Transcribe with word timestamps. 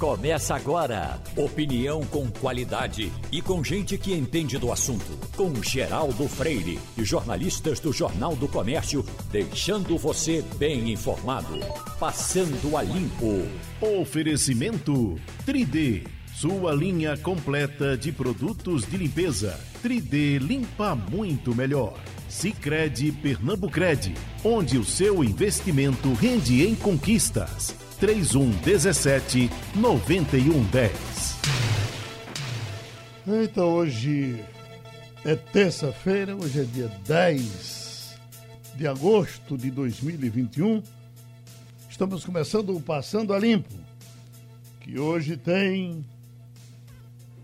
Começa 0.00 0.54
agora. 0.54 1.20
Opinião 1.36 2.02
com 2.06 2.26
qualidade 2.30 3.12
e 3.30 3.42
com 3.42 3.62
gente 3.62 3.98
que 3.98 4.14
entende 4.14 4.56
do 4.56 4.72
assunto. 4.72 5.04
Com 5.36 5.62
Geraldo 5.62 6.26
Freire 6.26 6.80
e 6.96 7.04
jornalistas 7.04 7.80
do 7.80 7.92
Jornal 7.92 8.34
do 8.34 8.48
Comércio, 8.48 9.04
deixando 9.30 9.98
você 9.98 10.42
bem 10.56 10.90
informado. 10.90 11.60
Passando 11.98 12.78
a 12.78 12.82
limpo. 12.82 13.46
Oferecimento 14.00 15.20
3D. 15.46 16.06
Sua 16.34 16.72
linha 16.72 17.14
completa 17.18 17.94
de 17.94 18.10
produtos 18.10 18.86
de 18.86 18.96
limpeza. 18.96 19.60
3D 19.84 20.38
limpa 20.38 20.94
muito 20.94 21.54
melhor. 21.54 22.00
Sicredi 22.26 23.12
Pernambucred, 23.12 24.14
onde 24.42 24.78
o 24.78 24.84
seu 24.84 25.22
investimento 25.22 26.14
rende 26.14 26.64
em 26.64 26.74
conquistas. 26.74 27.74
3117 28.00 29.50
9110. 29.76 30.90
Então 33.44 33.74
hoje 33.74 34.42
é 35.22 35.36
terça-feira, 35.36 36.34
hoje 36.34 36.60
é 36.60 36.64
dia 36.64 36.88
10 37.06 38.18
de 38.74 38.86
agosto 38.86 39.58
de 39.58 39.70
2021. 39.70 40.82
Estamos 41.90 42.24
começando 42.24 42.74
o 42.74 42.80
Passando 42.80 43.34
a 43.34 43.38
Limpo, 43.38 43.74
que 44.80 44.98
hoje 44.98 45.36
tem 45.36 46.02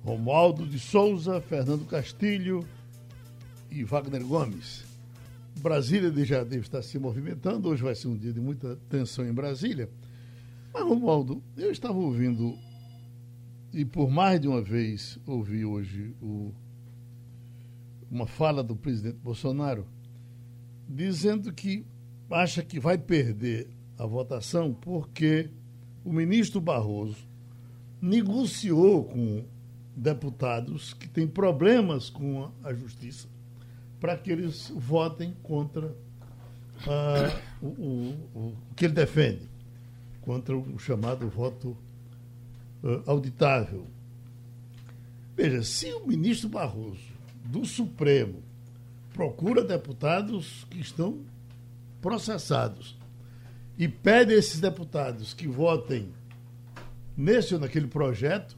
Romualdo 0.02 0.64
de 0.66 0.78
Souza, 0.78 1.38
Fernando 1.42 1.84
Castilho 1.84 2.66
e 3.70 3.84
Wagner 3.84 4.24
Gomes. 4.24 4.84
Brasília 5.56 6.10
já 6.24 6.42
deve 6.42 6.62
estar 6.62 6.80
se 6.80 6.98
movimentando, 6.98 7.68
hoje 7.68 7.82
vai 7.82 7.95
ser 7.95 8.09
um 8.09 8.16
dia 8.16 8.32
de 8.32 8.40
muita 8.40 8.76
tensão 8.88 9.28
em 9.28 9.32
Brasília. 9.34 9.90
Mas, 10.76 10.84
Romualdo, 10.84 11.42
eu 11.56 11.70
estava 11.70 11.96
ouvindo, 11.96 12.54
e 13.72 13.82
por 13.82 14.10
mais 14.10 14.38
de 14.38 14.46
uma 14.46 14.60
vez 14.60 15.18
ouvi 15.26 15.64
hoje 15.64 16.14
o, 16.20 16.52
uma 18.10 18.26
fala 18.26 18.62
do 18.62 18.76
presidente 18.76 19.16
Bolsonaro, 19.16 19.86
dizendo 20.86 21.51
que 21.51 21.86
acha 22.30 22.62
que 22.62 22.78
vai 22.78 22.98
perder 22.98 23.70
a 23.96 24.04
votação 24.04 24.74
porque 24.74 25.48
o 26.04 26.12
ministro 26.12 26.60
Barroso 26.60 27.26
negociou 27.98 29.04
com 29.04 29.46
deputados 29.96 30.92
que 30.92 31.08
têm 31.08 31.26
problemas 31.26 32.10
com 32.10 32.51
a 32.62 32.74
justiça 32.74 33.29
para 33.98 34.14
que 34.14 34.30
eles 34.30 34.70
votem 34.76 35.34
contra 35.42 35.86
uh, 35.86 37.64
o, 37.64 37.66
o, 37.66 38.48
o 38.48 38.56
que 38.76 38.84
ele 38.84 38.92
defende 38.92 39.55
contra 40.27 40.57
o 40.59 40.77
chamado 40.77 41.29
voto 41.29 41.69
uh, 42.82 43.01
auditável. 43.07 43.87
Veja, 45.37 45.63
se 45.63 45.87
o 45.93 46.05
ministro 46.05 46.49
Barroso, 46.49 47.15
do 47.45 47.65
Supremo, 47.65 48.43
procura 49.15 49.63
deputados 49.63 50.66
que 50.69 50.80
estão 50.80 51.21
processados 52.02 52.99
e 53.79 53.87
pede 53.87 54.35
a 54.35 54.37
esses 54.37 54.59
deputados 54.59 55.32
que 55.32 55.47
votem 55.47 56.09
nesse 57.16 57.54
ou 57.54 57.60
naquele 57.60 57.87
projeto, 57.87 58.57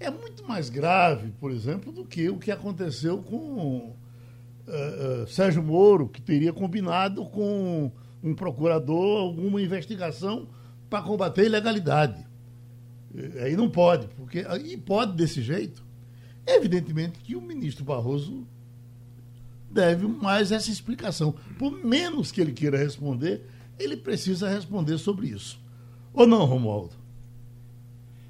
é 0.00 0.10
muito 0.10 0.48
mais 0.48 0.70
grave, 0.70 1.32
por 1.38 1.50
exemplo, 1.50 1.92
do 1.92 2.04
que 2.06 2.30
o 2.30 2.38
que 2.38 2.50
aconteceu 2.50 3.18
com 3.18 3.36
uh, 3.36 3.94
uh, 5.22 5.28
Sérgio 5.28 5.62
Moro, 5.62 6.08
que 6.08 6.22
teria 6.22 6.52
combinado 6.52 7.26
com 7.26 7.92
um 8.22 8.34
procurador 8.34 9.20
alguma 9.20 9.60
investigação 9.60 10.48
para 10.94 11.02
combater 11.02 11.40
a 11.40 11.46
ilegalidade. 11.46 12.24
Aí 13.42 13.56
não 13.56 13.68
pode, 13.68 14.06
porque 14.14 14.46
aí 14.48 14.76
pode 14.76 15.16
desse 15.16 15.42
jeito. 15.42 15.84
Evidentemente 16.46 17.18
que 17.18 17.34
o 17.34 17.40
ministro 17.40 17.84
Barroso 17.84 18.46
deve 19.68 20.06
mais 20.06 20.52
essa 20.52 20.70
explicação. 20.70 21.34
Por 21.58 21.72
menos 21.84 22.30
que 22.30 22.40
ele 22.40 22.52
queira 22.52 22.78
responder, 22.78 23.44
ele 23.76 23.96
precisa 23.96 24.48
responder 24.48 24.96
sobre 24.98 25.26
isso. 25.26 25.60
Ou 26.12 26.28
não, 26.28 26.44
Romualdo? 26.44 26.94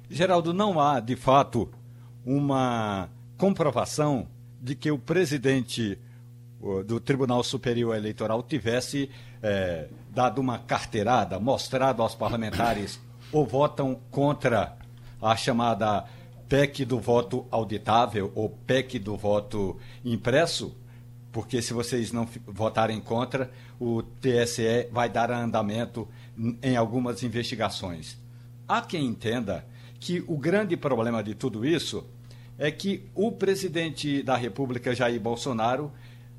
Geraldo, 0.09 0.51
não 0.51 0.79
há, 0.79 0.99
de 0.99 1.15
fato, 1.15 1.69
uma 2.25 3.11
comprovação 3.37 4.27
de 4.59 4.73
que 4.73 4.89
o 4.89 4.97
presidente 4.97 5.99
do 6.87 6.99
Tribunal 6.99 7.43
Superior 7.43 7.95
Eleitoral 7.95 8.41
tivesse 8.41 9.07
é, 9.43 9.87
dado 10.15 10.39
uma 10.39 10.57
carteirada, 10.57 11.37
mostrado 11.39 12.01
aos 12.01 12.15
parlamentares 12.15 12.99
ou 13.31 13.45
votam 13.45 13.99
contra 14.09 14.77
a 15.21 15.35
chamada 15.35 16.05
PEC 16.47 16.85
do 16.85 16.99
voto 16.99 17.45
auditável 17.51 18.31
ou 18.33 18.49
PEC 18.49 18.97
do 18.97 19.17
voto 19.17 19.77
impresso, 20.05 20.75
porque 21.31 21.61
se 21.61 21.73
vocês 21.73 22.13
não 22.13 22.25
votarem 22.47 23.01
contra, 23.01 23.51
o 23.77 24.01
TSE 24.01 24.87
vai 24.89 25.09
dar 25.09 25.29
andamento 25.31 26.07
em 26.63 26.77
algumas 26.77 27.21
investigações. 27.23 28.17
Há 28.65 28.81
quem 28.81 29.05
entenda 29.05 29.65
que 29.99 30.23
o 30.27 30.37
grande 30.37 30.77
problema 30.77 31.21
de 31.21 31.35
tudo 31.35 31.65
isso 31.65 32.05
é 32.57 32.71
que 32.71 33.09
o 33.13 33.33
presidente 33.33 34.23
da 34.23 34.37
República, 34.37 34.95
Jair 34.95 35.19
Bolsonaro, 35.19 35.91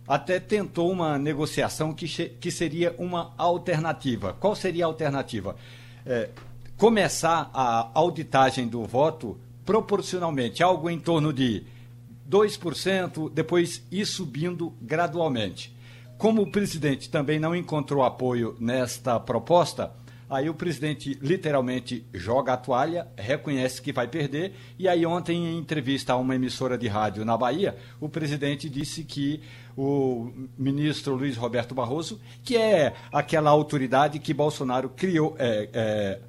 até 0.06 0.39
tentou 0.39 0.91
uma 0.91 1.19
negociação 1.19 1.93
que, 1.93 2.06
que 2.06 2.50
seria 2.50 2.94
uma 2.99 3.34
alternativa. 3.37 4.33
Qual 4.39 4.55
seria 4.55 4.84
a 4.84 4.89
alternativa? 4.89 5.56
É, 6.05 6.31
começar 6.77 7.50
a 7.53 7.91
auditagem 7.94 8.69
do 8.69 8.84
voto 8.84 9.39
proporcionalmente, 9.65 10.62
algo 10.62 10.89
em 10.89 10.99
torno 10.99 11.33
de 11.33 11.65
2%, 12.31 13.31
depois 13.31 13.83
ir 13.91 14.06
subindo 14.06 14.72
gradualmente. 14.81 15.75
Como 16.16 16.43
o 16.43 16.50
presidente 16.50 17.11
também 17.11 17.39
não 17.39 17.55
encontrou 17.55 18.03
apoio 18.03 18.56
nesta 18.61 19.19
proposta, 19.21 19.93
Aí 20.29 20.51
o 20.51 20.55
presidente 20.55 21.17
literalmente 21.23 22.05
joga 22.13 22.53
a 22.53 22.57
toalha, 22.57 23.07
reconhece 23.17 23.81
que 23.81 23.93
vai 23.93 24.09
perder, 24.09 24.55
e 24.77 24.89
aí 24.89 25.07
ontem, 25.07 25.37
em 25.37 25.59
entrevista 25.59 26.15
a 26.15 26.17
uma 26.17 26.35
emissora 26.35 26.77
de 26.77 26.89
rádio 26.89 27.25
na 27.25 27.37
Bahia, 27.37 27.77
o 28.01 28.09
presidente 28.09 28.69
disse 28.69 29.05
que 29.05 29.41
o 29.77 30.33
ministro 30.59 31.15
Luiz 31.15 31.37
Roberto 31.37 31.77
Barroso, 31.77 32.21
que 32.43 32.57
é 32.57 32.95
aquela 33.13 33.51
autoridade 33.51 34.19
que 34.19 34.35
Bolsonaro 34.35 34.89
criou, 34.89 35.37
é, 35.39 35.69
é, 35.73 36.21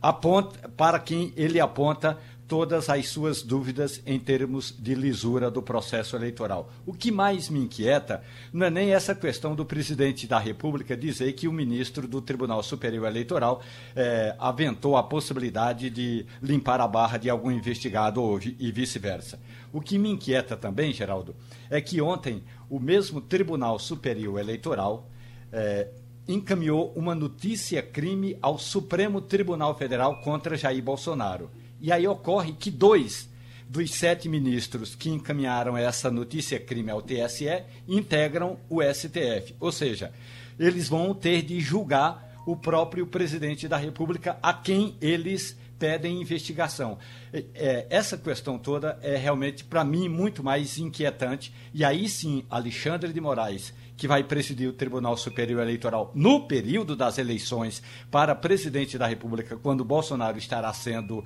aponta, 0.00 0.68
para 0.68 1.00
quem 1.00 1.32
ele 1.36 1.58
aponta 1.58 2.18
todas 2.50 2.90
as 2.90 3.08
suas 3.08 3.42
dúvidas 3.42 4.02
em 4.04 4.18
termos 4.18 4.74
de 4.76 4.92
lisura 4.92 5.48
do 5.48 5.62
processo 5.62 6.16
eleitoral. 6.16 6.68
O 6.84 6.92
que 6.92 7.12
mais 7.12 7.48
me 7.48 7.60
inquieta 7.60 8.24
não 8.52 8.66
é 8.66 8.70
nem 8.70 8.92
essa 8.92 9.14
questão 9.14 9.54
do 9.54 9.64
presidente 9.64 10.26
da 10.26 10.36
República 10.36 10.96
dizer 10.96 11.32
que 11.34 11.46
o 11.46 11.52
ministro 11.52 12.08
do 12.08 12.20
Tribunal 12.20 12.60
Superior 12.64 13.06
Eleitoral 13.06 13.62
é, 13.94 14.34
aventou 14.36 14.96
a 14.96 15.02
possibilidade 15.04 15.88
de 15.90 16.26
limpar 16.42 16.80
a 16.80 16.88
barra 16.88 17.18
de 17.18 17.30
algum 17.30 17.52
investigado 17.52 18.20
hoje 18.20 18.56
e 18.58 18.72
vice-versa. 18.72 19.38
O 19.72 19.80
que 19.80 19.96
me 19.96 20.10
inquieta 20.10 20.56
também, 20.56 20.92
Geraldo, 20.92 21.36
é 21.70 21.80
que 21.80 22.00
ontem 22.00 22.42
o 22.68 22.80
mesmo 22.80 23.20
Tribunal 23.20 23.78
Superior 23.78 24.40
Eleitoral 24.40 25.08
é, 25.52 25.86
encaminhou 26.26 26.92
uma 26.96 27.14
notícia 27.14 27.80
crime 27.80 28.36
ao 28.42 28.58
Supremo 28.58 29.20
Tribunal 29.20 29.78
Federal 29.78 30.20
contra 30.20 30.56
Jair 30.56 30.82
Bolsonaro. 30.82 31.48
E 31.80 31.90
aí 31.90 32.06
ocorre 32.06 32.52
que 32.52 32.70
dois 32.70 33.28
dos 33.68 33.92
sete 33.94 34.28
ministros 34.28 34.96
que 34.96 35.08
encaminharam 35.08 35.76
essa 35.76 36.10
notícia 36.10 36.58
crime 36.58 36.90
ao 36.90 37.00
TSE 37.00 37.62
integram 37.86 38.58
o 38.68 38.82
STF. 38.82 39.54
Ou 39.60 39.70
seja, 39.70 40.12
eles 40.58 40.88
vão 40.88 41.14
ter 41.14 41.42
de 41.42 41.60
julgar 41.60 42.42
o 42.44 42.56
próprio 42.56 43.06
presidente 43.06 43.68
da 43.68 43.76
República 43.76 44.36
a 44.42 44.52
quem 44.52 44.96
eles 45.00 45.56
pedem 45.78 46.20
investigação. 46.20 46.98
É, 47.32 47.86
essa 47.88 48.18
questão 48.18 48.58
toda 48.58 48.98
é 49.02 49.16
realmente, 49.16 49.64
para 49.64 49.82
mim, 49.82 50.08
muito 50.08 50.42
mais 50.44 50.76
inquietante. 50.78 51.54
E 51.72 51.84
aí 51.84 52.08
sim, 52.08 52.44
Alexandre 52.50 53.12
de 53.12 53.20
Moraes, 53.20 53.72
que 53.96 54.06
vai 54.06 54.22
presidir 54.22 54.68
o 54.68 54.72
Tribunal 54.74 55.16
Superior 55.16 55.62
Eleitoral 55.62 56.12
no 56.14 56.46
período 56.46 56.94
das 56.94 57.18
eleições 57.18 57.82
para 58.10 58.34
presidente 58.34 58.98
da 58.98 59.06
República, 59.06 59.56
quando 59.56 59.84
Bolsonaro 59.84 60.36
estará 60.36 60.72
sendo 60.72 61.24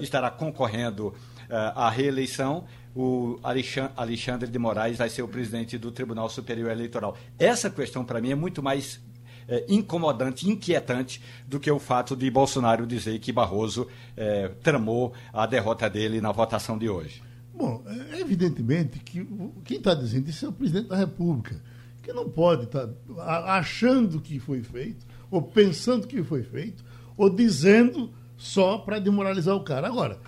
estará 0.00 0.30
concorrendo 0.30 1.08
uh, 1.08 1.14
à 1.74 1.90
reeleição, 1.90 2.64
o 2.94 3.40
Alexandre 3.96 4.48
de 4.48 4.58
Moraes 4.58 4.98
vai 4.98 5.10
ser 5.10 5.22
o 5.22 5.28
presidente 5.28 5.76
do 5.76 5.90
Tribunal 5.90 6.28
Superior 6.28 6.70
Eleitoral. 6.70 7.16
Essa 7.38 7.68
questão, 7.68 8.04
para 8.04 8.20
mim, 8.20 8.30
é 8.30 8.34
muito 8.36 8.62
mais 8.62 9.00
é, 9.48 9.64
incomodante, 9.68 10.48
inquietante, 10.48 11.20
do 11.46 11.58
que 11.58 11.70
o 11.70 11.78
fato 11.78 12.16
de 12.16 12.30
Bolsonaro 12.30 12.86
dizer 12.86 13.18
que 13.18 13.32
Barroso 13.32 13.86
é, 14.16 14.48
tramou 14.62 15.12
a 15.32 15.44
derrota 15.46 15.88
dele 15.90 16.20
na 16.20 16.32
votação 16.32 16.78
de 16.78 16.88
hoje. 16.88 17.22
Bom, 17.52 17.84
é 18.12 18.20
evidentemente 18.20 18.98
que 19.00 19.26
quem 19.64 19.78
está 19.78 19.94
dizendo 19.94 20.28
isso 20.28 20.46
é 20.46 20.48
o 20.48 20.52
presidente 20.52 20.88
da 20.88 20.96
República, 20.96 21.60
que 22.02 22.12
não 22.12 22.28
pode 22.28 22.64
estar 22.64 22.86
tá 22.86 23.56
achando 23.56 24.20
que 24.20 24.38
foi 24.38 24.62
feito, 24.62 25.06
ou 25.30 25.42
pensando 25.42 26.06
que 26.06 26.22
foi 26.22 26.42
feito, 26.42 26.84
ou 27.16 27.28
dizendo 27.28 28.12
só 28.44 28.76
para 28.76 28.98
demoralizar 28.98 29.56
o 29.56 29.64
cara. 29.64 29.86
Agora, 29.86 30.20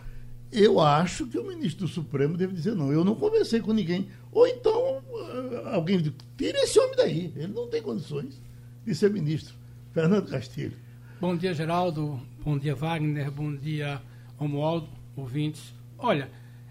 eu 0.51 0.81
acho 0.81 1.27
que 1.27 1.39
o 1.39 1.47
ministro 1.47 1.87
do 1.87 1.93
Supremo 1.93 2.37
deve 2.37 2.55
dizer 2.55 2.75
não, 2.75 2.91
eu 2.91 3.05
não 3.05 3.15
conversei 3.15 3.61
com 3.61 3.75
ninguém. 3.75 4.09
Ou 4.33 4.47
então 4.47 5.03
eh, 5.15 5.75
alguém 5.75 6.01
diz, 6.01 6.13
tira 6.37 6.59
esse 6.61 6.79
homem 6.79 6.97
daí, 6.97 7.33
ele 7.37 7.53
não 7.53 7.69
tem 7.69 7.83
condições 7.83 8.41
de 8.87 8.95
ser 8.95 9.11
ministro. 9.11 9.55
Fernando 9.93 10.31
Castilho. 10.31 10.77
Bom 11.21 11.37
dia, 11.37 11.53
Geraldo. 11.53 12.19
Bom 12.43 12.59
dia, 12.59 12.75
Wagner. 12.75 13.31
Bom 13.31 13.55
dia, 13.55 14.01
Romualdo, 14.39 14.89
ouvintes. 15.15 15.75
Olha, 15.99 16.31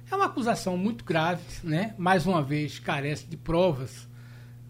é 0.09 0.15
uma 0.15 0.25
acusação 0.25 0.75
muito 0.75 1.05
grave, 1.05 1.43
né? 1.63 1.93
Mais 1.97 2.25
uma 2.25 2.41
vez, 2.41 2.79
carece 2.79 3.27
de 3.27 3.37
provas. 3.37 4.07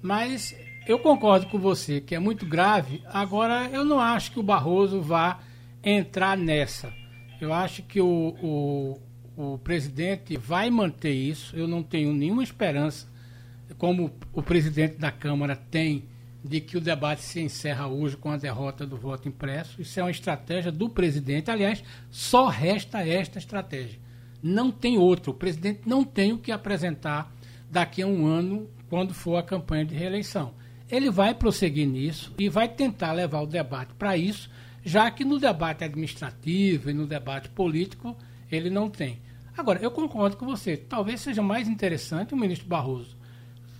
Mas 0.01 0.54
eu 0.86 1.00
concordo 1.00 1.48
com 1.48 1.57
você 1.57 2.01
que 2.01 2.16
é 2.16 2.19
muito 2.19 2.45
grave. 2.45 3.01
Agora, 3.06 3.69
eu 3.69 3.86
não 3.86 4.00
acho 4.00 4.31
que 4.31 4.39
o 4.39 4.44
Barroso 4.44 5.01
vá 5.01 5.39
entrar 5.85 6.35
nessa. 6.35 6.91
Eu 7.39 7.53
acho 7.53 7.83
que 7.83 8.01
o, 8.01 8.97
o, 9.37 9.53
o 9.53 9.57
presidente 9.59 10.35
vai 10.35 10.69
manter 10.69 11.13
isso. 11.13 11.55
Eu 11.55 11.67
não 11.67 11.83
tenho 11.83 12.11
nenhuma 12.11 12.43
esperança, 12.43 13.07
como 13.77 14.11
o 14.33 14.41
presidente 14.41 14.97
da 14.97 15.11
Câmara 15.11 15.55
tem, 15.55 16.05
de 16.43 16.59
que 16.59 16.77
o 16.77 16.81
debate 16.81 17.21
se 17.21 17.39
encerra 17.39 17.87
hoje 17.87 18.17
com 18.17 18.31
a 18.31 18.37
derrota 18.37 18.85
do 18.85 18.97
voto 18.97 19.27
impresso. 19.27 19.81
Isso 19.81 19.99
é 19.99 20.03
uma 20.03 20.11
estratégia 20.11 20.71
do 20.71 20.89
presidente. 20.89 21.51
Aliás, 21.51 21.83
só 22.09 22.47
resta 22.47 23.05
esta 23.05 23.38
estratégia. 23.38 23.99
Não 24.41 24.71
tem 24.71 24.97
outra. 24.97 25.31
O 25.31 25.35
presidente 25.35 25.81
não 25.85 26.03
tem 26.03 26.33
o 26.33 26.38
que 26.38 26.51
apresentar 26.51 27.33
daqui 27.69 28.01
a 28.01 28.07
um 28.07 28.25
ano, 28.25 28.69
quando 28.89 29.13
for 29.13 29.38
a 29.38 29.43
campanha 29.43 29.85
de 29.85 29.95
reeleição. 29.95 30.53
Ele 30.89 31.09
vai 31.09 31.33
prosseguir 31.33 31.88
nisso 31.88 32.31
e 32.38 32.47
vai 32.47 32.69
tentar 32.69 33.11
levar 33.11 33.41
o 33.41 33.47
debate 33.47 33.93
para 33.95 34.15
isso, 34.15 34.49
já 34.85 35.09
que 35.11 35.25
no 35.25 35.39
debate 35.39 35.83
administrativo 35.83 36.89
e 36.89 36.93
no 36.93 37.05
debate 37.05 37.49
político 37.49 38.15
ele 38.49 38.69
não 38.69 38.89
tem. 38.89 39.19
Agora, 39.57 39.79
eu 39.81 39.89
concordo 39.89 40.37
com 40.37 40.45
você. 40.45 40.77
Talvez 40.77 41.21
seja 41.21 41.41
mais 41.41 41.67
interessante 41.67 42.33
o 42.33 42.37
ministro 42.37 42.67
Barroso 42.67 43.17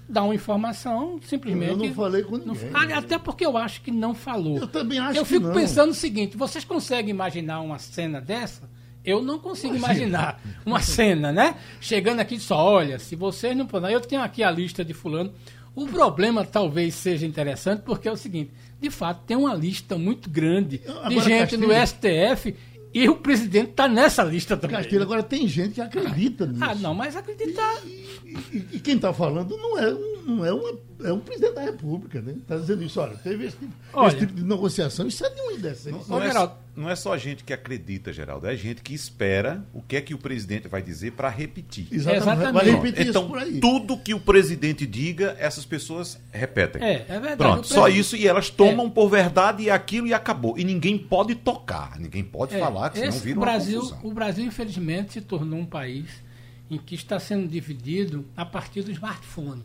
dar 0.08 0.24
uma 0.24 0.36
informação, 0.36 1.20
simplesmente. 1.24 1.72
Eu 1.72 1.78
não 1.78 1.94
falei 1.94 2.24
com 2.24 2.38
ninguém. 2.38 2.70
Não, 2.70 2.98
até 2.98 3.18
porque 3.18 3.46
eu 3.46 3.58
acho 3.58 3.82
que 3.82 3.92
não 3.92 4.14
falou. 4.14 4.58
Eu 4.58 4.68
também 4.68 5.00
acho 5.00 5.20
Eu 5.20 5.26
fico 5.26 5.52
pensando 5.52 5.92
o 5.92 5.96
seguinte: 5.96 6.38
vocês 6.38 6.64
conseguem 6.64 7.10
imaginar 7.10 7.62
uma 7.62 7.80
cena 7.80 8.22
dessa? 8.22 8.70
Eu 9.04 9.22
não 9.22 9.38
consigo 9.38 9.76
imaginar 9.76 10.42
uma 10.66 10.80
cena, 10.80 11.32
né? 11.32 11.56
Chegando 11.80 12.22
aqui 12.22 12.40
só, 12.40 12.58
olha, 12.58 12.98
se 12.98 13.16
vocês 13.16 13.56
não 13.56 13.68
puderem, 13.68 13.94
eu 13.94 14.02
tenho 14.02 14.22
aqui 14.22 14.44
a 14.44 14.50
lista 14.50 14.84
de 14.84 14.94
fulano. 14.94 15.32
O 15.76 15.86
problema 15.86 16.44
talvez 16.44 16.96
seja 16.96 17.26
interessante 17.26 17.82
porque 17.82 18.08
é 18.08 18.12
o 18.12 18.16
seguinte, 18.16 18.52
de 18.86 18.92
fato, 18.92 19.24
tem 19.26 19.36
uma 19.36 19.54
lista 19.54 19.98
muito 19.98 20.30
grande 20.30 20.80
Agora, 20.88 21.10
de 21.10 21.20
gente 21.22 21.40
Castilho... 21.40 21.68
no 21.68 21.88
STF 21.88 22.56
e 22.94 23.10
o 23.10 23.16
presidente 23.16 23.72
está 23.72 23.88
nessa 23.88 24.24
lista 24.24 24.56
também. 24.56 24.78
Castilho, 24.78 25.02
agora 25.02 25.24
tem 25.24 25.48
gente 25.48 25.74
que 25.74 25.82
acredita 25.82 26.46
nisso. 26.46 26.64
Ah, 26.64 26.76
não, 26.76 26.94
mas 26.94 27.16
acreditar. 27.16 27.82
E, 27.84 28.38
e, 28.54 28.68
e 28.74 28.80
quem 28.80 28.96
está 28.96 29.12
falando 29.12 29.58
não 29.58 29.78
é, 29.78 29.92
não 30.26 30.46
é 30.46 30.54
uma 30.54 30.78
é 31.04 31.12
um 31.12 31.20
presidente 31.20 31.56
da 31.56 31.62
República, 31.62 32.22
né? 32.22 32.34
Está 32.38 32.58
dizendo 32.58 32.84
isso, 32.84 33.00
olha, 33.02 33.18
teve 33.18 33.46
esse 33.46 33.58
tipo, 33.58 33.74
olha, 33.94 34.08
esse 34.08 34.18
tipo, 34.20 34.34
de 34.34 34.44
negociação, 34.44 35.08
isso 35.08 35.26
é 35.26 35.30
de 35.30 35.42
uma 35.42 35.54
indecência. 35.54 35.92
Não, 35.92 36.20
não, 36.20 36.24
é, 36.24 36.52
não 36.76 36.90
é 36.90 36.96
só 36.96 37.18
gente 37.18 37.44
que 37.44 37.54
acredita, 37.54 38.12
Geraldo, 38.12 38.48
é 38.48 38.56
gente 38.56 38.82
que 38.82 38.94
espera 38.94 39.64
o 39.74 39.82
que 39.82 39.96
é 39.96 40.02
que 40.02 40.14
o 40.14 40.18
presidente 40.18 40.68
vai 40.68 40.82
dizer 40.82 41.14
para 41.14 41.30
repetir. 41.30 41.88
Exatamente. 41.90 42.24
Exatamente. 42.24 42.54
Vai 42.54 42.66
repetir 42.66 43.08
então, 43.08 43.32
tudo 43.62 43.98
que 43.98 44.14
o 44.14 44.20
presidente 44.20 44.86
diga, 44.86 45.36
essas 45.40 45.66
pessoas 45.66 46.20
repetem. 46.32 46.84
É, 46.84 47.06
é 47.08 47.20
verdade. 47.20 47.38
Pronto, 47.38 47.68
só 47.68 47.88
isso 47.88 48.16
e 48.16 48.28
elas 48.28 48.50
tomam 48.50 48.88
é. 48.88 48.90
por 48.90 49.10
verdade 49.10 49.64
e 49.64 49.70
aquilo 49.70 50.06
e 50.06 50.14
acabou. 50.14 50.58
E 50.58 50.64
ninguém 50.64 50.98
pode 50.98 51.36
tocar, 51.36 51.98
ninguém 51.98 52.24
pode 52.24 52.56
é, 52.56 52.60
falar, 52.60 52.90
que 52.90 53.00
senão 53.00 53.20
vira 53.20 53.40
Brasil, 53.40 53.80
uma 53.80 53.90
confusão. 53.90 54.12
O 54.12 54.14
Brasil, 54.14 54.46
infelizmente, 54.46 55.14
se 55.14 55.22
tornou 55.22 55.60
um 55.60 55.66
país 55.66 56.24
em 56.70 56.78
que 56.78 56.96
está 56.96 57.20
sendo 57.20 57.48
dividido 57.48 58.26
a 58.36 58.46
partir 58.46 58.82
do 58.82 58.92
smartphone, 58.92 59.64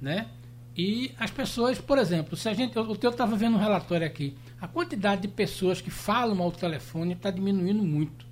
né? 0.00 0.26
E 0.76 1.12
as 1.18 1.30
pessoas, 1.30 1.78
por 1.78 1.98
exemplo, 1.98 2.36
se 2.36 2.48
a 2.48 2.54
gente. 2.54 2.78
O 2.78 2.96
teu 2.96 3.10
estava 3.10 3.36
vendo 3.36 3.56
um 3.56 3.60
relatório 3.60 4.06
aqui. 4.06 4.34
A 4.60 4.68
quantidade 4.68 5.22
de 5.22 5.28
pessoas 5.28 5.80
que 5.80 5.90
falam 5.90 6.40
ao 6.42 6.52
telefone 6.52 7.14
está 7.14 7.30
diminuindo 7.30 7.82
muito. 7.82 8.26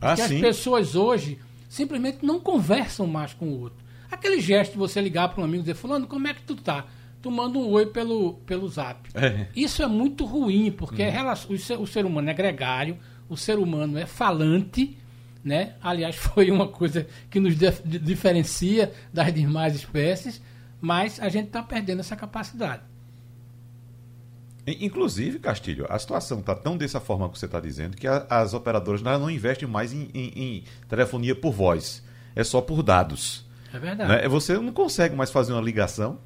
Ah, 0.00 0.14
Porque 0.14 0.28
sim? 0.28 0.36
as 0.36 0.40
pessoas 0.40 0.94
hoje 0.94 1.38
simplesmente 1.68 2.24
não 2.24 2.40
conversam 2.40 3.06
mais 3.06 3.34
com 3.34 3.46
o 3.46 3.60
outro. 3.60 3.84
Aquele 4.10 4.40
gesto 4.40 4.72
de 4.72 4.78
você 4.78 5.00
ligar 5.00 5.28
para 5.28 5.40
um 5.42 5.44
amigo 5.44 5.58
e 5.58 5.62
dizer, 5.62 5.74
fulano, 5.74 6.06
como 6.06 6.28
é 6.28 6.34
que 6.34 6.42
tu 6.42 6.54
tá? 6.54 6.86
Tu 7.20 7.30
manda 7.30 7.58
um 7.58 7.68
oi 7.68 7.86
pelo, 7.86 8.34
pelo 8.46 8.68
zap. 8.68 9.08
É. 9.14 9.48
Isso 9.54 9.82
é 9.82 9.86
muito 9.86 10.24
ruim, 10.24 10.70
porque 10.70 11.02
uhum. 11.02 11.08
é 11.08 11.32
o, 11.32 11.58
ser, 11.58 11.78
o 11.78 11.86
ser 11.86 12.06
humano 12.06 12.30
é 12.30 12.34
gregário, 12.34 12.96
o 13.28 13.36
ser 13.36 13.58
humano 13.58 13.98
é 13.98 14.06
falante, 14.06 14.96
né? 15.44 15.74
Aliás, 15.82 16.14
foi 16.16 16.50
uma 16.50 16.68
coisa 16.68 17.06
que 17.28 17.40
nos 17.40 17.56
dif 17.56 17.82
diferencia 17.84 18.92
das 19.12 19.34
demais 19.34 19.74
espécies 19.74 20.40
mas 20.80 21.20
a 21.20 21.28
gente 21.28 21.46
está 21.46 21.62
perdendo 21.62 22.00
essa 22.00 22.16
capacidade. 22.16 22.82
Inclusive, 24.80 25.38
Castilho, 25.38 25.86
a 25.88 25.98
situação 25.98 26.40
está 26.40 26.54
tão 26.54 26.76
dessa 26.76 27.00
forma 27.00 27.28
que 27.28 27.38
você 27.38 27.46
está 27.46 27.60
dizendo 27.60 27.96
que 27.96 28.06
a, 28.06 28.26
as 28.28 28.54
operadoras 28.54 29.02
não 29.02 29.30
investem 29.30 29.68
mais 29.68 29.92
em, 29.92 30.10
em, 30.12 30.32
em, 30.36 30.64
telefonia 30.88 31.34
por 31.34 31.52
voz, 31.52 32.02
é 32.34 32.44
só 32.44 32.60
por 32.60 32.82
dados. 32.82 33.46
É 33.72 33.78
verdade. 33.78 34.10
Né? 34.10 34.28
Você 34.28 34.58
não 34.58 34.72
consegue 34.72 35.14
mais 35.14 35.30
fazer 35.30 35.52
uma 35.52 35.62
ligação 35.62 36.18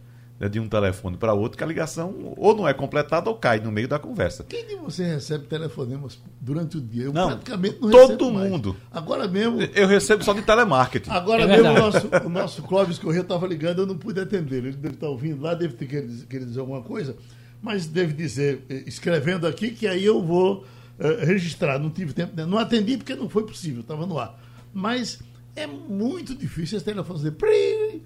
né, 0.42 0.48
de 0.48 0.58
um 0.58 0.68
telefone 0.68 1.16
para 1.16 1.32
outro, 1.32 1.56
que 1.56 1.62
a 1.62 1.66
ligação 1.66 2.34
ou 2.36 2.56
não 2.56 2.66
é 2.66 2.74
completada 2.74 3.30
ou 3.30 3.36
cai 3.36 3.60
no 3.60 3.70
meio 3.70 3.86
da 3.86 3.98
conversa. 3.98 4.44
Quem 4.48 4.66
de 4.66 4.74
você 4.74 5.04
recebe 5.04 5.46
telefonemas 5.46 6.18
durante 6.40 6.78
o 6.78 6.80
dia? 6.80 7.04
Eu 7.04 7.12
não, 7.12 7.28
praticamente 7.28 7.78
não 7.80 7.90
todo 7.90 8.30
mundo. 8.32 8.70
Mais. 8.70 9.04
Agora 9.04 9.28
mesmo. 9.28 9.62
Eu 9.62 9.86
recebo 9.86 10.24
só 10.24 10.32
de 10.32 10.42
telemarketing. 10.42 11.10
Agora 11.10 11.42
é 11.42 11.46
mesmo 11.46 11.70
o 11.70 11.74
nosso, 11.74 12.08
o 12.24 12.28
nosso 12.28 12.62
Clóvis 12.62 12.98
Corrêa 12.98 13.20
estava 13.20 13.46
ligando, 13.46 13.82
eu 13.82 13.86
não 13.86 13.96
pude 13.96 14.20
atender. 14.20 14.64
Ele 14.64 14.72
deve 14.72 14.94
estar 14.94 15.08
ouvindo 15.08 15.40
lá, 15.40 15.54
deve 15.54 15.74
ter 15.74 15.86
querido, 15.86 16.26
querido 16.26 16.48
dizer 16.48 16.60
alguma 16.60 16.82
coisa, 16.82 17.16
mas 17.62 17.86
deve 17.86 18.12
dizer, 18.12 18.64
eh, 18.68 18.82
escrevendo 18.86 19.46
aqui, 19.46 19.70
que 19.70 19.86
aí 19.86 20.04
eu 20.04 20.20
vou 20.20 20.64
uh, 20.98 21.24
registrar. 21.24 21.78
Não 21.78 21.90
tive 21.90 22.12
tempo, 22.12 22.34
não 22.44 22.58
atendi 22.58 22.96
porque 22.96 23.14
não 23.14 23.28
foi 23.28 23.46
possível, 23.46 23.82
estava 23.82 24.04
no 24.04 24.18
ar. 24.18 24.38
Mas 24.74 25.20
é 25.54 25.66
muito 25.66 26.34
difícil 26.34 26.76
esse 26.76 26.84
telefone 26.84 27.18
dizer. 27.18 27.36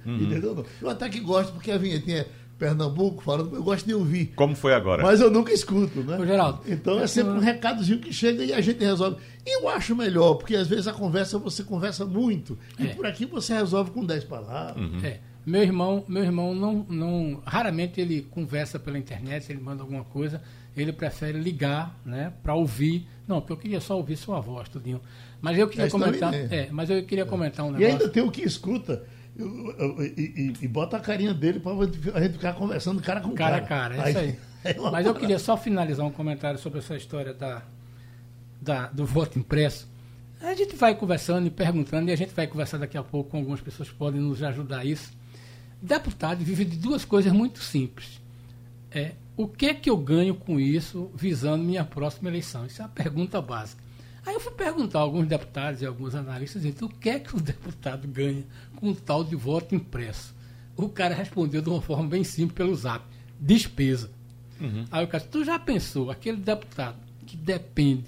Uhum. 0.04 0.16
Entendeu? 0.16 0.66
Eu 0.80 0.90
até 0.90 1.08
que 1.08 1.20
gosto, 1.20 1.54
porque 1.54 1.70
a 1.70 1.78
vinhetinha 1.78 2.18
é 2.18 2.26
Pernambuco 2.58 3.22
falando, 3.22 3.54
eu 3.54 3.62
gosto 3.62 3.86
de 3.86 3.94
ouvir. 3.94 4.32
Como 4.34 4.54
foi 4.54 4.74
agora? 4.74 5.02
Mas 5.02 5.20
eu 5.20 5.30
nunca 5.30 5.52
escuto, 5.52 6.00
né? 6.02 6.18
Ô, 6.18 6.26
Geraldo. 6.26 6.60
Então 6.66 6.98
é 6.98 7.06
sempre 7.06 7.32
um 7.32 7.38
recadozinho 7.38 7.98
que 7.98 8.12
chega 8.12 8.44
e 8.44 8.52
a 8.52 8.60
gente 8.60 8.82
resolve. 8.82 9.18
E 9.44 9.58
eu 9.58 9.68
acho 9.68 9.94
melhor, 9.94 10.34
porque 10.34 10.56
às 10.56 10.66
vezes 10.66 10.86
a 10.86 10.92
conversa 10.92 11.38
você 11.38 11.62
conversa 11.62 12.04
muito. 12.04 12.58
E 12.78 12.88
é. 12.88 12.94
por 12.94 13.06
aqui 13.06 13.26
você 13.26 13.54
resolve 13.54 13.90
com 13.90 14.04
10 14.04 14.24
palavras. 14.24 14.76
Uhum. 14.76 15.00
É. 15.04 15.20
Meu 15.46 15.62
irmão, 15.62 16.04
meu 16.08 16.24
irmão 16.24 16.52
não, 16.52 16.84
não. 16.88 17.40
Raramente 17.46 18.00
ele 18.00 18.22
conversa 18.22 18.80
pela 18.80 18.98
internet, 18.98 19.50
ele 19.50 19.60
manda 19.60 19.80
alguma 19.80 20.02
coisa, 20.02 20.42
ele 20.76 20.92
prefere 20.92 21.38
ligar, 21.38 21.96
né? 22.04 22.32
para 22.42 22.52
ouvir. 22.52 23.06
Não, 23.28 23.40
porque 23.40 23.52
eu 23.52 23.56
queria 23.56 23.80
só 23.80 23.96
ouvir 23.96 24.16
sua 24.16 24.40
voz, 24.40 24.68
tudinho. 24.68 25.00
Mas 25.40 25.56
eu 25.56 25.68
queria 25.68 25.88
comentar. 25.88 26.34
É, 26.34 26.68
mas 26.72 26.90
eu 26.90 27.04
queria 27.04 27.24
comentar 27.24 27.64
um 27.64 27.70
negócio. 27.70 27.86
E 27.86 27.90
ainda 27.92 28.08
tem 28.08 28.24
o 28.24 28.30
que 28.30 28.42
escuta. 28.42 29.04
E, 29.38 29.42
e, 30.16 30.54
e, 30.62 30.68
bota 30.68 30.96
a 30.96 31.00
carinha 31.00 31.32
dele 31.32 31.60
para 31.60 31.72
a 31.72 32.20
gente 32.22 32.32
ficar 32.32 32.54
conversando 32.54 33.00
cara 33.00 33.20
com 33.20 33.32
cara. 33.32 33.60
Cara 33.60 33.94
a 33.94 33.96
cara, 33.96 34.08
é 34.08 34.10
isso 34.10 34.18
aí. 34.18 34.38
É 34.66 34.74
mas 34.90 35.06
eu 35.06 35.14
queria 35.14 35.38
só 35.38 35.56
finalizar 35.56 36.04
um 36.04 36.10
comentário 36.10 36.58
sobre 36.58 36.80
essa 36.80 36.96
história 36.96 37.32
da, 37.32 37.62
da, 38.60 38.88
do 38.88 39.06
voto 39.06 39.38
impresso. 39.38 39.88
A 40.40 40.54
gente 40.54 40.74
vai 40.74 40.92
conversando 40.96 41.46
e 41.46 41.50
perguntando, 41.50 42.10
e 42.10 42.12
a 42.12 42.16
gente 42.16 42.34
vai 42.34 42.48
conversar 42.48 42.78
daqui 42.78 42.98
a 42.98 43.02
pouco 43.02 43.30
com 43.30 43.36
algumas 43.36 43.60
pessoas 43.60 43.88
que 43.90 43.94
podem 43.94 44.20
nos 44.20 44.42
ajudar 44.42 44.80
a 44.80 44.84
isso. 44.84 45.15
Deputado 45.86 46.44
vive 46.44 46.64
de 46.64 46.76
duas 46.76 47.04
coisas 47.04 47.32
muito 47.32 47.62
simples. 47.62 48.20
É, 48.90 49.12
o 49.36 49.46
que 49.46 49.66
é 49.66 49.74
que 49.74 49.88
eu 49.88 49.96
ganho 49.96 50.34
com 50.34 50.58
isso 50.58 51.12
visando 51.14 51.62
minha 51.62 51.84
próxima 51.84 52.28
eleição? 52.28 52.66
Isso 52.66 52.82
é 52.82 52.84
a 52.84 52.88
pergunta 52.88 53.40
básica. 53.40 53.80
Aí 54.26 54.34
eu 54.34 54.40
fui 54.40 54.50
perguntar 54.50 54.98
a 54.98 55.02
alguns 55.02 55.28
deputados 55.28 55.80
e 55.80 55.86
alguns 55.86 56.16
analistas, 56.16 56.64
então, 56.64 56.88
o 56.88 56.90
que 56.90 57.08
é 57.08 57.20
que 57.20 57.36
o 57.36 57.38
deputado 57.40 58.08
ganha 58.08 58.44
com 58.74 58.88
o 58.88 58.96
tal 58.96 59.22
de 59.22 59.36
voto 59.36 59.76
impresso? 59.76 60.34
O 60.76 60.88
cara 60.88 61.14
respondeu 61.14 61.62
de 61.62 61.68
uma 61.68 61.80
forma 61.80 62.08
bem 62.08 62.24
simples 62.24 62.56
pelo 62.56 62.74
zap: 62.74 63.04
despesa. 63.38 64.10
Uhum. 64.60 64.86
Aí 64.90 65.04
o 65.04 65.08
cara 65.08 65.22
tu 65.22 65.44
já 65.44 65.56
pensou, 65.56 66.10
aquele 66.10 66.38
deputado 66.38 66.96
que 67.24 67.36
depende 67.36 68.06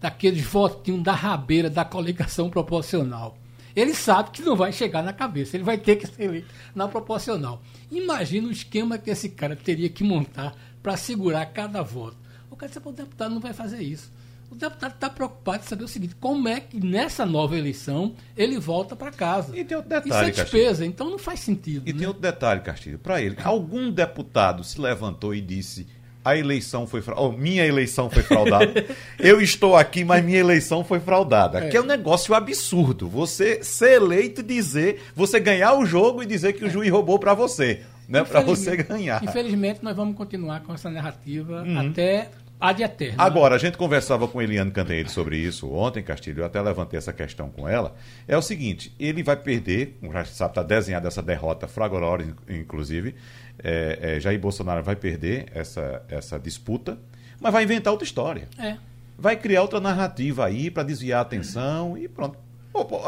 daqueles 0.00 0.42
votinhos 0.42 1.04
da 1.04 1.12
rabeira 1.12 1.70
da 1.70 1.84
coligação 1.84 2.50
proporcional. 2.50 3.38
Ele 3.74 3.94
sabe 3.94 4.30
que 4.30 4.42
não 4.42 4.56
vai 4.56 4.72
chegar 4.72 5.02
na 5.02 5.12
cabeça, 5.12 5.56
ele 5.56 5.64
vai 5.64 5.78
ter 5.78 5.96
que 5.96 6.06
ser 6.06 6.22
eleito 6.22 6.48
na 6.74 6.88
proporcional. 6.88 7.62
Imagina 7.90 8.48
o 8.48 8.52
esquema 8.52 8.98
que 8.98 9.10
esse 9.10 9.28
cara 9.28 9.56
teria 9.56 9.88
que 9.88 10.04
montar 10.04 10.54
para 10.82 10.96
segurar 10.96 11.46
cada 11.46 11.82
voto. 11.82 12.16
O 12.50 12.56
cara 12.56 12.68
disse, 12.68 12.80
o 12.84 12.92
deputado 12.92 13.34
não 13.34 13.40
vai 13.40 13.52
fazer 13.52 13.82
isso. 13.82 14.10
O 14.50 14.56
deputado 14.56 14.94
está 14.94 15.08
preocupado 15.08 15.62
em 15.62 15.66
saber 15.66 15.84
o 15.84 15.88
seguinte: 15.88 16.16
como 16.16 16.48
é 16.48 16.58
que 16.58 16.84
nessa 16.84 17.24
nova 17.24 17.56
eleição 17.56 18.16
ele 18.36 18.58
volta 18.58 18.96
para 18.96 19.12
casa? 19.12 19.56
E 19.56 19.64
tem 19.64 19.76
outro 19.76 19.88
detalhe, 19.90 20.30
Isso 20.30 20.40
é 20.40 20.42
despesa, 20.42 20.68
Castilho. 20.68 20.88
então 20.88 21.08
não 21.08 21.18
faz 21.18 21.40
sentido. 21.40 21.88
E 21.88 21.92
né? 21.92 21.98
tem 22.00 22.08
outro 22.08 22.20
detalhe, 22.20 22.60
Castilho, 22.60 22.98
para 22.98 23.22
ele. 23.22 23.36
Algum 23.44 23.92
deputado 23.92 24.64
se 24.64 24.80
levantou 24.80 25.32
e 25.32 25.40
disse: 25.40 25.86
a 26.24 26.36
eleição 26.36 26.86
foi 26.86 27.00
fraudada. 27.02 27.28
Oh, 27.28 27.38
minha 27.38 27.64
eleição 27.64 28.10
foi 28.10 28.22
fraudada. 28.22 28.86
eu 29.18 29.40
estou 29.40 29.76
aqui, 29.76 30.04
mas 30.04 30.24
minha 30.24 30.38
eleição 30.38 30.84
foi 30.84 31.00
fraudada. 31.00 31.66
É. 31.66 31.68
Que 31.68 31.76
é 31.76 31.80
um 31.80 31.86
negócio 31.86 32.34
absurdo. 32.34 33.08
Você 33.08 33.62
ser 33.62 33.92
eleito 33.92 34.40
e 34.40 34.44
dizer, 34.44 35.02
você 35.14 35.40
ganhar 35.40 35.74
o 35.74 35.86
jogo 35.86 36.22
e 36.22 36.26
dizer 36.26 36.52
que 36.52 36.64
o 36.64 36.70
juiz 36.70 36.90
roubou 36.90 37.18
para 37.18 37.34
você. 37.34 37.80
Né, 38.08 38.24
para 38.24 38.40
você 38.40 38.76
ganhar. 38.76 39.22
Infelizmente, 39.22 39.84
nós 39.84 39.94
vamos 39.94 40.16
continuar 40.16 40.62
com 40.64 40.74
essa 40.74 40.90
narrativa 40.90 41.62
uhum. 41.62 41.78
até 41.78 42.28
ad 42.60 42.82
eterno. 42.82 43.14
Agora, 43.18 43.54
a 43.54 43.58
gente 43.58 43.78
conversava 43.78 44.28
com 44.28 44.42
Eliane 44.42 44.70
Cantanhede 44.70 45.10
sobre 45.10 45.38
isso 45.38 45.70
ontem, 45.72 46.02
Castilho, 46.02 46.42
eu 46.42 46.44
até 46.44 46.60
levantei 46.60 46.98
essa 46.98 47.12
questão 47.12 47.48
com 47.48 47.66
ela. 47.66 47.94
É 48.28 48.36
o 48.36 48.42
seguinte, 48.42 48.94
ele 48.98 49.22
vai 49.22 49.36
perder, 49.36 49.96
como 49.98 50.12
já 50.12 50.24
sabe, 50.24 50.50
está 50.50 50.62
desenhada 50.62 51.08
essa 51.08 51.22
derrota 51.22 51.66
fragorosa, 51.66 52.36
inclusive, 52.48 53.14
é, 53.62 53.98
é, 54.16 54.20
Jair 54.20 54.38
Bolsonaro 54.38 54.82
vai 54.82 54.96
perder 54.96 55.46
essa, 55.54 56.02
essa 56.08 56.38
disputa, 56.38 56.98
mas 57.40 57.52
vai 57.52 57.64
inventar 57.64 57.92
outra 57.92 58.04
história. 58.06 58.48
É. 58.58 58.76
Vai 59.18 59.36
criar 59.36 59.62
outra 59.62 59.80
narrativa 59.80 60.46
aí 60.46 60.70
para 60.70 60.82
desviar 60.82 61.18
a 61.18 61.22
atenção 61.22 61.96
e 61.96 62.08
pronto. 62.08 62.38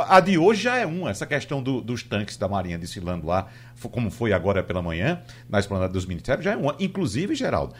A 0.08 0.18
de 0.20 0.36
hoje 0.36 0.62
já 0.62 0.76
é 0.76 0.84
uma, 0.84 1.10
essa 1.10 1.24
questão 1.24 1.62
do, 1.62 1.80
dos 1.80 2.02
tanques 2.02 2.36
da 2.36 2.48
Marinha 2.48 2.76
desfilando 2.76 3.26
lá, 3.26 3.48
como 3.80 4.10
foi 4.10 4.32
agora 4.32 4.62
pela 4.62 4.82
manhã, 4.82 5.22
na 5.48 5.60
esplanada 5.60 5.92
dos 5.92 6.04
ministérios, 6.04 6.44
já 6.44 6.52
é 6.52 6.56
uma. 6.56 6.74
Inclusive, 6.80 7.34
Geraldo, 7.34 7.72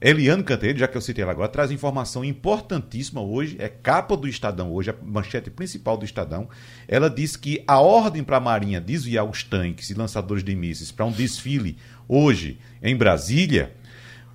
Eliane 0.00 0.42
Canteiro, 0.42 0.78
já 0.78 0.86
que 0.86 0.96
eu 0.96 1.00
citei 1.00 1.22
ela 1.22 1.32
agora, 1.32 1.48
traz 1.48 1.70
informação 1.70 2.22
importantíssima 2.22 3.22
hoje, 3.22 3.56
é 3.58 3.68
capa 3.68 4.14
do 4.14 4.28
Estadão 4.28 4.70
hoje, 4.70 4.90
a 4.90 4.94
manchete 5.02 5.50
principal 5.50 5.96
do 5.96 6.04
Estadão. 6.04 6.48
Ela 6.86 7.08
diz 7.08 7.34
que 7.34 7.64
a 7.66 7.80
ordem 7.80 8.22
para 8.22 8.36
a 8.36 8.40
Marinha 8.40 8.78
desviar 8.78 9.24
os 9.24 9.42
tanques 9.42 9.88
e 9.88 9.94
lançadores 9.94 10.44
de 10.44 10.54
mísseis 10.54 10.92
para 10.92 11.06
um 11.06 11.12
desfile 11.12 11.78
hoje 12.08 12.58
em 12.82 12.96
Brasília 12.96 13.74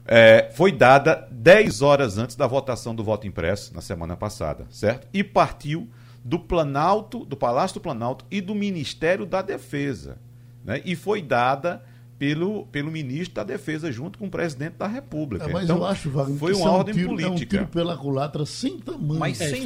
é, 0.06 0.50
foi 0.54 0.72
dada 0.72 1.28
10 1.32 1.82
horas 1.82 2.18
antes 2.18 2.36
da 2.36 2.48
votação 2.48 2.94
do 2.94 3.04
voto 3.04 3.28
impresso 3.28 3.74
na 3.74 3.82
semana 3.82 4.18
passada, 4.18 4.66
certo? 4.70 5.08
E 5.14 5.24
partiu 5.24 5.90
do 6.24 6.40
Planalto, 6.40 7.26
do 7.26 7.36
Palácio 7.36 7.76
do 7.76 7.82
Planalto 7.82 8.26
e 8.30 8.42
do 8.42 8.54
Ministério 8.54 9.26
da 9.26 9.42
Defesa. 9.42 10.18
Né? 10.64 10.82
E 10.86 10.96
foi 10.96 11.22
dada 11.22 11.84
pelo, 12.22 12.68
pelo 12.68 12.92
ministro 12.92 13.34
da 13.34 13.44
Defesa, 13.44 13.92
junto 13.92 14.20
com 14.20 14.28
o 14.28 14.30
presidente 14.30 14.74
da 14.74 14.86
República. 14.86 15.46
É, 15.46 15.52
mas 15.52 15.64
então, 15.64 15.78
eu 15.78 15.86
acho, 15.86 16.08
Wagner, 16.12 16.38
foi 16.38 16.54
uma 16.54 16.68
é 16.68 16.70
ordem 16.70 16.94
um 16.94 16.98
tiro, 16.98 17.10
política. 17.10 17.32
É 17.32 17.34
um 17.34 17.64
tiro 17.64 17.68
pela 17.68 17.98
culatra 17.98 18.46
sem 18.46 18.78
tamanho. 18.78 19.20
Mas 19.20 19.42
é, 19.42 19.50
sem. 19.50 19.64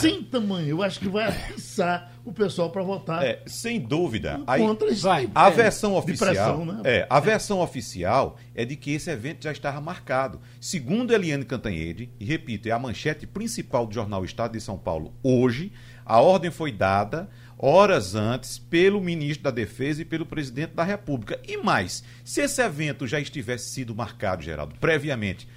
Sem 0.00 0.22
tamanho. 0.22 0.68
Eu 0.68 0.82
acho 0.82 1.00
que 1.00 1.08
vai 1.08 1.26
atiçar 1.28 2.10
o 2.30 2.32
pessoal 2.32 2.70
para 2.70 2.82
votar. 2.82 3.24
É, 3.24 3.42
sem 3.46 3.80
dúvida. 3.80 4.40
Aí, 4.46 4.60
contra 4.60 4.92
vai, 4.94 5.28
a 5.34 5.50
versão 5.50 5.94
oficial, 5.94 6.28
pressão, 6.28 6.64
né? 6.64 6.80
é, 6.84 7.06
a 7.08 7.20
versão 7.20 7.60
oficial 7.60 8.36
é 8.54 8.64
de 8.64 8.76
que 8.76 8.92
esse 8.92 9.10
evento 9.10 9.44
já 9.44 9.52
estava 9.52 9.80
marcado. 9.80 10.40
Segundo 10.60 11.12
Eliane 11.12 11.44
Cantanhede, 11.44 12.10
e 12.18 12.24
repito, 12.24 12.68
é 12.68 12.72
a 12.72 12.78
manchete 12.78 13.26
principal 13.26 13.86
do 13.86 13.94
jornal 13.94 14.24
Estado 14.24 14.52
de 14.52 14.60
São 14.60 14.78
Paulo 14.78 15.12
hoje, 15.22 15.72
a 16.04 16.20
ordem 16.20 16.50
foi 16.50 16.72
dada 16.72 17.28
horas 17.58 18.14
antes 18.14 18.56
pelo 18.56 19.00
ministro 19.00 19.44
da 19.44 19.50
Defesa 19.50 20.02
e 20.02 20.04
pelo 20.04 20.24
presidente 20.24 20.74
da 20.74 20.84
República. 20.84 21.40
E 21.46 21.56
mais, 21.56 22.04
se 22.24 22.40
esse 22.40 22.62
evento 22.62 23.06
já 23.06 23.18
estivesse 23.18 23.70
sido 23.70 23.94
marcado, 23.94 24.42
Geraldo, 24.42 24.76
previamente, 24.78 25.48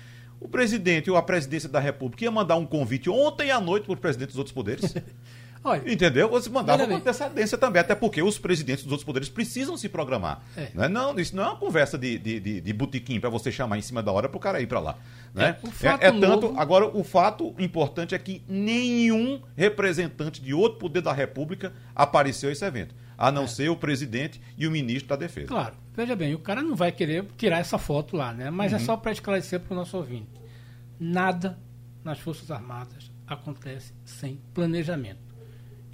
o 0.42 0.48
presidente 0.48 1.12
ou 1.12 1.16
a 1.16 1.22
presidência 1.22 1.70
da 1.70 1.80
República 1.80 2.24
ia 2.24 2.32
mandar 2.32 2.56
um 2.56 2.66
convite 2.66 3.08
ontem 3.12 3.52
à 3.52 3.62
noite 3.62 3.84
para 3.84 3.94
os 3.94 4.00
presidentes 4.00 4.34
dos 4.34 4.40
outros 4.40 4.54
poderes. 4.54 4.96
Olha, 5.64 5.92
Entendeu? 5.92 6.28
Você 6.30 6.50
mandava 6.50 6.88
com 6.88 6.96
antecedência 6.96 7.56
também, 7.58 7.80
até 7.80 7.94
porque 7.94 8.22
os 8.22 8.40
presidentes 8.40 8.84
dos 8.84 8.94
outros 8.94 9.06
poderes 9.06 9.30
precisam 9.30 9.78
se 9.78 9.88
programar. 9.88 10.42
É. 10.58 10.70
Não, 10.74 10.84
é, 10.84 10.90
não, 10.90 11.20
isso 11.20 11.36
não 11.36 11.44
é 11.44 11.48
uma 11.48 11.56
conversa 11.56 11.98
de, 11.98 12.18
de, 12.18 12.40
de, 12.40 12.62
de 12.62 12.74
botequim 12.74 13.20
para 13.20 13.30
você 13.30 13.52
chamar 13.52 13.78
em 13.78 13.82
cima 13.82 14.02
da 14.02 14.12
hora 14.12 14.28
para 14.28 14.38
o 14.38 14.40
cara 14.40 14.60
ir 14.60 14.66
para 14.66 14.80
lá. 14.80 14.98
Né? 15.34 15.58
É, 15.82 15.88
é, 15.88 16.08
é 16.08 16.12
tanto. 16.12 16.48
Novo... 16.48 16.60
Agora, 16.60 16.88
o 16.88 17.04
fato 17.04 17.54
importante 17.60 18.16
é 18.16 18.18
que 18.18 18.44
nenhum 18.48 19.40
representante 19.56 20.42
de 20.42 20.52
outro 20.54 20.80
poder 20.80 21.02
da 21.02 21.14
República 21.14 21.74
apareceu 21.96 22.50
a 22.50 22.52
esse 22.52 22.66
evento, 22.66 22.96
a 23.16 23.32
não 23.32 23.44
é. 23.44 23.48
ser 23.48 23.70
o 23.70 23.76
presidente 23.76 24.42
e 24.58 24.66
o 24.66 24.72
ministro 24.72 25.10
da 25.10 25.16
Defesa. 25.16 25.48
Claro, 25.48 25.76
veja 25.94 26.16
bem, 26.16 26.34
o 26.34 26.40
cara 26.40 26.64
não 26.64 26.76
vai 26.76 26.92
querer 26.92 27.24
tirar 27.38 27.60
essa 27.60 27.78
foto 27.78 28.18
lá, 28.18 28.34
né? 28.34 28.50
Mas 28.50 28.74
é 28.74 28.78
uhum. 28.78 28.82
é 28.82 28.86
só 28.86 28.98
para 28.98 29.12
esclarecer 29.12 29.60
para 29.60 29.74
o 29.74 29.78
nosso 29.78 29.96
ouvinte: 29.96 30.30
nada 31.00 31.60
nas 32.04 32.18
Forças 32.20 32.50
Armadas 32.50 33.12
acontece 33.28 33.94
sem 34.04 34.40
planejamento. 34.56 35.31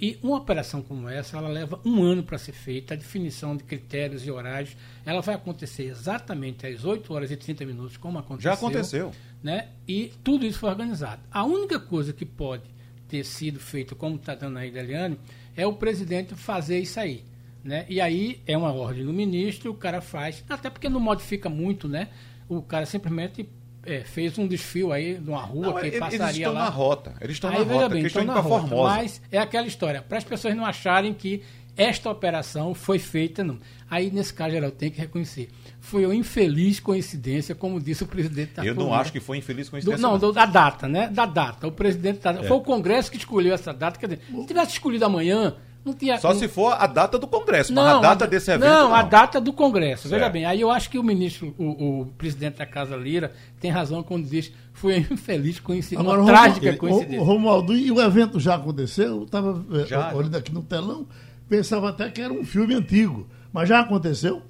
E 0.00 0.18
uma 0.22 0.36
operação 0.36 0.80
como 0.80 1.08
essa, 1.08 1.36
ela 1.36 1.48
leva 1.48 1.80
um 1.84 2.02
ano 2.02 2.22
para 2.22 2.38
ser 2.38 2.52
feita, 2.52 2.94
a 2.94 2.96
definição 2.96 3.56
de 3.56 3.64
critérios 3.64 4.24
e 4.24 4.30
horários, 4.30 4.76
ela 5.04 5.20
vai 5.20 5.34
acontecer 5.34 5.84
exatamente 5.84 6.66
às 6.66 6.84
8 6.84 7.12
horas 7.12 7.30
e 7.32 7.36
30 7.36 7.66
minutos, 7.66 7.96
como 7.96 8.18
aconteceu. 8.18 8.50
Já 8.50 8.56
aconteceu. 8.56 9.12
Né? 9.42 9.68
E 9.86 10.12
tudo 10.22 10.46
isso 10.46 10.60
foi 10.60 10.70
organizado. 10.70 11.22
A 11.30 11.44
única 11.44 11.80
coisa 11.80 12.12
que 12.12 12.24
pode 12.24 12.64
ter 13.08 13.24
sido 13.24 13.58
feita, 13.58 13.94
como 13.94 14.16
está 14.16 14.34
dando 14.34 14.58
aí, 14.58 14.70
Deliane, 14.70 15.18
é 15.56 15.66
o 15.66 15.72
presidente 15.72 16.34
fazer 16.34 16.78
isso 16.78 17.00
aí. 17.00 17.24
Né? 17.64 17.84
E 17.88 18.00
aí 18.00 18.40
é 18.46 18.56
uma 18.56 18.72
ordem 18.72 19.04
do 19.04 19.12
ministro, 19.12 19.72
o 19.72 19.74
cara 19.74 20.00
faz, 20.00 20.44
até 20.48 20.70
porque 20.70 20.88
não 20.88 21.00
modifica 21.00 21.48
muito, 21.48 21.88
né? 21.88 22.08
O 22.48 22.62
cara 22.62 22.86
simplesmente 22.86 23.48
é, 23.84 24.00
fez 24.00 24.38
um 24.38 24.46
desfio 24.46 24.92
aí 24.92 25.18
numa 25.18 25.40
rua 25.40 25.66
não, 25.66 25.74
que 25.74 25.86
eles 25.86 25.98
passaria 25.98 26.24
eles 26.24 26.36
estão 26.36 26.52
lá. 26.52 26.64
na 26.64 26.68
rota. 26.68 27.14
Eles 27.20 27.36
estão 27.36 27.50
aí, 27.50 27.64
na 27.64 27.74
rota, 27.74 27.88
bem, 27.88 28.06
estão 28.06 28.22
indo 28.22 28.32
para 28.32 28.42
Formosa. 28.42 28.96
Mas 28.96 29.22
é 29.30 29.38
aquela 29.38 29.66
história, 29.66 30.02
para 30.02 30.18
as 30.18 30.24
pessoas 30.24 30.54
não 30.54 30.64
acharem 30.64 31.14
que 31.14 31.42
esta 31.78 32.10
operação 32.10 32.74
foi 32.74 32.98
feita, 32.98 33.44
não. 33.44 33.56
Aí, 33.88 34.10
nesse 34.10 34.34
caso, 34.34 34.50
geral, 34.50 34.72
tem 34.72 34.90
que 34.90 35.00
reconhecer. 35.00 35.48
Foi 35.80 36.04
uma 36.04 36.14
infeliz 36.14 36.80
coincidência, 36.80 37.54
como 37.54 37.80
disse 37.80 38.02
o 38.02 38.06
presidente 38.06 38.54
da 38.54 38.64
Eu 38.64 38.74
não 38.74 38.92
acho 38.92 39.12
que 39.12 39.20
foi 39.20 39.38
infeliz 39.38 39.68
coincidência. 39.68 39.96
Do, 39.96 40.02
não, 40.02 40.18
do, 40.18 40.32
da 40.32 40.44
data, 40.44 40.88
né? 40.88 41.06
Da 41.08 41.24
data. 41.24 41.68
O 41.68 41.72
presidente 41.72 42.18
da, 42.18 42.32
é. 42.32 42.42
Foi 42.42 42.56
o 42.56 42.60
Congresso 42.62 43.10
que 43.12 43.16
escolheu 43.16 43.54
essa 43.54 43.72
data. 43.72 43.96
Quer 43.96 44.08
dizer, 44.08 44.22
se 44.28 44.46
tivesse 44.46 44.72
escolhido 44.72 45.04
amanhã, 45.04 45.54
não 45.88 45.94
tinha, 45.94 46.18
Só 46.18 46.32
não... 46.32 46.38
se 46.38 46.46
for 46.46 46.74
a 46.78 46.86
data 46.86 47.18
do 47.18 47.26
Congresso, 47.26 47.72
não, 47.72 47.82
mas 47.82 47.96
a 47.96 48.00
data 48.00 48.24
a, 48.24 48.28
desse 48.28 48.50
evento. 48.50 48.68
Não, 48.68 48.88
não, 48.88 48.94
a 48.94 49.02
data 49.02 49.40
do 49.40 49.52
Congresso. 49.52 50.08
Certo. 50.08 50.20
Veja 50.20 50.30
bem, 50.30 50.44
aí 50.44 50.60
eu 50.60 50.70
acho 50.70 50.90
que 50.90 50.98
o 50.98 51.02
ministro, 51.02 51.54
o, 51.58 52.00
o, 52.00 52.06
presidente 52.18 52.58
da 52.58 52.66
Casa 52.66 52.96
Lira, 52.96 53.32
tem 53.60 53.70
razão 53.70 54.02
quando 54.02 54.28
diz 54.28 54.52
foi 54.72 54.98
infeliz 54.98 55.58
coincidência, 55.60 55.98
Agora, 55.98 56.20
uma 56.20 56.30
Romualdo, 56.30 56.60
trágica 56.60 56.76
coincidência. 56.76 57.24
Romualdo, 57.24 57.74
e 57.74 57.90
o 57.90 58.00
evento 58.00 58.38
já 58.38 58.54
aconteceu? 58.54 59.16
Eu 59.16 59.24
estava 59.24 59.64
eh, 59.72 60.14
olhando 60.14 60.36
aqui 60.36 60.52
no 60.52 60.62
telão, 60.62 61.06
pensava 61.48 61.88
até 61.88 62.10
que 62.10 62.20
era 62.20 62.32
um 62.32 62.44
filme 62.44 62.74
antigo, 62.74 63.26
mas 63.52 63.68
já 63.68 63.80
aconteceu? 63.80 64.42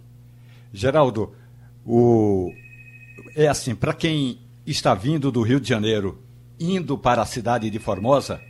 Geraldo, 0.72 1.32
o... 1.86 2.52
é 3.34 3.48
assim, 3.48 3.74
para 3.74 3.94
quem 3.94 4.40
está 4.66 4.94
vindo 4.94 5.32
do 5.32 5.40
Rio 5.40 5.60
de 5.60 5.68
Janeiro, 5.68 6.20
indo 6.60 6.98
para 6.98 7.22
a 7.22 7.26
cidade 7.26 7.70
de 7.70 7.78
Formosa, 7.78 8.40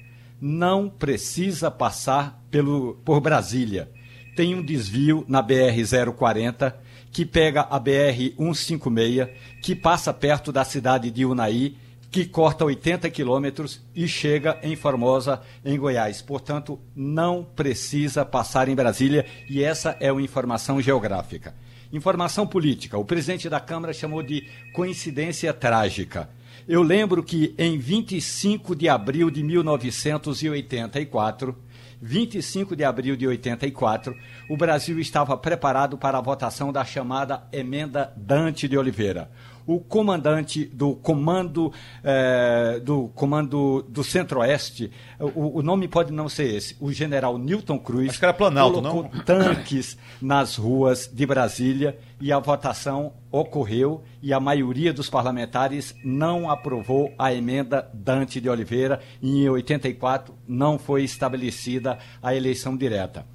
não 0.40 0.88
precisa 0.88 1.70
passar 1.70 2.42
pelo, 2.50 2.94
por 3.04 3.20
Brasília. 3.20 3.90
Tem 4.36 4.54
um 4.54 4.62
desvio 4.62 5.24
na 5.28 5.42
BR-040 5.42 6.74
que 7.10 7.24
pega 7.24 7.62
a 7.62 7.80
BR-156, 7.80 9.30
que 9.62 9.74
passa 9.74 10.12
perto 10.12 10.52
da 10.52 10.64
cidade 10.64 11.10
de 11.10 11.24
Unai, 11.24 11.74
que 12.10 12.24
corta 12.24 12.64
80 12.64 13.10
quilômetros 13.10 13.82
e 13.94 14.08
chega 14.08 14.58
em 14.62 14.76
Formosa, 14.76 15.42
em 15.64 15.78
Goiás. 15.78 16.22
Portanto, 16.22 16.78
não 16.94 17.44
precisa 17.44 18.24
passar 18.24 18.68
em 18.68 18.74
Brasília 18.74 19.26
e 19.48 19.62
essa 19.62 19.96
é 20.00 20.10
uma 20.10 20.22
informação 20.22 20.80
geográfica. 20.80 21.54
Informação 21.92 22.46
política. 22.46 22.98
O 22.98 23.04
presidente 23.04 23.48
da 23.48 23.60
Câmara 23.60 23.92
chamou 23.92 24.22
de 24.22 24.46
coincidência 24.72 25.52
trágica. 25.52 26.28
Eu 26.68 26.82
lembro 26.82 27.22
que 27.22 27.54
em 27.56 27.78
25 27.78 28.76
de 28.76 28.90
abril 28.90 29.30
de 29.30 29.42
1984, 29.42 31.56
25 31.98 32.76
de 32.76 32.84
abril 32.84 33.16
de 33.16 33.26
84, 33.26 34.14
o 34.50 34.56
Brasil 34.56 35.00
estava 35.00 35.34
preparado 35.38 35.96
para 35.96 36.18
a 36.18 36.20
votação 36.20 36.70
da 36.70 36.84
chamada 36.84 37.48
emenda 37.50 38.12
Dante 38.14 38.68
de 38.68 38.76
Oliveira 38.76 39.30
o 39.68 39.78
comandante 39.78 40.64
do 40.64 40.96
comando 40.96 41.70
eh, 42.02 42.80
do 42.82 43.08
comando 43.08 43.82
do 43.86 44.02
Centro-Oeste, 44.02 44.90
o, 45.20 45.58
o, 45.58 45.62
nome 45.62 45.86
pode 45.86 46.10
não 46.10 46.26
ser 46.26 46.54
esse, 46.54 46.74
o 46.80 46.90
general 46.90 47.36
Newton 47.36 47.78
Cruz, 47.78 48.08
Acho 48.08 48.18
que 48.18 48.24
era 48.24 48.32
Planalto, 48.32 48.80
colocou 48.80 49.10
não? 49.12 49.24
tanques 49.24 49.98
nas 50.22 50.56
ruas 50.56 51.06
de 51.12 51.26
Brasília 51.26 51.98
e 52.18 52.32
a 52.32 52.38
votação 52.38 53.12
ocorreu 53.30 54.02
e 54.22 54.32
a 54.32 54.40
maioria 54.40 54.90
dos 54.90 55.10
parlamentares 55.10 55.94
não 56.02 56.50
aprovou 56.50 57.12
a 57.18 57.34
emenda 57.34 57.90
Dante 57.92 58.40
de 58.40 58.48
Oliveira 58.48 59.00
e 59.20 59.42
em 59.44 59.50
84 59.50 60.34
não 60.48 60.78
foi 60.78 61.04
estabelecida 61.04 61.98
a 62.22 62.34
eleição 62.34 62.74
direta. 62.74 63.26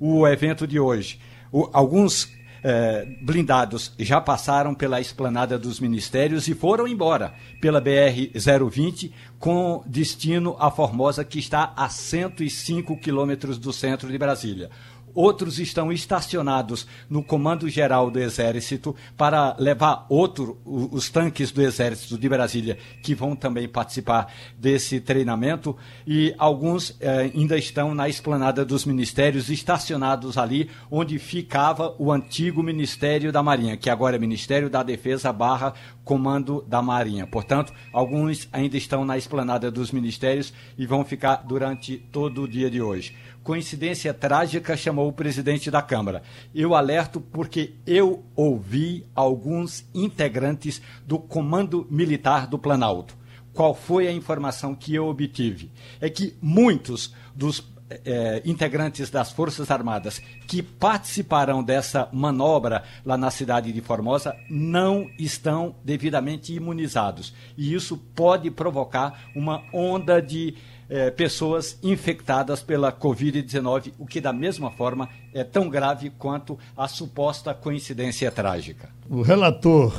O 0.00 0.26
evento 0.26 0.66
de 0.66 0.80
hoje, 0.80 1.20
o, 1.52 1.68
alguns 1.70 2.32
eh, 2.62 3.06
blindados 3.20 3.92
já 3.98 4.20
passaram 4.20 4.74
pela 4.74 5.00
esplanada 5.00 5.58
dos 5.58 5.80
ministérios 5.80 6.46
e 6.48 6.54
foram 6.54 6.86
embora 6.86 7.34
pela 7.60 7.82
BR-020 7.82 9.10
com 9.38 9.82
destino 9.86 10.56
a 10.58 10.70
Formosa, 10.70 11.24
que 11.24 11.38
está 11.38 11.72
a 11.76 11.88
105 11.88 12.96
quilômetros 12.98 13.58
do 13.58 13.72
centro 13.72 14.08
de 14.08 14.16
Brasília. 14.16 14.70
Outros 15.14 15.58
estão 15.58 15.92
estacionados 15.92 16.86
no 17.08 17.22
Comando 17.22 17.68
Geral 17.68 18.10
do 18.10 18.18
Exército 18.18 18.94
para 19.16 19.56
levar 19.58 20.06
outro, 20.08 20.58
os 20.64 21.10
tanques 21.10 21.50
do 21.50 21.62
Exército 21.62 22.18
de 22.18 22.28
Brasília, 22.28 22.78
que 23.02 23.14
vão 23.14 23.36
também 23.36 23.68
participar 23.68 24.32
desse 24.58 25.00
treinamento, 25.00 25.76
e 26.06 26.34
alguns 26.38 26.96
eh, 27.00 27.30
ainda 27.34 27.56
estão 27.56 27.94
na 27.94 28.08
esplanada 28.08 28.64
dos 28.64 28.84
ministérios, 28.84 29.50
estacionados 29.50 30.38
ali 30.38 30.70
onde 30.90 31.18
ficava 31.18 31.94
o 31.98 32.10
antigo 32.10 32.62
Ministério 32.62 33.32
da 33.32 33.42
Marinha, 33.42 33.76
que 33.76 33.90
agora 33.90 34.16
é 34.16 34.18
Ministério 34.18 34.70
da 34.70 34.82
Defesa 34.82 35.32
barra 35.32 35.74
Comando 36.04 36.64
da 36.66 36.82
Marinha. 36.82 37.26
Portanto, 37.26 37.72
alguns 37.92 38.48
ainda 38.52 38.76
estão 38.76 39.04
na 39.04 39.16
esplanada 39.16 39.70
dos 39.70 39.92
ministérios 39.92 40.52
e 40.76 40.84
vão 40.84 41.04
ficar 41.04 41.36
durante 41.36 41.96
todo 41.96 42.42
o 42.42 42.48
dia 42.48 42.70
de 42.70 42.82
hoje 42.82 43.14
coincidência 43.42 44.14
trágica, 44.14 44.76
chamou 44.76 45.08
o 45.08 45.12
presidente 45.12 45.70
da 45.70 45.82
Câmara. 45.82 46.22
Eu 46.54 46.74
alerto 46.74 47.20
porque 47.20 47.74
eu 47.86 48.24
ouvi 48.36 49.06
alguns 49.14 49.84
integrantes 49.94 50.80
do 51.06 51.18
Comando 51.18 51.86
Militar 51.90 52.46
do 52.46 52.58
Planalto. 52.58 53.16
Qual 53.52 53.74
foi 53.74 54.08
a 54.08 54.12
informação 54.12 54.74
que 54.74 54.94
eu 54.94 55.06
obtive? 55.06 55.70
É 56.00 56.08
que 56.08 56.34
muitos 56.40 57.14
dos 57.34 57.72
é, 58.04 58.42
integrantes 58.44 59.10
das 59.10 59.30
Forças 59.30 59.70
Armadas 59.70 60.22
que 60.46 60.62
participarão 60.62 61.62
dessa 61.62 62.08
manobra 62.12 62.82
lá 63.04 63.16
na 63.16 63.30
cidade 63.30 63.72
de 63.72 63.80
Formosa 63.80 64.34
não 64.48 65.10
estão 65.18 65.74
devidamente 65.84 66.54
imunizados. 66.54 67.34
E 67.56 67.74
isso 67.74 67.96
pode 68.14 68.50
provocar 68.50 69.24
uma 69.34 69.62
onda 69.72 70.20
de 70.20 70.54
é, 70.92 71.10
pessoas 71.10 71.78
infectadas 71.82 72.62
pela 72.62 72.92
Covid-19, 72.92 73.94
o 73.98 74.04
que 74.04 74.20
da 74.20 74.30
mesma 74.30 74.70
forma 74.70 75.08
é 75.32 75.42
tão 75.42 75.70
grave 75.70 76.10
quanto 76.10 76.58
a 76.76 76.86
suposta 76.86 77.54
coincidência 77.54 78.30
trágica. 78.30 78.90
O 79.08 79.22
relator 79.22 79.94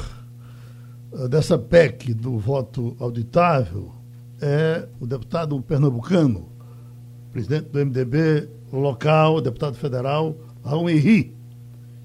eh, 1.11 1.27
dessa 1.27 1.57
PEC 1.57 2.13
do 2.13 2.37
voto 2.37 2.95
auditável 2.99 3.91
é 4.39 4.87
o 4.99 5.07
deputado 5.07 5.59
pernambucano, 5.63 6.47
presidente 7.31 7.69
do 7.69 7.83
MDB 7.83 8.47
local, 8.71 9.41
deputado 9.41 9.75
federal, 9.75 10.35
Raul 10.63 10.91
Henri. 10.91 11.35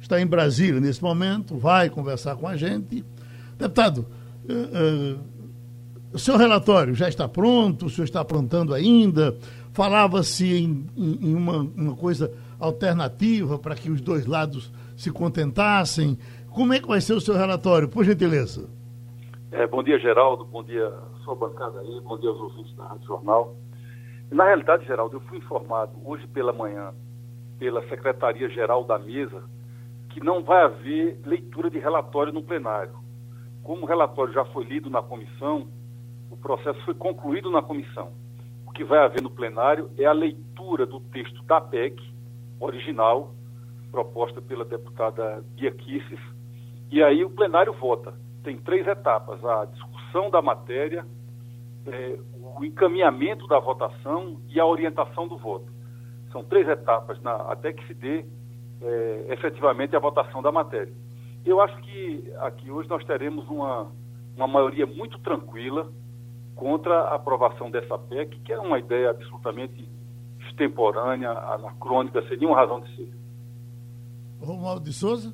Está 0.00 0.18
em 0.18 0.26
Brasília 0.26 0.80
nesse 0.80 1.02
momento, 1.02 1.58
vai 1.58 1.90
conversar 1.90 2.36
com 2.36 2.48
a 2.48 2.56
gente. 2.56 3.04
Deputado, 3.58 4.06
uh, 4.48 5.14
uh, 5.14 5.37
o 6.12 6.18
seu 6.18 6.36
relatório 6.36 6.94
já 6.94 7.08
está 7.08 7.28
pronto? 7.28 7.86
O 7.86 7.90
senhor 7.90 8.04
está 8.04 8.20
aprontando 8.20 8.74
ainda? 8.74 9.36
Falava-se 9.72 10.46
em, 10.46 10.86
em, 10.96 11.34
uma, 11.34 11.58
uma 11.58 11.96
coisa 11.96 12.32
alternativa 12.58 13.58
para 13.58 13.74
que 13.74 13.90
os 13.90 14.00
dois 14.00 14.26
lados 14.26 14.72
se 14.96 15.10
contentassem. 15.10 16.18
Como 16.50 16.72
é 16.72 16.80
que 16.80 16.88
vai 16.88 17.00
ser 17.00 17.14
o 17.14 17.20
seu 17.20 17.34
relatório, 17.34 17.88
por 17.88 18.04
gentileza? 18.04 18.68
É, 19.52 19.66
bom 19.66 19.82
dia, 19.82 19.98
Geraldo. 19.98 20.44
Bom 20.44 20.64
dia, 20.64 20.92
sua 21.24 21.34
bancada 21.34 21.80
aí. 21.80 22.00
Bom 22.00 22.18
dia 22.18 22.30
aos 22.30 22.40
ouvintes 22.40 22.74
da 22.74 22.86
Rádio 22.86 23.06
Jornal. 23.06 23.54
Na 24.30 24.44
realidade, 24.44 24.86
Geraldo, 24.86 25.16
eu 25.16 25.20
fui 25.22 25.38
informado 25.38 25.92
hoje 26.04 26.26
pela 26.26 26.52
manhã 26.52 26.92
pela 27.58 27.86
Secretaria-Geral 27.88 28.84
da 28.84 28.98
Mesa 28.98 29.42
que 30.10 30.20
não 30.20 30.42
vai 30.42 30.64
haver 30.64 31.20
leitura 31.24 31.70
de 31.70 31.78
relatório 31.78 32.32
no 32.32 32.42
plenário. 32.42 32.94
Como 33.62 33.82
o 33.82 33.86
relatório 33.86 34.32
já 34.32 34.44
foi 34.46 34.64
lido 34.64 34.88
na 34.88 35.02
comissão, 35.02 35.68
o 36.30 36.36
processo 36.36 36.80
foi 36.84 36.94
concluído 36.94 37.50
na 37.50 37.62
comissão. 37.62 38.12
O 38.66 38.70
que 38.70 38.84
vai 38.84 38.98
haver 38.98 39.22
no 39.22 39.30
plenário 39.30 39.90
é 39.98 40.04
a 40.04 40.12
leitura 40.12 40.86
do 40.86 41.00
texto 41.00 41.42
da 41.44 41.60
PEC 41.60 42.00
original, 42.60 43.34
proposta 43.90 44.40
pela 44.40 44.64
deputada 44.64 45.42
Bia 45.54 45.70
Kisses, 45.70 46.20
e 46.90 47.02
aí 47.02 47.24
o 47.24 47.30
plenário 47.30 47.72
vota. 47.72 48.14
Tem 48.42 48.56
três 48.56 48.86
etapas: 48.86 49.44
a 49.44 49.64
discussão 49.66 50.30
da 50.30 50.40
matéria, 50.40 51.06
é, 51.86 52.18
o 52.56 52.64
encaminhamento 52.64 53.46
da 53.46 53.58
votação 53.58 54.40
e 54.48 54.58
a 54.60 54.66
orientação 54.66 55.26
do 55.28 55.36
voto. 55.36 55.70
São 56.32 56.44
três 56.44 56.68
etapas 56.68 57.20
na, 57.22 57.34
até 57.50 57.72
que 57.72 57.86
se 57.86 57.94
dê 57.94 58.24
é, 58.80 59.26
efetivamente 59.30 59.96
a 59.96 59.98
votação 59.98 60.42
da 60.42 60.52
matéria. 60.52 60.92
Eu 61.44 61.60
acho 61.60 61.76
que 61.78 62.32
aqui 62.38 62.70
hoje 62.70 62.88
nós 62.88 63.04
teremos 63.04 63.48
uma, 63.48 63.90
uma 64.36 64.46
maioria 64.46 64.86
muito 64.86 65.18
tranquila, 65.20 65.90
contra 66.58 67.02
a 67.02 67.14
aprovação 67.14 67.70
dessa 67.70 67.96
PEC, 67.96 68.40
que 68.40 68.52
é 68.52 68.58
uma 68.58 68.80
ideia 68.80 69.10
absolutamente 69.10 69.88
extemporânea, 70.48 71.30
anacrônica, 71.30 72.20
sem 72.28 72.36
nenhuma 72.36 72.56
razão 72.56 72.80
de 72.80 72.96
ser. 72.96 73.08
Romualdo 74.40 74.84
de 74.84 74.92
Souza. 74.92 75.32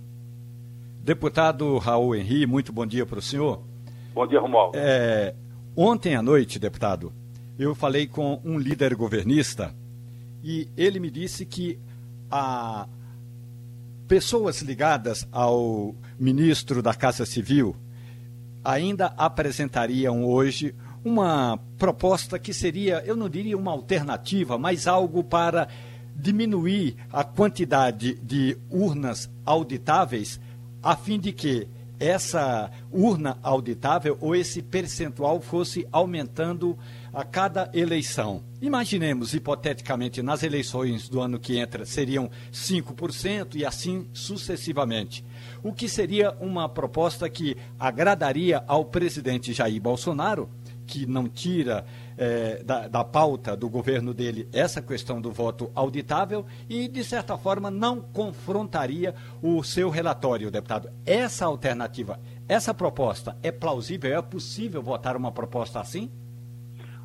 Deputado 1.02 1.78
Raul 1.78 2.14
Henri, 2.14 2.46
muito 2.46 2.72
bom 2.72 2.86
dia 2.86 3.06
para 3.06 3.18
o 3.18 3.22
senhor. 3.22 3.62
Bom 4.14 4.26
dia, 4.26 4.38
Romualdo. 4.38 4.76
É, 4.76 5.34
ontem 5.74 6.14
à 6.14 6.22
noite, 6.22 6.58
deputado, 6.58 7.10
eu 7.58 7.74
falei 7.74 8.06
com 8.06 8.40
um 8.44 8.58
líder 8.58 8.94
governista 8.94 9.74
e 10.42 10.68
ele 10.76 11.00
me 11.00 11.10
disse 11.10 11.46
que 11.46 11.78
a 12.30 12.86
pessoas 14.06 14.60
ligadas 14.60 15.26
ao 15.32 15.94
ministro 16.18 16.82
da 16.82 16.92
Casa 16.92 17.24
Civil 17.24 17.74
ainda 18.62 19.06
apresentariam 19.16 20.24
hoje 20.24 20.74
uma 21.04 21.58
proposta 21.78 22.38
que 22.38 22.54
seria, 22.54 23.02
eu 23.04 23.14
não 23.14 23.28
diria 23.28 23.58
uma 23.58 23.70
alternativa, 23.70 24.56
mas 24.56 24.86
algo 24.86 25.22
para 25.22 25.68
diminuir 26.16 26.96
a 27.12 27.22
quantidade 27.22 28.14
de 28.14 28.56
urnas 28.70 29.30
auditáveis, 29.44 30.40
a 30.82 30.96
fim 30.96 31.18
de 31.18 31.32
que 31.32 31.68
essa 31.98 32.70
urna 32.90 33.38
auditável 33.42 34.18
ou 34.20 34.34
esse 34.34 34.60
percentual 34.60 35.40
fosse 35.40 35.86
aumentando 35.92 36.76
a 37.12 37.24
cada 37.24 37.70
eleição. 37.72 38.42
Imaginemos, 38.60 39.32
hipoteticamente, 39.32 40.20
nas 40.20 40.42
eleições 40.42 41.08
do 41.08 41.20
ano 41.20 41.38
que 41.38 41.56
entra 41.56 41.84
seriam 41.84 42.28
5% 42.52 43.54
e 43.54 43.64
assim 43.64 44.08
sucessivamente. 44.12 45.24
O 45.62 45.72
que 45.72 45.88
seria 45.88 46.32
uma 46.40 46.68
proposta 46.68 47.28
que 47.30 47.56
agradaria 47.78 48.64
ao 48.66 48.84
presidente 48.84 49.52
Jair 49.52 49.80
Bolsonaro 49.80 50.48
que 50.86 51.06
não 51.06 51.28
tira 51.28 51.84
é, 52.16 52.62
da, 52.62 52.88
da, 52.88 53.04
pauta 53.04 53.56
do 53.56 53.68
governo 53.68 54.14
dele 54.14 54.48
essa 54.52 54.80
questão 54.80 55.20
do 55.20 55.30
voto 55.30 55.70
auditável 55.74 56.46
e, 56.68 56.88
de 56.88 57.02
certa 57.02 57.36
forma, 57.36 57.70
não 57.70 58.00
confrontaria 58.00 59.14
o 59.42 59.62
seu 59.62 59.90
relatório, 59.90 60.50
deputado. 60.50 60.88
Essa 61.04 61.46
alternativa, 61.46 62.18
essa 62.48 62.72
proposta 62.72 63.36
é 63.42 63.50
plausível? 63.50 64.16
É 64.16 64.22
possível 64.22 64.82
votar 64.82 65.16
uma 65.16 65.32
proposta 65.32 65.80
assim? 65.80 66.10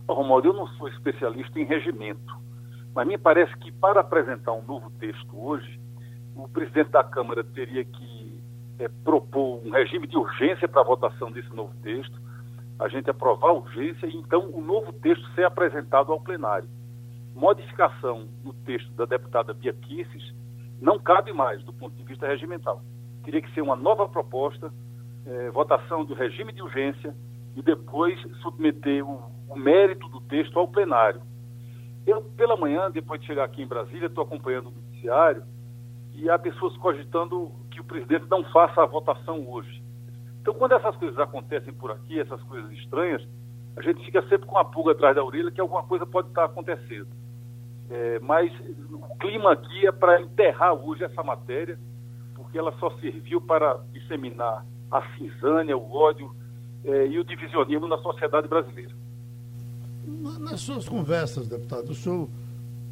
Romualdo, 0.08 0.50
eu 0.50 0.54
não 0.54 0.68
sou 0.70 0.88
especialista 0.88 1.60
em 1.60 1.66
regimento, 1.66 2.34
mas 2.94 3.08
me 3.08 3.18
parece 3.18 3.56
que 3.58 3.72
para 3.72 4.02
apresentar 4.02 4.54
um 4.54 4.64
novo 4.64 4.90
texto 5.00 5.30
hoje, 5.34 5.80
o 6.36 6.48
presidente 6.48 6.90
da 6.90 7.04
Câmara 7.04 7.44
teria 7.44 7.84
que 7.84 8.42
é, 8.80 8.88
propor 9.04 9.62
um 9.64 9.72
regime 9.72 10.08
de 10.08 10.18
urgência 10.18 10.68
para 10.68 10.82
a 10.82 10.86
votação 10.86 11.32
desse 11.32 11.50
novo 11.50 11.74
texto 11.84 12.29
a 12.80 12.88
gente 12.88 13.10
aprovar 13.10 13.50
a 13.50 13.54
urgência 13.54 14.08
e 14.08 14.16
então 14.16 14.50
o 14.52 14.62
novo 14.62 14.94
texto 14.94 15.28
ser 15.36 15.44
apresentado 15.44 16.12
ao 16.12 16.22
plenário. 16.22 16.70
Modificação 17.36 18.28
no 18.44 18.54
texto 18.54 18.92
da 18.94 19.06
deputada 19.06 19.54
Bia 19.54 19.74
Kisses 19.74 20.34
não 20.82 20.98
cabe 20.98 21.34
mais 21.34 21.62
do 21.64 21.74
ponto 21.74 21.96
de 21.96 22.04
vista 22.04 22.26
regimental. 22.26 22.82
Teria 23.24 23.42
que 23.42 23.54
ser 23.54 23.62
uma 23.62 23.76
nova 23.76 24.08
proposta, 24.08 24.74
eh, 25.26 25.50
votação 25.52 26.06
do 26.06 26.14
regime 26.14 26.54
de 26.54 26.62
urgência 26.62 27.14
e 27.56 27.62
depois 27.62 28.18
submeter 28.42 29.06
o, 29.06 29.22
o 29.50 29.56
mérito 29.58 30.08
do 30.08 30.22
texto 30.22 30.58
ao 30.58 30.68
plenário. 30.68 31.22
Eu, 32.08 32.22
pela 32.22 32.56
manhã, 32.56 32.90
depois 32.90 33.20
de 33.20 33.28
chegar 33.28 33.44
aqui 33.44 33.62
em 33.62 33.68
Brasília, 33.68 34.08
estou 34.08 34.24
acompanhando 34.24 34.68
o 34.68 34.72
noticiário 34.72 35.44
e 36.14 36.30
há 36.30 36.40
pessoas 36.40 36.76
cogitando 36.78 37.52
que 37.72 37.82
o 37.82 37.84
presidente 37.84 38.26
não 38.30 38.44
faça 38.46 38.82
a 38.82 38.86
votação 38.86 39.48
hoje. 39.48 39.79
Então, 40.50 40.58
quando 40.58 40.72
essas 40.72 40.96
coisas 40.96 41.20
acontecem 41.20 41.72
por 41.72 41.92
aqui, 41.92 42.20
essas 42.20 42.42
coisas 42.42 42.72
estranhas, 42.72 43.22
a 43.78 43.84
gente 43.84 44.04
fica 44.04 44.20
sempre 44.24 44.48
com 44.48 44.58
a 44.58 44.66
pulga 44.66 44.94
atrás 44.94 45.16
da 45.16 45.24
orelha 45.24 45.52
que 45.52 45.62
alguma 45.62 45.84
coisa 45.84 46.08
pode 46.08 46.30
estar 46.30 46.46
acontecendo. 46.46 47.06
É, 47.88 48.18
mas 48.18 48.52
o 48.92 49.16
clima 49.20 49.52
aqui 49.54 49.86
é 49.86 49.92
para 49.92 50.20
enterrar 50.20 50.74
hoje 50.74 51.04
essa 51.04 51.22
matéria, 51.22 51.78
porque 52.34 52.58
ela 52.58 52.74
só 52.80 52.90
serviu 53.00 53.40
para 53.40 53.80
disseminar 53.94 54.66
a 54.90 55.04
cisânia, 55.16 55.78
o 55.78 55.94
ódio 55.94 56.36
é, 56.84 57.06
e 57.06 57.20
o 57.20 57.24
divisionismo 57.24 57.88
na 57.88 58.00
sociedade 58.00 58.48
brasileira. 58.48 58.96
Nas 60.40 60.62
suas 60.62 60.90
conversas, 60.90 61.48
deputado, 61.48 61.92
o 61.92 61.96
senhor 61.96 62.28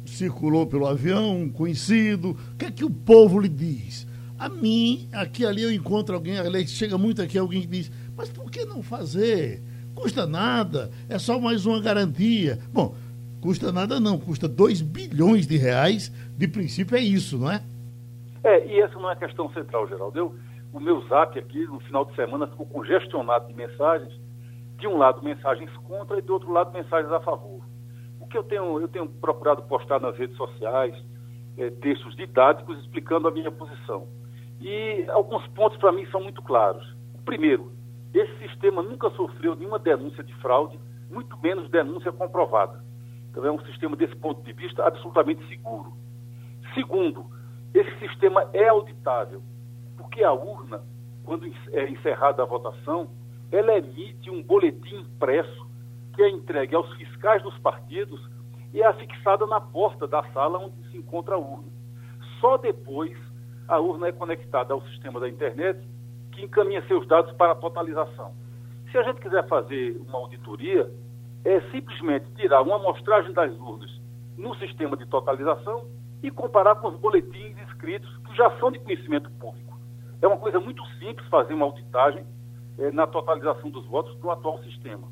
circulou 0.06 0.64
pelo 0.64 0.86
avião, 0.86 1.50
conhecido, 1.50 2.36
o 2.52 2.56
que 2.56 2.66
é 2.66 2.70
que 2.70 2.84
o 2.84 2.90
povo 2.90 3.40
lhe 3.40 3.48
diz? 3.48 4.06
A 4.38 4.48
mim, 4.48 5.08
aqui 5.12 5.44
ali 5.44 5.62
eu 5.62 5.72
encontro 5.72 6.14
alguém, 6.14 6.36
chega 6.66 6.96
muito 6.96 7.20
aqui 7.20 7.36
alguém 7.36 7.62
que 7.62 7.66
diz, 7.66 7.90
mas 8.16 8.28
por 8.28 8.50
que 8.50 8.64
não 8.64 8.82
fazer? 8.82 9.60
Custa 9.96 10.26
nada, 10.26 10.92
é 11.08 11.18
só 11.18 11.40
mais 11.40 11.66
uma 11.66 11.80
garantia. 11.80 12.56
Bom, 12.72 12.94
custa 13.40 13.72
nada 13.72 13.98
não, 13.98 14.16
custa 14.16 14.46
2 14.46 14.80
bilhões 14.80 15.44
de 15.44 15.56
reais, 15.56 16.08
de 16.36 16.46
princípio 16.46 16.96
é 16.96 17.00
isso, 17.00 17.36
não 17.36 17.50
é? 17.50 17.60
É, 18.44 18.64
e 18.66 18.80
essa 18.80 18.94
não 18.94 19.10
é 19.10 19.14
a 19.14 19.16
questão 19.16 19.50
central, 19.52 19.88
Geraldo. 19.88 20.16
Eu, 20.16 20.34
o 20.72 20.78
meu 20.78 21.00
zap 21.08 21.36
aqui, 21.36 21.66
no 21.66 21.80
final 21.80 22.04
de 22.04 22.14
semana, 22.14 22.46
ficou 22.46 22.66
congestionado 22.66 23.48
de 23.48 23.54
mensagens. 23.54 24.12
De 24.76 24.86
um 24.86 24.96
lado, 24.96 25.20
mensagens 25.20 25.70
contra 25.78 26.16
e 26.16 26.22
do 26.22 26.34
outro 26.34 26.52
lado, 26.52 26.72
mensagens 26.72 27.12
a 27.12 27.18
favor. 27.18 27.60
O 28.20 28.26
que 28.28 28.38
eu 28.38 28.44
tenho, 28.44 28.80
eu 28.80 28.86
tenho 28.86 29.08
procurado 29.08 29.62
postar 29.62 30.00
nas 30.00 30.16
redes 30.16 30.36
sociais, 30.36 30.94
é, 31.56 31.70
textos 31.70 32.14
didáticos 32.14 32.78
explicando 32.78 33.26
a 33.26 33.32
minha 33.32 33.50
posição. 33.50 34.06
E 34.60 35.06
alguns 35.08 35.46
pontos 35.48 35.78
para 35.78 35.92
mim 35.92 36.06
são 36.06 36.20
muito 36.20 36.42
claros. 36.42 36.96
Primeiro, 37.24 37.72
esse 38.12 38.36
sistema 38.38 38.82
nunca 38.82 39.10
sofreu 39.10 39.54
nenhuma 39.54 39.78
denúncia 39.78 40.24
de 40.24 40.34
fraude, 40.36 40.78
muito 41.10 41.38
menos 41.38 41.70
denúncia 41.70 42.10
comprovada. 42.10 42.82
Então 43.30 43.44
é 43.44 43.52
um 43.52 43.60
sistema, 43.66 43.94
desse 43.96 44.16
ponto 44.16 44.42
de 44.42 44.52
vista, 44.52 44.84
absolutamente 44.84 45.46
seguro. 45.48 45.92
Segundo, 46.74 47.26
esse 47.72 47.98
sistema 47.98 48.48
é 48.52 48.68
auditável, 48.68 49.42
porque 49.96 50.24
a 50.24 50.32
urna, 50.32 50.82
quando 51.24 51.46
é 51.72 51.88
encerrada 51.88 52.42
a 52.42 52.46
votação, 52.46 53.10
ela 53.52 53.76
emite 53.76 54.30
um 54.30 54.42
boletim 54.42 54.96
impresso 54.96 55.68
que 56.14 56.22
é 56.22 56.28
entregue 56.28 56.74
aos 56.74 56.92
fiscais 56.94 57.42
dos 57.42 57.56
partidos 57.58 58.20
e 58.72 58.82
é 58.82 58.86
afixada 58.86 59.46
na 59.46 59.60
porta 59.60 60.06
da 60.06 60.22
sala 60.32 60.58
onde 60.58 60.90
se 60.90 60.96
encontra 60.96 61.36
a 61.36 61.38
urna. 61.38 61.68
Só 62.40 62.56
depois 62.56 63.16
a 63.68 63.78
urna 63.78 64.08
é 64.08 64.12
conectada 64.12 64.72
ao 64.72 64.80
sistema 64.82 65.20
da 65.20 65.28
internet 65.28 65.78
que 66.32 66.42
encaminha 66.42 66.82
seus 66.86 67.06
dados 67.06 67.32
para 67.36 67.52
a 67.52 67.56
totalização. 67.56 68.32
Se 68.90 68.96
a 68.96 69.02
gente 69.02 69.20
quiser 69.20 69.46
fazer 69.46 70.00
uma 70.08 70.18
auditoria, 70.18 70.90
é 71.44 71.60
simplesmente 71.70 72.24
tirar 72.34 72.62
uma 72.62 72.76
amostragem 72.76 73.32
das 73.32 73.52
urnas 73.58 73.90
no 74.36 74.54
sistema 74.56 74.96
de 74.96 75.04
totalização 75.06 75.84
e 76.22 76.30
comparar 76.30 76.76
com 76.76 76.88
os 76.88 76.96
boletins 76.98 77.56
escritos 77.68 78.08
que 78.18 78.34
já 78.34 78.50
são 78.58 78.72
de 78.72 78.78
conhecimento 78.78 79.30
público. 79.32 79.78
É 80.22 80.26
uma 80.26 80.38
coisa 80.38 80.58
muito 80.58 80.84
simples 80.98 81.28
fazer 81.28 81.54
uma 81.54 81.66
auditagem 81.66 82.24
é, 82.78 82.90
na 82.90 83.06
totalização 83.06 83.70
dos 83.70 83.84
votos 83.86 84.18
no 84.20 84.30
atual 84.30 84.58
sistema. 84.62 85.06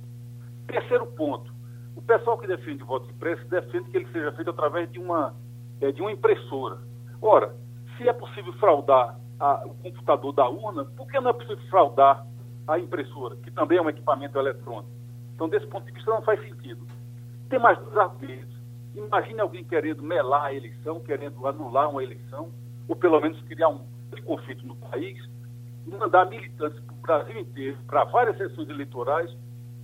Terceiro 0.66 1.06
ponto, 1.06 1.52
o 1.94 2.02
pessoal 2.02 2.38
que 2.38 2.46
defende 2.46 2.82
o 2.82 2.86
voto 2.86 3.10
impresso 3.10 3.46
defende 3.48 3.90
que 3.90 3.96
ele 3.96 4.08
seja 4.10 4.32
feito 4.32 4.50
através 4.50 4.90
de 4.90 4.98
uma, 4.98 5.34
é, 5.80 5.92
de 5.92 6.00
uma 6.00 6.10
impressora. 6.10 6.78
Ora, 7.20 7.54
se 7.96 8.08
é 8.08 8.12
possível 8.12 8.52
fraudar 8.54 9.18
a, 9.38 9.66
o 9.66 9.74
computador 9.74 10.32
da 10.32 10.48
urna, 10.48 10.84
por 10.84 11.06
que 11.06 11.20
não 11.20 11.30
é 11.30 11.32
possível 11.32 11.58
fraudar 11.68 12.26
a 12.66 12.78
impressora, 12.78 13.36
que 13.36 13.50
também 13.50 13.78
é 13.78 13.82
um 13.82 13.88
equipamento 13.88 14.38
eletrônico? 14.38 14.90
Então, 15.34 15.48
desse 15.48 15.66
ponto 15.66 15.84
de 15.86 15.92
vista, 15.92 16.10
não 16.10 16.22
faz 16.22 16.40
sentido. 16.40 16.86
Tem 17.48 17.58
mais 17.58 17.78
dois 17.78 17.96
argumentos. 17.96 18.56
Imagine 18.94 19.40
alguém 19.40 19.64
querendo 19.64 20.02
melar 20.02 20.44
a 20.46 20.54
eleição, 20.54 21.00
querendo 21.00 21.46
anular 21.46 21.90
uma 21.90 22.02
eleição, 22.02 22.50
ou 22.88 22.96
pelo 22.96 23.20
menos 23.20 23.40
criar 23.42 23.68
um 23.68 23.80
conflito 24.24 24.66
no 24.66 24.74
país, 24.76 25.18
mandar 25.86 26.26
militantes 26.26 26.80
para 26.80 26.94
o 26.94 26.98
Brasil 26.98 27.40
inteiro, 27.40 27.78
para 27.86 28.04
várias 28.04 28.36
sessões 28.38 28.68
eleitorais, 28.68 29.30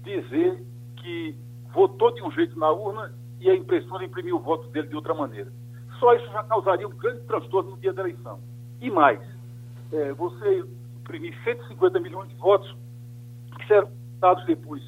dizer 0.02 0.64
que 0.96 1.36
votou 1.72 2.12
de 2.12 2.22
um 2.22 2.30
jeito 2.30 2.58
na 2.58 2.70
urna 2.70 3.14
e 3.38 3.50
a 3.50 3.54
impressora 3.54 4.04
imprimiu 4.04 4.36
o 4.36 4.40
voto 4.40 4.68
dele 4.68 4.88
de 4.88 4.96
outra 4.96 5.14
maneira. 5.14 5.52
Só 6.02 6.12
isso 6.14 6.26
já 6.32 6.42
causaria 6.42 6.88
um 6.88 6.90
grande 6.90 7.20
transtorno 7.26 7.70
no 7.70 7.76
dia 7.76 7.92
da 7.92 8.02
eleição. 8.02 8.40
E 8.80 8.90
mais, 8.90 9.20
é, 9.92 10.12
você 10.14 10.64
imprimir 10.96 11.32
150 11.44 12.00
milhões 12.00 12.28
de 12.28 12.34
votos 12.34 12.76
que 13.56 13.68
serão 13.68 13.88
dados 14.18 14.44
depois 14.44 14.82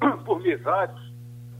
por 0.26 0.38
mesários, 0.42 1.10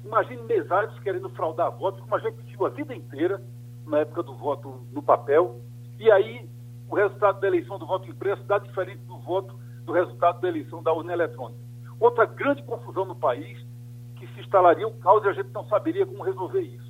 Imagine 0.04 0.42
mesários 0.42 0.98
querendo 1.00 1.30
fraudar 1.30 1.70
votos, 1.78 2.00
como 2.00 2.14
a 2.14 2.18
gente 2.18 2.42
viu 2.42 2.66
a 2.66 2.68
vida 2.68 2.94
inteira 2.94 3.42
na 3.86 4.00
época 4.00 4.22
do 4.22 4.34
voto 4.34 4.86
no 4.92 5.02
papel. 5.02 5.60
E 5.98 6.10
aí 6.10 6.46
o 6.86 6.94
resultado 6.94 7.40
da 7.40 7.46
eleição 7.46 7.78
do 7.78 7.86
voto 7.86 8.10
impresso 8.10 8.42
dá 8.44 8.58
diferente 8.58 9.02
do 9.04 9.16
voto 9.18 9.58
do 9.84 9.92
resultado 9.92 10.42
da 10.42 10.48
eleição 10.48 10.82
da 10.82 10.92
urna 10.92 11.14
eletrônica. 11.14 11.60
Outra 11.98 12.26
grande 12.26 12.62
confusão 12.64 13.06
no 13.06 13.14
país, 13.14 13.58
que 14.16 14.26
se 14.26 14.40
instalaria 14.40 14.86
o 14.86 14.98
caos 14.98 15.24
e 15.24 15.28
a 15.28 15.32
gente 15.32 15.50
não 15.54 15.66
saberia 15.68 16.04
como 16.04 16.22
resolver 16.22 16.60
isso. 16.60 16.89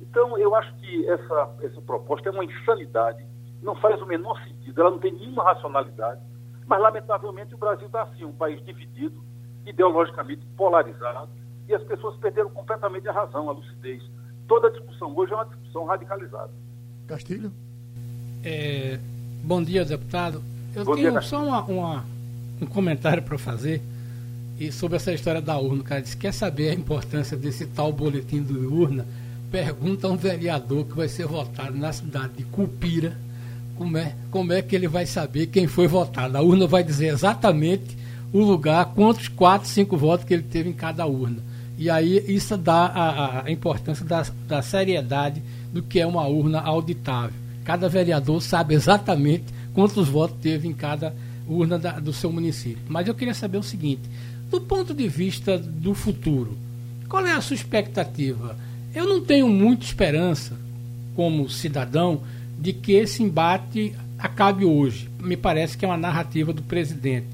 Então, 0.00 0.36
eu 0.38 0.54
acho 0.54 0.74
que 0.76 1.08
essa, 1.08 1.50
essa 1.62 1.80
proposta 1.80 2.28
é 2.28 2.32
uma 2.32 2.44
insanidade, 2.44 3.24
não 3.62 3.74
faz 3.76 4.00
o 4.00 4.06
menor 4.06 4.40
sentido, 4.44 4.80
ela 4.80 4.90
não 4.90 4.98
tem 4.98 5.12
nenhuma 5.12 5.44
racionalidade, 5.44 6.20
mas, 6.66 6.80
lamentavelmente, 6.80 7.54
o 7.54 7.58
Brasil 7.58 7.86
está 7.86 8.02
assim, 8.02 8.24
um 8.24 8.32
país 8.32 8.64
dividido, 8.64 9.22
ideologicamente 9.64 10.44
polarizado, 10.56 11.30
e 11.68 11.74
as 11.74 11.82
pessoas 11.84 12.16
perderam 12.16 12.50
completamente 12.50 13.08
a 13.08 13.12
razão, 13.12 13.48
a 13.48 13.52
lucidez. 13.52 14.02
Toda 14.46 14.68
a 14.68 14.70
discussão 14.70 15.16
hoje 15.16 15.32
é 15.32 15.34
uma 15.36 15.44
discussão 15.46 15.84
radicalizada. 15.84 16.50
Castilho? 17.06 17.52
É, 18.44 18.98
bom 19.42 19.62
dia, 19.62 19.84
deputado. 19.84 20.42
Eu 20.74 20.84
bom 20.84 20.94
tenho 20.94 21.10
dia, 21.10 21.20
só 21.20 21.42
uma, 21.42 21.64
uma, 21.64 22.04
um 22.60 22.66
comentário 22.66 23.22
para 23.22 23.38
fazer 23.38 23.82
e 24.58 24.70
sobre 24.72 24.96
essa 24.96 25.12
história 25.12 25.40
da 25.40 25.58
urna. 25.58 25.82
O 25.82 25.84
cara 25.84 26.00
disse, 26.00 26.16
quer 26.16 26.32
saber 26.32 26.70
a 26.70 26.74
importância 26.74 27.36
desse 27.36 27.66
tal 27.66 27.92
boletim 27.92 28.42
do 28.42 28.74
urna? 28.74 29.06
Pergunta 29.50 30.06
a 30.06 30.10
um 30.10 30.16
vereador 30.16 30.84
que 30.86 30.96
vai 30.96 31.08
ser 31.08 31.26
votado 31.26 31.76
na 31.76 31.92
cidade 31.92 32.34
de 32.38 32.44
Cupira 32.44 33.16
como 33.76 33.96
é, 33.98 34.14
como 34.30 34.52
é 34.52 34.62
que 34.62 34.74
ele 34.74 34.88
vai 34.88 35.06
saber 35.06 35.46
quem 35.46 35.66
foi 35.66 35.86
votado. 35.86 36.36
A 36.36 36.42
urna 36.42 36.66
vai 36.66 36.82
dizer 36.82 37.08
exatamente 37.08 37.96
o 38.32 38.40
lugar, 38.40 38.86
quantos, 38.94 39.28
quatro, 39.28 39.68
cinco 39.68 39.96
votos 39.96 40.26
que 40.26 40.34
ele 40.34 40.42
teve 40.42 40.68
em 40.68 40.72
cada 40.72 41.06
urna. 41.06 41.38
E 41.78 41.90
aí 41.90 42.24
isso 42.26 42.56
dá 42.56 42.86
a, 42.86 43.44
a 43.44 43.50
importância 43.50 44.04
da, 44.04 44.26
da 44.48 44.62
seriedade 44.62 45.42
do 45.72 45.82
que 45.82 46.00
é 46.00 46.06
uma 46.06 46.26
urna 46.26 46.60
auditável. 46.60 47.34
Cada 47.64 47.88
vereador 47.88 48.40
sabe 48.40 48.74
exatamente 48.74 49.44
quantos 49.74 50.08
votos 50.08 50.38
teve 50.40 50.66
em 50.66 50.72
cada 50.72 51.14
urna 51.46 51.78
da, 51.78 51.92
do 52.00 52.12
seu 52.12 52.32
município. 52.32 52.82
Mas 52.88 53.06
eu 53.06 53.14
queria 53.14 53.34
saber 53.34 53.58
o 53.58 53.62
seguinte: 53.62 54.02
do 54.50 54.60
ponto 54.60 54.94
de 54.94 55.06
vista 55.06 55.58
do 55.58 55.94
futuro, 55.94 56.56
qual 57.08 57.26
é 57.26 57.32
a 57.32 57.40
sua 57.40 57.54
expectativa? 57.54 58.56
Eu 58.96 59.06
não 59.06 59.20
tenho 59.20 59.46
muita 59.46 59.84
esperança, 59.84 60.56
como 61.14 61.50
cidadão, 61.50 62.22
de 62.58 62.72
que 62.72 62.92
esse 62.92 63.22
embate 63.22 63.92
acabe 64.18 64.64
hoje. 64.64 65.10
Me 65.20 65.36
parece 65.36 65.76
que 65.76 65.84
é 65.84 65.88
uma 65.88 65.98
narrativa 65.98 66.50
do 66.50 66.62
presidente. 66.62 67.26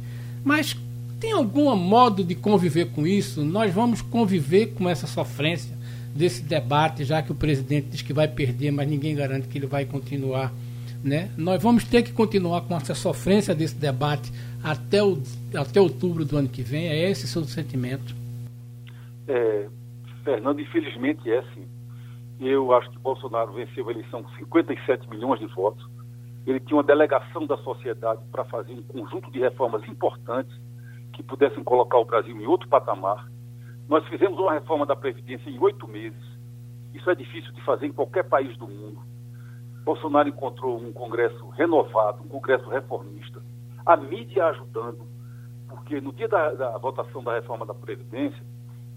Mas 0.43 0.77
tem 1.21 1.31
algum 1.31 1.73
modo 1.77 2.25
de 2.25 2.35
conviver 2.35 2.87
com 2.87 3.07
isso? 3.07 3.45
Nós 3.45 3.73
vamos 3.73 4.03
conviver 4.03 4.73
com 4.75 4.89
essa 4.89 5.07
sofrência 5.07 5.73
desse 6.13 6.43
debate, 6.43 7.05
já 7.05 7.23
que 7.23 7.31
o 7.31 7.35
presidente 7.37 7.91
diz 7.93 8.03
que 8.03 8.13
vai 8.13 8.27
perder, 8.27 8.73
mas 8.73 8.89
ninguém 8.89 9.15
garante 9.15 9.47
que 9.47 9.57
ele 9.57 9.69
vai 9.69 9.85
continuar. 9.85 10.53
Né? 11.01 11.31
Nós 11.37 11.63
vamos 11.63 11.85
ter 11.85 12.03
que 12.03 12.11
continuar 12.11 12.63
com 12.63 12.77
essa 12.77 12.93
sofrência 12.93 13.55
desse 13.55 13.77
debate 13.77 14.33
até, 14.65 15.01
o, 15.01 15.17
até 15.55 15.81
outubro 15.81 16.25
do 16.25 16.37
ano 16.37 16.49
que 16.49 16.63
vem. 16.63 16.89
É 16.89 17.09
esse 17.09 17.25
o 17.25 17.29
seu 17.29 17.45
sentimento? 17.45 18.17
É, 19.29 19.69
Fernando, 20.23 20.61
infelizmente 20.61 21.31
é 21.31 21.43
sim. 21.55 21.69
Eu 22.41 22.73
acho 22.73 22.91
que 22.91 22.99
Bolsonaro 22.99 23.53
venceu 23.53 23.89
a 23.89 23.93
eleição 23.93 24.23
com 24.23 24.31
57 24.31 25.09
milhões 25.09 25.39
de 25.39 25.47
votos. 25.47 25.87
Ele 26.47 26.59
tinha 26.59 26.77
uma 26.77 26.83
delegação 26.83 27.47
da 27.47 27.57
sociedade 27.59 28.21
para 28.33 28.45
fazer 28.45 28.73
um 28.73 28.83
conjunto 28.83 29.31
de 29.31 29.39
reformas 29.39 29.87
importantes 29.89 30.53
que 31.13 31.23
pudessem 31.23 31.63
colocar 31.63 31.99
o 31.99 32.05
Brasil 32.05 32.37
em 32.37 32.47
outro 32.47 32.69
patamar. 32.69 33.29
Nós 33.89 34.05
fizemos 34.09 34.39
uma 34.39 34.53
reforma 34.53 34.87
da 34.87 34.97
Previdência 34.97 35.49
em 35.49 35.59
oito 35.61 35.87
meses. 35.87 36.21
Isso 36.95 37.09
é 37.11 37.15
difícil 37.15 37.53
de 37.53 37.63
fazer 37.63 37.87
em 37.87 37.93
qualquer 37.93 38.25
país 38.25 38.57
do 38.57 38.67
mundo. 38.67 39.01
Bolsonaro 39.85 40.29
encontrou 40.29 40.81
um 40.81 40.93
Congresso 40.93 41.49
renovado, 41.51 42.23
um 42.23 42.29
Congresso 42.29 42.69
reformista, 42.69 43.43
a 43.85 43.97
mídia 43.97 44.47
ajudando, 44.47 45.07
porque 45.69 46.01
no 46.01 46.13
dia 46.13 46.29
da, 46.29 46.55
da 46.55 46.79
votação 46.79 47.23
da 47.23 47.35
reforma 47.35 47.67
da 47.67 47.75
Previdência, 47.75 48.43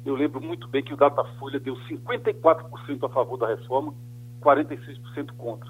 eu 0.05 0.15
lembro 0.15 0.39
muito 0.39 0.67
bem 0.67 0.83
que 0.83 0.93
o 0.93 0.97
Datafolha 0.97 1.59
deu 1.59 1.75
54% 1.89 3.03
a 3.03 3.09
favor 3.09 3.37
da 3.37 3.47
reforma, 3.47 3.93
46% 4.41 5.31
contra. 5.35 5.69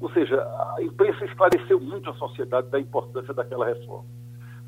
Ou 0.00 0.10
seja, 0.12 0.40
a 0.76 0.82
imprensa 0.82 1.24
esclareceu 1.26 1.78
muito 1.78 2.08
a 2.08 2.14
sociedade 2.14 2.68
da 2.70 2.80
importância 2.80 3.34
daquela 3.34 3.66
reforma. 3.66 4.06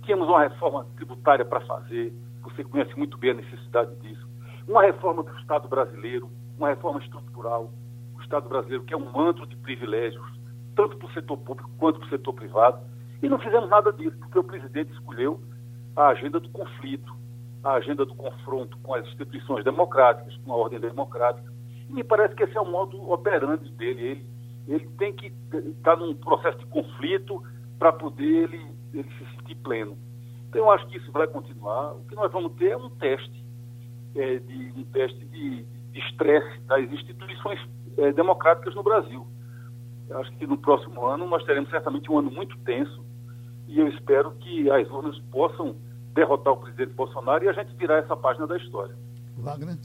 Tínhamos 0.03 0.29
uma 0.29 0.43
reforma 0.43 0.87
tributária 0.97 1.45
para 1.45 1.61
fazer, 1.63 2.13
você 2.43 2.63
conhece 2.63 2.97
muito 2.99 3.17
bem 3.17 3.31
a 3.31 3.35
necessidade 3.35 3.95
disso. 3.97 4.29
Uma 4.67 4.83
reforma 4.83 5.23
do 5.23 5.39
Estado 5.39 5.69
brasileiro, 5.69 6.31
uma 6.59 6.69
reforma 6.69 7.01
estrutural. 7.01 7.73
O 8.17 8.21
Estado 8.21 8.49
brasileiro 8.49 8.85
que 8.85 8.93
é 8.93 8.97
um 8.97 9.11
manto 9.11 9.47
de 9.47 9.57
privilégios, 9.57 10.27
tanto 10.77 10.97
para 10.99 11.09
o 11.09 11.13
setor 11.13 11.39
público 11.39 11.71
quanto 11.79 11.99
para 11.99 12.07
o 12.07 12.11
setor 12.11 12.35
privado. 12.35 12.79
E 13.23 13.29
não 13.29 13.39
fizemos 13.39 13.71
nada 13.71 13.93
disso, 13.93 14.17
porque 14.19 14.39
o 14.39 14.45
presidente 14.45 14.93
escolheu 14.93 15.41
a 15.97 16.09
agenda 16.09 16.39
do 16.39 16.49
conflito, 16.51 17.13
a 17.65 17.73
agenda 17.73 18.05
do 18.05 18.15
confronto 18.15 18.79
com 18.79 18.95
as 18.95 19.07
instituições 19.07 19.65
democráticas, 19.65 20.37
com 20.39 20.53
a 20.53 20.57
ordem 20.57 20.81
democrática. 20.81 21.53
E 21.89 21.93
me 21.93 22.05
parece 22.05 22.35
que 22.35 22.45
esse 22.45 22.57
é 22.57 22.61
o 22.61 22.67
modo 22.67 23.11
operante 23.11 23.71
dele. 23.73 24.03
Ele, 24.03 24.27
ele 24.69 24.89
tem 24.99 25.13
que 25.13 25.33
estar 25.53 25.97
num 25.97 26.15
processo 26.15 26.59
de 26.59 26.67
conflito 26.67 27.43
para 27.79 27.93
poder 27.93 28.45
ele 28.45 28.79
ele 28.93 29.09
se 29.11 29.37
sentir 29.37 29.55
pleno. 29.57 29.97
Então, 30.49 30.63
eu 30.63 30.71
acho 30.71 30.87
que 30.89 30.97
isso 30.97 31.13
vai 31.13 31.27
continuar. 31.27 31.95
O 31.95 32.05
que 32.05 32.15
nós 32.15 32.33
vamos 32.33 32.53
ter 32.55 32.71
é 32.71 32.77
um 32.77 32.89
teste, 32.91 33.45
é, 34.15 34.39
de, 34.39 34.73
um 34.77 34.85
teste 34.85 35.25
de 35.27 35.67
estresse 35.95 36.61
das 36.61 36.91
instituições 36.91 37.61
é, 37.99 38.13
democráticas 38.13 38.75
no 38.75 38.83
Brasil. 38.83 39.27
Eu 40.09 40.19
acho 40.19 40.33
que 40.37 40.47
no 40.47 40.57
próximo 40.57 41.05
ano 41.05 41.27
nós 41.27 41.45
teremos 41.45 41.69
certamente 41.71 42.11
um 42.11 42.19
ano 42.19 42.31
muito 42.31 42.57
tenso 42.61 43.05
e 43.67 43.79
eu 43.79 43.89
espero 43.89 44.31
que 44.33 44.71
as 44.71 44.89
urnas 44.89 45.19
possam 45.31 45.77
derrotar 46.19 46.53
o 46.53 46.57
presidente 46.57 46.93
Bolsonaro 46.95 47.45
e 47.45 47.49
a 47.49 47.53
gente 47.53 47.73
virar 47.77 47.99
essa 47.99 48.17
página 48.17 48.45
da 48.47 48.57
história. 48.57 48.95
Wagner? 49.37 49.79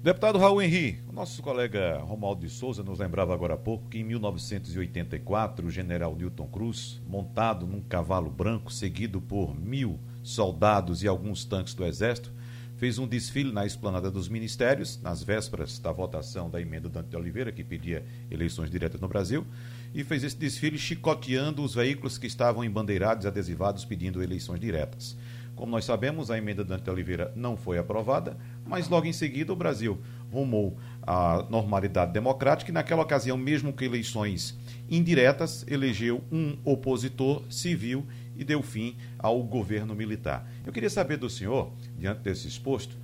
Deputado 0.00 0.38
Raul 0.38 0.62
Henri, 0.62 1.00
o 1.08 1.12
nosso 1.12 1.42
colega 1.42 1.98
Romualdo 1.98 2.42
de 2.42 2.48
Souza 2.48 2.84
nos 2.84 3.00
lembrava 3.00 3.34
agora 3.34 3.54
há 3.54 3.56
pouco 3.56 3.88
que 3.88 3.98
em 3.98 4.04
1984 4.04 5.66
o 5.66 5.70
general 5.70 6.14
Newton 6.14 6.46
Cruz, 6.46 7.02
montado 7.04 7.66
num 7.66 7.82
cavalo 7.82 8.30
branco 8.30 8.72
seguido 8.72 9.20
por 9.20 9.58
mil 9.58 9.98
soldados 10.22 11.02
e 11.02 11.08
alguns 11.08 11.44
tanques 11.44 11.74
do 11.74 11.84
exército, 11.84 12.30
fez 12.76 12.96
um 12.96 13.08
desfile 13.08 13.52
na 13.52 13.66
esplanada 13.66 14.08
dos 14.08 14.28
ministérios, 14.28 15.02
nas 15.02 15.20
vésperas 15.20 15.80
da 15.80 15.90
votação 15.90 16.48
da 16.48 16.60
emenda 16.60 16.88
Dante 16.88 17.08
de 17.08 17.16
Oliveira, 17.16 17.50
que 17.50 17.64
pedia 17.64 18.04
eleições 18.30 18.70
diretas 18.70 19.00
no 19.00 19.08
Brasil, 19.08 19.44
e 19.92 20.04
fez 20.04 20.22
esse 20.22 20.36
desfile 20.36 20.78
chicoteando 20.78 21.60
os 21.64 21.74
veículos 21.74 22.16
que 22.16 22.28
estavam 22.28 22.62
embandeirados 22.62 23.24
e 23.24 23.28
adesivados 23.28 23.84
pedindo 23.84 24.22
eleições 24.22 24.60
diretas. 24.60 25.16
Como 25.58 25.72
nós 25.72 25.84
sabemos, 25.84 26.30
a 26.30 26.38
emenda 26.38 26.62
Dante 26.62 26.88
Oliveira 26.88 27.32
não 27.34 27.56
foi 27.56 27.78
aprovada, 27.78 28.38
mas 28.64 28.88
logo 28.88 29.08
em 29.08 29.12
seguida 29.12 29.52
o 29.52 29.56
Brasil 29.56 29.98
rumou 30.30 30.78
à 31.02 31.44
normalidade 31.50 32.12
democrática 32.12 32.70
e 32.70 32.72
naquela 32.72 33.02
ocasião, 33.02 33.36
mesmo 33.36 33.72
com 33.72 33.82
eleições 33.82 34.56
indiretas, 34.88 35.66
elegeu 35.66 36.22
um 36.30 36.56
opositor 36.64 37.42
civil 37.50 38.06
e 38.36 38.44
deu 38.44 38.62
fim 38.62 38.96
ao 39.18 39.42
governo 39.42 39.96
militar. 39.96 40.48
Eu 40.64 40.72
queria 40.72 40.88
saber 40.88 41.16
do 41.16 41.28
senhor, 41.28 41.72
diante 41.98 42.20
desse 42.20 42.46
exposto, 42.46 42.96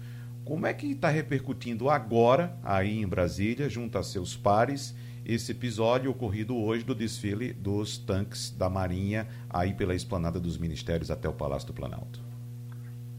como 0.45 0.65
é 0.65 0.73
que 0.73 0.87
está 0.87 1.09
repercutindo 1.09 1.91
agora, 1.91 2.57
aí 2.63 3.01
em 3.01 3.09
Brasília, 3.09 3.69
junto 3.69 3.99
a 3.99 4.03
seus 4.05 4.37
pares, 4.37 4.95
esse 5.27 5.51
episódio 5.51 6.09
ocorrido 6.09 6.57
hoje 6.57 6.85
do 6.85 6.95
desfile 6.95 7.53
dos 7.53 7.99
tanques 7.99 8.51
da 8.53 8.71
Marinha 8.71 9.27
aí 9.51 9.75
pela 9.75 9.93
esplanada 9.93 10.39
dos 10.39 10.57
ministérios 10.57 11.11
até 11.11 11.29
o 11.29 11.33
Palácio 11.33 11.67
do 11.67 11.75
Planalto? 11.75 12.24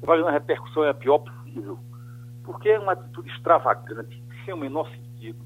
A 0.08 0.32
repercussão 0.32 0.84
é 0.84 0.90
a 0.90 0.94
pior 0.94 1.20
possível, 1.20 1.80
porque 2.44 2.70
é 2.70 2.80
uma 2.80 2.94
atitude 2.94 3.30
extravagante, 3.32 4.24
sem 4.44 4.54
o 4.54 4.58
menor 4.58 4.90
sentido, 4.90 5.46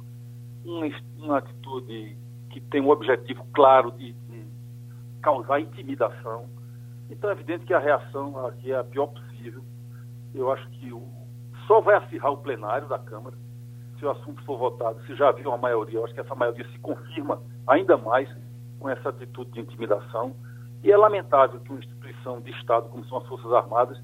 uma, 0.66 0.86
uma 1.18 1.38
atitude 1.38 2.18
que 2.50 2.60
tem 2.60 2.82
um 2.82 2.90
objetivo 2.90 3.46
claro 3.54 3.92
de, 3.92 4.14
de 4.14 4.46
causar 5.22 5.60
intimidação, 5.60 6.50
então 7.10 7.30
é 7.30 7.34
evidente 7.34 7.66
que 7.66 7.74
a 7.74 7.80
reação 7.80 8.46
aqui 8.46 8.72
é 8.72 8.78
a 8.78 8.84
pior 8.84 9.08
possível. 9.08 9.64
Eu 10.34 10.52
acho 10.52 10.68
que 10.70 10.94
o, 10.94 11.04
só 11.66 11.82
vai 11.82 11.96
acirrar 11.96 12.32
o 12.32 12.38
plenário 12.38 12.88
da 12.88 13.00
Câmara 13.00 13.36
se 13.98 14.06
o 14.06 14.12
assunto 14.12 14.44
for 14.44 14.58
votado. 14.58 15.02
Se 15.06 15.16
já 15.16 15.30
havia 15.30 15.50
uma 15.50 15.58
maioria, 15.58 16.00
eu 16.00 16.06
acho 16.06 16.14
que 16.14 16.20
essa 16.20 16.36
maioria 16.36 16.66
se 16.70 16.80
confirma 16.80 17.42
ainda 17.68 17.98
mais 17.98 18.30
com 18.80 18.88
essa 18.88 19.10
atitude 19.10 19.52
de 19.52 19.60
intimidação. 19.60 20.36
E 20.84 20.92
é 20.92 20.96
lamentável 20.96 21.60
que 21.60 21.70
uma 21.70 21.80
instituição 21.80 22.40
de 22.40 22.52
Estado, 22.52 22.88
como 22.90 23.04
são 23.06 23.18
as 23.18 23.28
Forças 23.28 23.52
Armadas, 23.52 24.00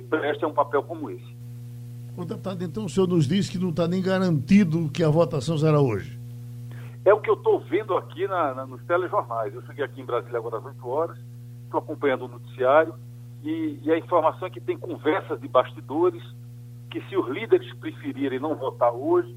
se 0.00 0.02
preste 0.02 0.44
a 0.44 0.48
um 0.48 0.52
papel 0.52 0.82
como 0.82 1.10
esse. 1.10 1.36
O 2.16 2.24
deputado, 2.24 2.62
então 2.64 2.84
o 2.84 2.88
senhor 2.88 3.08
nos 3.08 3.26
diz 3.26 3.48
que 3.48 3.58
não 3.58 3.70
está 3.70 3.86
nem 3.86 4.02
garantido 4.02 4.88
que 4.90 5.04
a 5.04 5.08
votação 5.08 5.56
será 5.56 5.80
hoje. 5.80 6.18
É 7.04 7.12
o 7.14 7.20
que 7.20 7.30
eu 7.30 7.34
estou 7.34 7.60
vendo 7.60 7.96
aqui 7.96 8.26
na, 8.26 8.54
na, 8.54 8.66
nos 8.66 8.82
telejornais. 8.84 9.54
Eu 9.54 9.62
cheguei 9.62 9.84
aqui 9.84 10.00
em 10.00 10.04
Brasília 10.04 10.38
agora 10.38 10.58
às 10.58 10.64
8 10.64 10.88
horas 10.88 11.18
estou 11.68 11.78
acompanhando 11.78 12.24
o 12.24 12.28
noticiário 12.28 12.94
e, 13.44 13.78
e, 13.82 13.92
a 13.92 13.98
informação 13.98 14.48
é 14.48 14.50
que 14.50 14.60
tem 14.60 14.76
conversas 14.76 15.40
de 15.40 15.46
bastidores 15.46 16.22
que 16.90 17.00
se 17.02 17.16
os 17.16 17.28
líderes 17.28 17.72
preferirem 17.74 18.40
não 18.40 18.56
votar 18.56 18.92
hoje, 18.92 19.36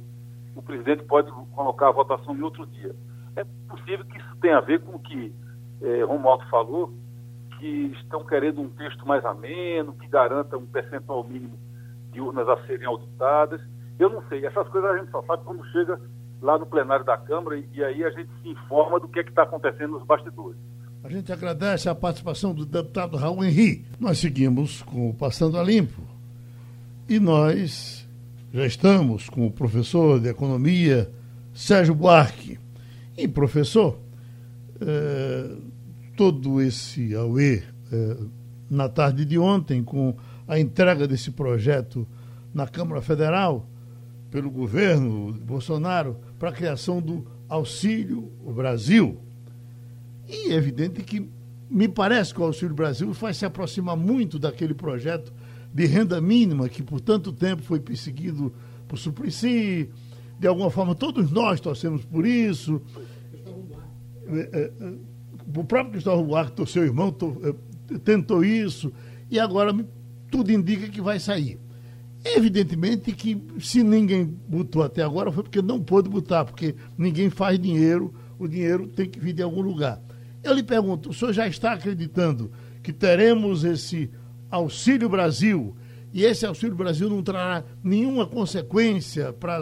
o 0.56 0.62
presidente 0.62 1.04
pode 1.04 1.30
colocar 1.54 1.89
a 1.89 1.91
votação 1.91 2.36
em 2.36 2.41
outro 2.41 2.65
dia. 2.65 2.95
É 3.36 3.43
possível 3.69 4.06
que 4.06 4.17
isso 4.17 4.36
tenha 4.41 4.58
a 4.58 4.62
ver 4.62 4.82
com 4.82 4.95
o 4.95 5.00
que 5.00 5.34
é, 5.82 6.04
Romualdo 6.04 6.45
falou, 6.50 6.93
que 7.62 7.93
estão 8.02 8.26
querendo 8.26 8.60
um 8.60 8.69
texto 8.69 9.08
mais 9.08 9.24
ameno, 9.24 9.93
que 9.93 10.08
garanta 10.08 10.58
um 10.58 10.65
percentual 10.65 11.24
mínimo 11.24 11.60
de 12.12 12.19
urnas 12.19 12.50
a 12.50 12.58
serem 12.65 12.88
auditadas. 12.88 13.62
Eu 14.00 14.10
não 14.10 14.28
sei, 14.28 14.43
essas 14.43 14.67
coisas 14.69 14.89
a 14.89 14.97
gente 14.97 15.12
só 15.12 15.21
sabe 15.21 15.43
quando 15.45 15.63
chega 15.71 16.02
lá 16.41 16.58
no 16.58 16.65
plenário 16.65 17.06
da 17.06 17.15
Câmara 17.15 17.56
e, 17.60 17.69
e 17.71 17.84
aí 17.84 18.04
a 18.04 18.10
gente 18.10 18.32
se 18.41 18.50
informa 18.50 19.00
do 19.00 19.08
que 19.08 19.19
é 19.19 19.21
está 19.21 19.43
acontecendo 19.43 19.91
nos 19.91 20.04
bastidores. 20.04 20.60
A 21.04 21.10
gente 21.10 21.32
agradece 21.32 21.88
a 21.88 21.93
participação 21.93 22.52
do 22.52 22.65
deputado 22.65 23.15
Raul 23.15 23.43
Henri. 23.43 23.86
Nós 24.00 24.17
seguimos 24.17 24.82
com 24.82 25.12
o 25.12 25.13
Passando 25.13 25.60
a 25.60 25.63
Limpo. 25.63 26.02
E 27.08 27.19
nós 27.19 28.08
já 28.52 28.65
estamos 28.65 29.30
com 29.30 29.45
o 29.45 29.52
professor 29.52 30.19
de 30.19 30.30
Economia, 30.30 31.12
Sérgio 31.54 31.93
Buarque. 31.93 32.60
E, 33.17 33.28
professor, 33.28 33.97
eh, 34.80 35.56
todo 36.21 36.62
esse 36.62 37.15
auê 37.15 37.63
eh, 37.91 38.17
na 38.69 38.88
tarde 38.88 39.25
de 39.25 39.39
ontem, 39.39 39.84
com 39.84 40.15
a 40.47 40.60
entrega 40.60 41.07
desse 41.07 41.31
projeto 41.31 42.07
na 42.53 42.67
Câmara 42.67 43.01
Federal, 43.01 43.67
pelo 44.29 44.51
governo 44.51 45.34
Bolsonaro, 45.34 46.17
para 46.38 46.49
a 46.49 46.53
criação 46.53 47.01
do 47.01 47.25
Auxílio 47.49 48.31
Brasil 48.55 49.19
e 50.29 50.51
é 50.51 50.53
evidente 50.53 51.01
que 51.01 51.27
me 51.67 51.88
parece 51.88 52.36
que 52.36 52.39
o 52.39 52.43
Auxílio 52.43 52.75
Brasil 52.75 53.12
vai 53.13 53.34
se 53.34 53.43
aproximar 53.43 53.97
muito 53.97 54.38
daquele 54.38 54.75
projeto 54.75 55.34
de 55.73 55.88
renda 55.88 56.21
mínima 56.21 56.69
que 56.69 56.84
por 56.84 57.01
tanto 57.01 57.34
tempo 57.34 57.63
foi 57.63 57.79
perseguido 57.79 58.53
por 58.88 58.99
Suplicy. 58.99 59.89
De 60.39 60.47
alguma 60.47 60.69
forma, 60.69 60.93
todos 60.93 61.31
nós 61.31 61.60
torcemos 61.60 62.05
por 62.05 62.27
isso. 62.27 62.79
O 65.47 65.63
próprio 65.63 65.93
Cristóvão 65.93 66.25
Buarque, 66.25 66.65
seu 66.65 66.84
irmão, 66.84 67.15
tentou 68.04 68.43
isso 68.43 68.91
e 69.30 69.39
agora 69.39 69.73
tudo 70.30 70.51
indica 70.51 70.88
que 70.88 71.01
vai 71.01 71.19
sair. 71.19 71.60
Evidentemente 72.23 73.12
que 73.13 73.41
se 73.60 73.84
ninguém 73.84 74.25
botou 74.25 74.84
até 74.84 75.01
agora 75.01 75.32
foi 75.32 75.43
porque 75.43 75.62
não 75.62 75.82
pôde 75.82 76.08
botar, 76.08 76.45
porque 76.45 76.75
ninguém 76.97 77.30
faz 77.30 77.60
dinheiro, 77.60 78.13
o 78.38 78.47
dinheiro 78.47 78.88
tem 78.88 79.10
que 79.10 79.19
vir 79.19 79.34
de 79.34 79.41
algum 79.41 79.62
lugar. 79.62 79.99
Eu 80.43 80.54
lhe 80.54 80.63
pergunto, 80.63 81.10
o 81.10 81.13
senhor 81.13 81.34
já 81.34 81.47
está 81.47 81.73
acreditando 81.73 82.51
que 82.84 82.93
teremos 82.93 83.63
esse 83.63 84.10
Auxílio 84.49 85.10
Brasil 85.10 85.75
e 86.13 86.23
esse 86.23 86.45
Auxílio 86.45 86.75
Brasil 86.75 87.10
não 87.10 87.23
trará 87.23 87.63
nenhuma 87.84 88.25
consequência 88.25 89.34
para 89.34 89.62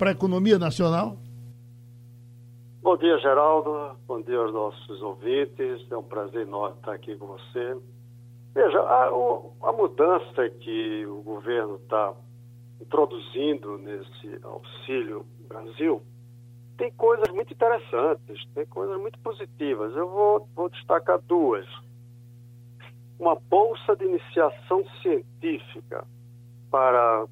a 0.00 0.10
economia 0.10 0.58
nacional? 0.58 1.20
Bom 2.82 2.96
dia, 2.96 3.18
Geraldo. 3.18 3.94
Bom 4.08 4.22
dia 4.22 4.38
aos 4.38 4.54
nossos 4.54 5.02
ouvintes. 5.02 5.86
É 5.92 5.96
um 5.98 6.02
prazer 6.02 6.46
enorme 6.46 6.78
estar 6.78 6.94
aqui 6.94 7.14
com 7.14 7.26
você. 7.26 7.78
Veja, 8.54 8.80
a, 8.80 9.08
a 9.68 9.72
mudança 9.72 10.48
que 10.48 11.04
o 11.04 11.20
governo 11.20 11.76
está 11.76 12.14
introduzindo 12.80 13.76
nesse 13.76 14.40
Auxílio 14.42 15.26
Brasil 15.46 16.02
tem 16.78 16.90
coisas 16.92 17.28
muito 17.28 17.52
interessantes, 17.52 18.42
tem 18.54 18.64
coisas 18.64 18.98
muito 18.98 19.18
positivas. 19.18 19.94
Eu 19.94 20.08
vou, 20.08 20.48
vou 20.56 20.70
destacar 20.70 21.20
duas. 21.28 21.66
Uma 23.18 23.34
bolsa 23.34 23.94
de 23.94 24.06
iniciação 24.06 24.86
científica 25.02 26.06
para 26.70 27.26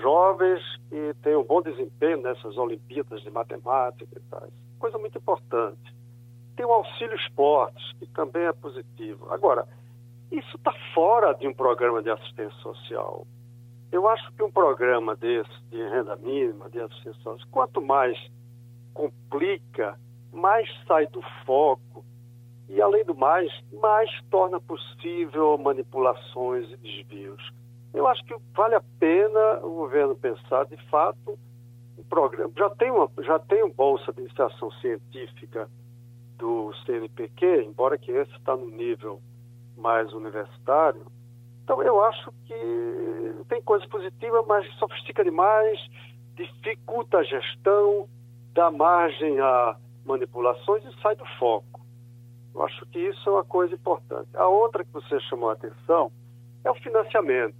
jovens 0.00 0.62
que 0.88 1.12
têm 1.24 1.34
um 1.34 1.42
bom 1.42 1.60
desempenho 1.60 2.22
nessas 2.22 2.56
Olimpíadas 2.56 3.20
de 3.22 3.30
Matemática 3.32 4.16
e 4.16 4.20
tal. 4.30 4.48
Coisa 4.82 4.98
muito 4.98 5.16
importante. 5.16 5.94
Tem 6.56 6.66
o 6.66 6.72
auxílio 6.72 7.14
esportes, 7.14 7.92
que 8.00 8.06
também 8.08 8.42
é 8.42 8.52
positivo. 8.52 9.32
Agora, 9.32 9.64
isso 10.28 10.56
está 10.56 10.74
fora 10.92 11.32
de 11.34 11.46
um 11.46 11.54
programa 11.54 12.02
de 12.02 12.10
assistência 12.10 12.58
social. 12.62 13.24
Eu 13.92 14.08
acho 14.08 14.32
que 14.32 14.42
um 14.42 14.50
programa 14.50 15.14
desse, 15.14 15.48
de 15.70 15.76
renda 15.76 16.16
mínima, 16.16 16.68
de 16.68 16.80
assistência 16.80 17.22
social, 17.22 17.48
quanto 17.52 17.80
mais 17.80 18.18
complica, 18.92 19.96
mais 20.32 20.68
sai 20.88 21.06
do 21.06 21.22
foco 21.46 22.04
e, 22.68 22.82
além 22.82 23.04
do 23.04 23.14
mais, 23.14 23.52
mais 23.80 24.10
torna 24.32 24.60
possível 24.60 25.56
manipulações 25.58 26.68
e 26.72 26.76
desvios. 26.78 27.52
Eu 27.94 28.08
acho 28.08 28.24
que 28.24 28.34
vale 28.52 28.74
a 28.74 28.82
pena 28.98 29.60
o 29.62 29.76
governo 29.76 30.16
pensar, 30.16 30.66
de 30.66 30.76
fato, 30.88 31.38
um 31.98 32.02
programa. 32.04 32.52
Já 32.56 32.70
tem 32.70 32.90
uma, 32.90 33.10
já 33.20 33.38
tem 33.38 33.62
uma 33.62 33.74
bolsa 33.74 34.12
de 34.12 34.20
iniciação 34.20 34.70
científica 34.72 35.68
do 36.38 36.72
CNPq, 36.84 37.64
embora 37.66 37.98
que 37.98 38.10
esse 38.10 38.32
está 38.32 38.56
no 38.56 38.68
nível 38.68 39.20
mais 39.76 40.12
universitário. 40.12 41.06
Então, 41.64 41.82
eu 41.82 42.02
acho 42.04 42.32
que 42.44 43.44
tem 43.48 43.62
coisas 43.62 43.88
positivas, 43.88 44.44
mas 44.46 44.66
sofistica 44.74 45.22
demais, 45.22 45.78
dificulta 46.34 47.18
a 47.18 47.22
gestão, 47.22 48.08
dá 48.52 48.70
margem 48.70 49.38
a 49.40 49.76
manipulações 50.04 50.84
e 50.84 51.00
sai 51.00 51.14
do 51.14 51.24
foco. 51.38 51.80
Eu 52.54 52.62
acho 52.62 52.84
que 52.86 52.98
isso 52.98 53.28
é 53.28 53.32
uma 53.32 53.44
coisa 53.44 53.74
importante. 53.74 54.28
A 54.34 54.46
outra 54.46 54.84
que 54.84 54.92
você 54.92 55.18
chamou 55.20 55.50
a 55.50 55.54
atenção 55.54 56.12
é 56.64 56.70
o 56.70 56.74
financiamento. 56.74 57.54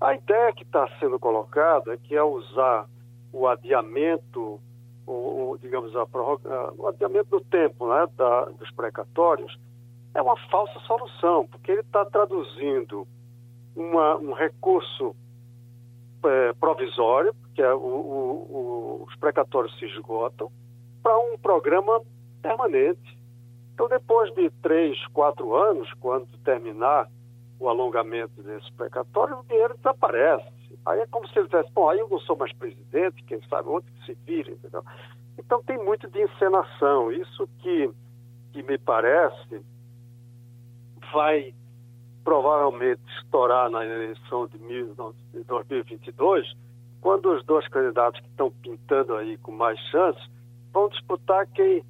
A 0.00 0.14
ideia 0.14 0.52
que 0.52 0.64
está 0.64 0.88
sendo 0.98 1.18
colocada 1.18 1.94
é 1.94 1.96
que 1.96 2.14
é 2.14 2.22
usar 2.22 2.86
o 3.32 3.48
adiamento, 3.48 4.60
o, 5.06 5.12
o, 5.12 5.58
digamos, 5.60 5.94
a 5.96 6.06
prorroga, 6.06 6.72
o 6.76 6.88
adiamento 6.88 7.30
do 7.30 7.40
tempo 7.40 7.88
né, 7.88 8.06
da, 8.16 8.44
dos 8.46 8.70
precatórios 8.72 9.58
é 10.14 10.20
uma 10.20 10.36
falsa 10.48 10.78
solução, 10.80 11.46
porque 11.46 11.72
ele 11.72 11.80
está 11.80 12.04
traduzindo 12.04 13.06
uma, 13.74 14.16
um 14.16 14.32
recurso 14.32 15.16
é, 16.24 16.52
provisório, 16.54 17.34
que 17.54 17.62
é 17.62 17.72
o, 17.72 17.78
o, 17.78 19.04
os 19.08 19.16
precatórios 19.16 19.76
se 19.78 19.86
esgotam, 19.86 20.50
para 21.02 21.18
um 21.18 21.38
programa 21.38 22.00
permanente. 22.40 23.18
Então, 23.74 23.88
depois 23.88 24.32
de 24.34 24.50
três, 24.62 25.04
quatro 25.08 25.54
anos, 25.56 25.90
quando 25.94 26.26
terminar 26.44 27.08
o 27.58 27.68
alongamento 27.68 28.42
desse 28.42 28.70
precatório, 28.72 29.38
o 29.38 29.44
dinheiro 29.44 29.74
desaparece. 29.76 30.61
Aí 30.86 31.00
é 31.00 31.06
como 31.06 31.26
se 31.28 31.38
ele 31.38 31.46
dissesse, 31.46 31.70
bom, 31.72 31.88
aí 31.88 31.98
eu 31.98 32.08
não 32.08 32.18
sou 32.20 32.36
mais 32.36 32.52
presidente, 32.52 33.22
quem 33.24 33.40
sabe 33.48 33.68
onde 33.68 33.86
que 33.90 34.06
se 34.06 34.18
vira, 34.26 34.50
entendeu? 34.50 34.84
Então 35.38 35.62
tem 35.62 35.78
muito 35.78 36.08
de 36.08 36.22
encenação. 36.22 37.10
Isso 37.12 37.48
que, 37.58 37.90
que 38.52 38.62
me 38.62 38.78
parece 38.78 39.62
vai 41.12 41.54
provavelmente 42.24 43.02
estourar 43.18 43.68
na 43.70 43.84
eleição 43.84 44.46
de 44.46 44.58
2022, 45.46 46.52
quando 47.00 47.32
os 47.32 47.44
dois 47.44 47.66
candidatos 47.68 48.20
que 48.20 48.28
estão 48.28 48.50
pintando 48.50 49.16
aí 49.16 49.36
com 49.38 49.50
mais 49.52 49.78
chances 49.90 50.22
vão 50.72 50.88
disputar 50.88 51.46
quem, 51.48 51.84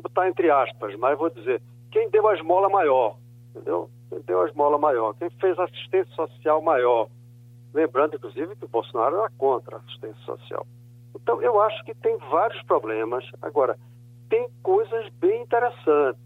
botar 0.00 0.28
entre 0.28 0.50
aspas, 0.50 0.94
mas 0.96 1.18
vou 1.18 1.28
dizer, 1.30 1.60
quem 1.90 2.08
deu 2.10 2.26
a 2.28 2.34
esmola 2.34 2.68
maior, 2.68 3.16
entendeu? 3.50 3.90
Quem 4.08 4.20
deu 4.20 4.40
a 4.42 4.48
esmola 4.48 4.78
maior, 4.78 5.14
quem 5.14 5.28
fez 5.30 5.58
assistência 5.58 6.14
social 6.14 6.62
maior. 6.62 7.08
Lembrando, 7.74 8.16
inclusive, 8.16 8.56
que 8.56 8.64
o 8.64 8.68
Bolsonaro 8.68 9.16
era 9.16 9.30
contra 9.38 9.76
a 9.76 9.78
assistência 9.80 10.22
social. 10.24 10.66
Então, 11.14 11.40
eu 11.42 11.60
acho 11.60 11.82
que 11.84 11.94
tem 11.94 12.16
vários 12.30 12.62
problemas. 12.64 13.24
Agora, 13.40 13.78
tem 14.28 14.48
coisas 14.62 15.08
bem 15.20 15.42
interessantes. 15.42 16.22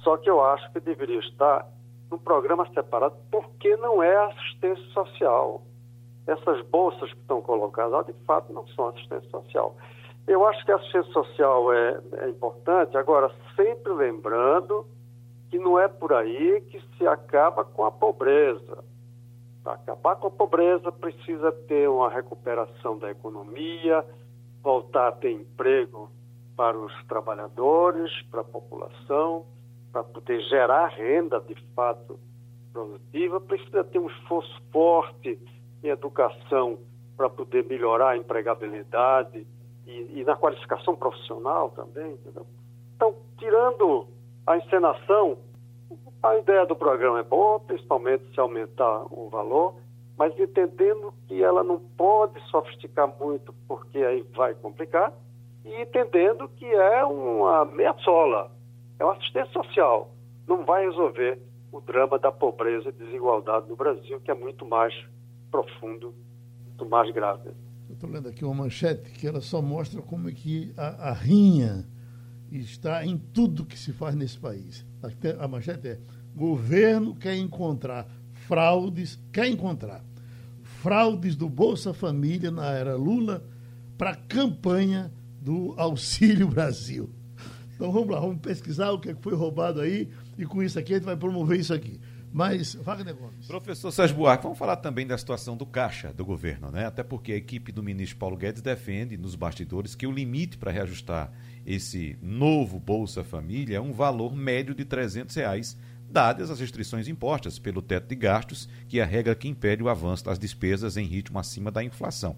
Só 0.00 0.16
que 0.16 0.28
eu 0.28 0.44
acho 0.44 0.70
que 0.72 0.80
deveria 0.80 1.18
estar 1.20 1.66
num 2.10 2.18
programa 2.18 2.66
separado, 2.72 3.16
porque 3.30 3.76
não 3.76 4.02
é 4.02 4.16
assistência 4.26 4.84
social. 4.92 5.62
Essas 6.26 6.64
bolsas 6.68 7.12
que 7.12 7.18
estão 7.18 7.40
colocadas, 7.40 8.06
de 8.06 8.12
fato, 8.24 8.52
não 8.52 8.66
são 8.68 8.88
assistência 8.88 9.28
social. 9.30 9.76
Eu 10.26 10.46
acho 10.46 10.64
que 10.64 10.72
a 10.72 10.76
assistência 10.76 11.12
social 11.12 11.72
é, 11.72 12.00
é 12.18 12.28
importante, 12.28 12.96
agora, 12.96 13.30
sempre 13.54 13.92
lembrando 13.92 14.86
que 15.50 15.58
não 15.58 15.78
é 15.78 15.86
por 15.86 16.12
aí 16.12 16.60
que 16.62 16.82
se 16.96 17.06
acaba 17.06 17.64
com 17.64 17.84
a 17.84 17.90
pobreza. 17.90 18.84
Para 19.66 19.74
acabar 19.74 20.14
com 20.14 20.28
a 20.28 20.30
pobreza, 20.30 20.92
precisa 20.92 21.50
ter 21.50 21.88
uma 21.88 22.08
recuperação 22.08 22.96
da 23.00 23.10
economia, 23.10 24.04
voltar 24.62 25.08
a 25.08 25.12
ter 25.12 25.32
emprego 25.32 26.08
para 26.56 26.78
os 26.78 26.92
trabalhadores, 27.06 28.12
para 28.30 28.42
a 28.42 28.44
população 28.44 29.44
para 29.90 30.04
poder 30.04 30.40
gerar 30.42 30.86
renda 30.86 31.40
de 31.40 31.56
fato 31.74 32.16
produtiva, 32.72 33.40
precisa 33.40 33.82
ter 33.82 33.98
um 33.98 34.06
esforço 34.06 34.62
forte 34.70 35.36
em 35.82 35.88
educação 35.88 36.78
para 37.16 37.28
poder 37.28 37.64
melhorar 37.64 38.10
a 38.10 38.16
empregabilidade 38.16 39.44
e, 39.84 40.20
e 40.20 40.24
na 40.24 40.36
qualificação 40.36 40.94
profissional 40.94 41.70
também. 41.70 42.12
Entendeu? 42.12 42.46
Então, 42.94 43.16
tirando 43.36 44.06
a 44.46 44.58
encenação, 44.58 45.38
a 46.30 46.38
ideia 46.38 46.66
do 46.66 46.76
programa 46.76 47.20
é 47.20 47.22
boa, 47.22 47.60
principalmente 47.60 48.24
se 48.32 48.40
aumentar 48.40 49.06
o 49.10 49.28
valor, 49.28 49.74
mas 50.16 50.38
entendendo 50.38 51.12
que 51.26 51.42
ela 51.42 51.62
não 51.62 51.78
pode 51.78 52.40
sofisticar 52.48 53.08
muito, 53.18 53.54
porque 53.68 53.98
aí 53.98 54.24
vai 54.34 54.54
complicar, 54.54 55.12
e 55.64 55.82
entendendo 55.82 56.48
que 56.48 56.64
é 56.64 57.04
uma 57.04 57.64
meia 57.64 57.94
sola, 57.98 58.50
é 58.98 59.04
uma 59.04 59.14
assistência 59.14 59.52
social. 59.52 60.10
Não 60.46 60.64
vai 60.64 60.86
resolver 60.86 61.38
o 61.72 61.80
drama 61.80 62.18
da 62.18 62.32
pobreza 62.32 62.88
e 62.88 62.92
desigualdade 62.92 63.68
no 63.68 63.76
Brasil, 63.76 64.20
que 64.20 64.30
é 64.30 64.34
muito 64.34 64.64
mais 64.64 64.94
profundo, 65.50 66.14
muito 66.66 66.86
mais 66.86 67.12
grave. 67.12 67.50
Estou 67.90 68.08
lendo 68.08 68.28
aqui 68.28 68.44
uma 68.44 68.54
manchete 68.54 69.10
que 69.10 69.26
ela 69.26 69.40
só 69.40 69.60
mostra 69.60 70.00
como 70.02 70.28
é 70.28 70.32
que 70.32 70.72
a, 70.76 71.10
a 71.10 71.12
rinha 71.12 71.86
está 72.50 73.04
em 73.04 73.18
tudo 73.18 73.64
que 73.64 73.78
se 73.78 73.92
faz 73.92 74.14
nesse 74.14 74.38
país. 74.38 74.86
A 75.38 75.48
manchete 75.48 75.88
é: 75.88 75.98
governo 76.36 77.14
quer 77.14 77.34
encontrar 77.36 78.06
fraudes, 78.46 79.18
quer 79.32 79.48
encontrar 79.48 80.04
fraudes 80.62 81.34
do 81.34 81.48
Bolsa 81.48 81.94
Família 81.94 82.50
na 82.50 82.70
era 82.70 82.94
Lula 82.94 83.42
para 83.96 84.10
a 84.10 84.16
campanha 84.16 85.10
do 85.40 85.74
Auxílio 85.76 86.46
Brasil. 86.46 87.10
Então 87.74 87.90
vamos 87.90 88.08
lá, 88.08 88.20
vamos 88.20 88.38
pesquisar 88.38 88.90
o 88.90 88.98
que 89.00 89.14
foi 89.14 89.34
roubado 89.34 89.80
aí 89.80 90.08
e 90.38 90.44
com 90.44 90.62
isso 90.62 90.78
aqui 90.78 90.92
a 90.92 90.96
gente 90.96 91.06
vai 91.06 91.16
promover 91.16 91.58
isso 91.58 91.74
aqui. 91.74 91.98
Mas, 92.32 92.74
Wagner 92.74 93.14
Gomes. 93.14 93.46
Professor 93.46 93.90
Sérgio 93.90 94.16
Buarque, 94.16 94.42
vamos 94.42 94.58
falar 94.58 94.76
também 94.76 95.06
da 95.06 95.16
situação 95.16 95.56
do 95.56 95.64
caixa 95.64 96.12
do 96.12 96.22
governo, 96.22 96.70
né? 96.70 96.84
Até 96.84 97.02
porque 97.02 97.32
a 97.32 97.36
equipe 97.36 97.72
do 97.72 97.82
ministro 97.82 98.18
Paulo 98.18 98.36
Guedes 98.36 98.60
defende 98.60 99.16
nos 99.16 99.34
bastidores 99.34 99.94
que 99.94 100.06
o 100.06 100.12
limite 100.12 100.58
para 100.58 100.70
reajustar 100.70 101.32
esse 101.64 102.16
novo 102.20 102.78
Bolsa 102.78 103.24
Família 103.24 103.78
é 103.78 103.80
um 103.80 103.92
valor 103.92 104.36
médio 104.36 104.74
de 104.74 104.84
300 104.84 105.34
reais, 105.34 105.78
dadas 106.10 106.50
as 106.50 106.60
restrições 106.60 107.08
impostas 107.08 107.58
pelo 107.58 107.82
teto 107.82 108.08
de 108.08 108.14
gastos, 108.14 108.68
que 108.88 109.00
é 109.00 109.02
a 109.02 109.06
regra 109.06 109.34
que 109.34 109.48
impede 109.48 109.82
o 109.82 109.88
avanço 109.88 110.24
das 110.24 110.38
despesas 110.38 110.96
em 110.96 111.04
ritmo 111.04 111.38
acima 111.38 111.70
da 111.70 111.82
inflação. 111.82 112.36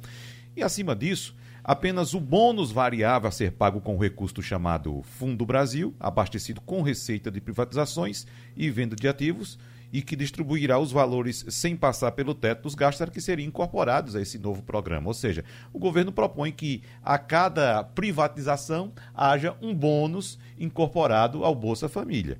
E 0.57 0.63
acima 0.63 0.95
disso, 0.95 1.35
Apenas 1.69 2.15
o 2.15 2.21
bônus 2.21 2.73
variável 2.73 3.29
a 3.29 3.31
ser 3.31 3.53
pago 3.53 3.79
com 3.79 3.95
o 3.95 4.01
recurso 4.01 4.43
chamado 4.43 5.03
Fundo 5.03 5.45
Brasil, 5.45 5.95
abastecido 6.01 6.63
com 6.63 6.81
receita 6.81 7.31
de 7.31 7.43
privatizações 7.43 8.27
e 8.57 8.71
venda 8.71 8.97
de 8.97 9.07
ativos, 9.07 9.59
e 9.93 10.01
que 10.01 10.17
distribuirá 10.17 10.79
os 10.79 10.91
valores 10.91 11.45
sem 11.51 11.77
passar 11.77 12.13
pelo 12.13 12.35
teto 12.35 12.63
dos 12.63 12.75
gastos 12.75 13.11
que 13.11 13.21
seriam 13.21 13.47
incorporados 13.47 14.17
a 14.17 14.21
esse 14.23 14.39
novo 14.39 14.63
programa. 14.63 15.09
Ou 15.09 15.15
seja, 15.15 15.45
o 15.71 15.79
governo 15.79 16.11
propõe 16.11 16.53
que 16.53 16.83
a 17.03 17.19
cada 17.19 17.85
privatização 17.85 18.91
haja 19.15 19.55
um 19.61 19.75
bônus 19.75 20.39
incorporado 20.59 21.45
ao 21.45 21.55
Bolsa 21.55 21.87
Família. 21.87 22.39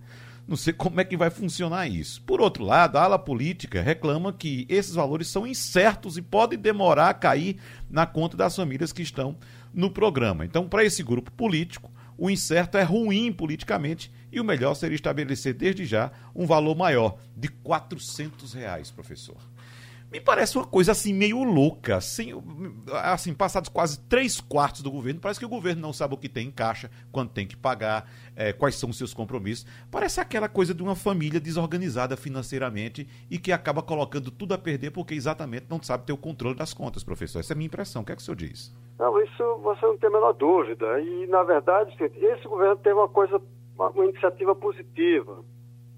Não 0.49 0.57
sei 0.57 0.73
como 0.73 0.99
é 0.99 1.05
que 1.05 1.15
vai 1.15 1.29
funcionar 1.29 1.87
isso. 1.89 2.23
Por 2.23 2.41
outro 2.41 2.65
lado, 2.65 2.97
a 2.97 3.03
ala 3.03 3.19
política 3.19 3.83
reclama 3.83 4.33
que 4.33 4.65
esses 4.67 4.95
valores 4.95 5.29
são 5.29 5.47
incertos 5.47 6.17
e 6.17 6.23
podem 6.23 6.59
demorar 6.59 7.11
a 7.11 7.15
cair 7.15 7.59
na 7.91 8.07
conta 8.07 8.35
das 8.35 8.57
famílias 8.57 8.91
que 8.91 9.03
estão 9.03 9.37
no 9.75 9.91
programa. 9.91 10.47
Então, 10.47 10.67
para 10.67 10.83
esse 10.83 11.03
grupo 11.03 11.31
político, 11.33 11.93
o 12.17 12.31
incerto 12.31 12.79
é 12.79 12.83
ruim 12.83 13.31
politicamente 13.31 14.11
e 14.33 14.41
o 14.41 14.45
melhor 14.45 14.73
seria 14.73 14.97
estabelecer 14.97 15.53
desde 15.53 15.85
já 15.85 16.11
um 16.35 16.47
valor 16.47 16.75
maior 16.75 17.19
de 17.37 17.49
400 17.49 18.55
reais, 18.55 18.91
professor 18.91 19.37
me 20.11 20.21
parece 20.21 20.57
uma 20.57 20.67
coisa 20.67 20.93
assim 20.93 21.13
meio 21.13 21.43
louca. 21.45 21.97
Assim, 21.97 22.33
assim, 23.03 23.35
passados 23.35 23.69
quase 23.69 24.01
três 24.09 24.41
quartos 24.41 24.83
do 24.83 24.91
governo, 24.91 25.21
parece 25.21 25.39
que 25.39 25.47
o 25.47 25.49
governo 25.49 25.83
não 25.83 25.93
sabe 25.93 26.15
o 26.15 26.17
que 26.17 26.29
tem 26.29 26.49
em 26.49 26.51
caixa, 26.51 26.91
quando 27.13 27.31
tem 27.31 27.47
que 27.47 27.57
pagar, 27.57 28.11
é, 28.35 28.53
quais 28.53 28.75
são 28.77 28.89
os 28.89 28.97
seus 28.97 29.13
compromissos. 29.13 29.67
Parece 29.91 30.21
aquela 30.21 30.49
coisa 30.49 30.73
de 30.73 30.83
uma 30.83 30.97
família 30.97 31.39
desorganizada 31.39 32.17
financeiramente 32.17 33.07
e 33.31 33.39
que 33.39 33.53
acaba 33.53 33.83
colocando 33.83 34.31
tudo 34.31 34.55
a 34.55 34.59
perder 34.59 34.93
porque 34.93 35.15
exatamente 35.15 35.67
não 35.69 35.83
sabe 35.83 36.07
ter 36.07 36.13
o 36.13 36.17
controle 36.17 36.57
das 36.57 36.73
contas, 36.73 37.05
professor. 37.05 37.41
Essa 37.41 37.53
é 37.53 37.55
a 37.55 37.57
minha 37.57 37.67
impressão. 37.67 38.03
O 38.03 38.05
que 38.05 38.13
é 38.13 38.17
que 38.17 38.23
o 38.23 38.25
senhor 38.25 38.37
diz? 38.37 38.75
Não, 38.99 39.21
isso 39.23 39.59
você 39.63 39.85
não 39.85 39.99
tem 39.99 40.09
a 40.09 40.13
menor 40.13 40.33
dúvida. 40.33 41.01
E, 41.01 41.27
na 41.27 41.43
verdade, 41.43 41.95
esse 42.01 42.49
governo 42.49 42.77
teve 42.77 42.95
uma 42.95 43.09
coisa, 43.09 43.41
uma 43.79 44.05
iniciativa 44.05 44.55
positiva. 44.55 45.45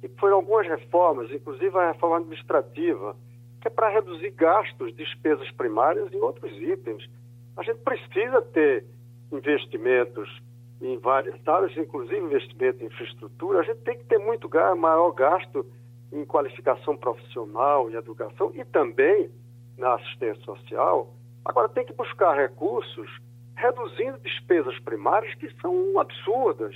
E 0.02 0.08
foram 0.18 0.36
algumas 0.36 0.66
reformas, 0.66 1.30
inclusive 1.30 1.76
a 1.78 1.92
reforma 1.92 2.16
administrativa 2.16 3.16
que 3.60 3.68
é 3.68 3.70
para 3.70 3.88
reduzir 3.88 4.30
gastos, 4.30 4.94
despesas 4.94 5.50
primárias 5.52 6.10
e 6.12 6.16
outros 6.16 6.50
itens. 6.60 7.08
A 7.56 7.62
gente 7.62 7.78
precisa 7.80 8.40
ter 8.40 8.84
investimentos 9.30 10.40
em 10.80 10.98
várias 10.98 11.36
áreas, 11.46 11.76
inclusive 11.76 12.18
investimento 12.18 12.82
em 12.82 12.86
infraestrutura. 12.86 13.60
A 13.60 13.62
gente 13.62 13.80
tem 13.80 13.98
que 13.98 14.04
ter 14.04 14.18
muito 14.18 14.48
maior 14.76 15.10
gasto 15.12 15.66
em 16.10 16.24
qualificação 16.24 16.96
profissional 16.96 17.90
e 17.90 17.96
educação 17.96 18.50
e 18.54 18.64
também 18.64 19.30
na 19.76 19.94
assistência 19.94 20.42
social. 20.44 21.14
Agora, 21.44 21.68
tem 21.68 21.84
que 21.84 21.92
buscar 21.92 22.34
recursos 22.34 23.10
reduzindo 23.56 24.18
despesas 24.18 24.78
primárias 24.80 25.34
que 25.34 25.50
são 25.60 25.98
absurdas, 25.98 26.74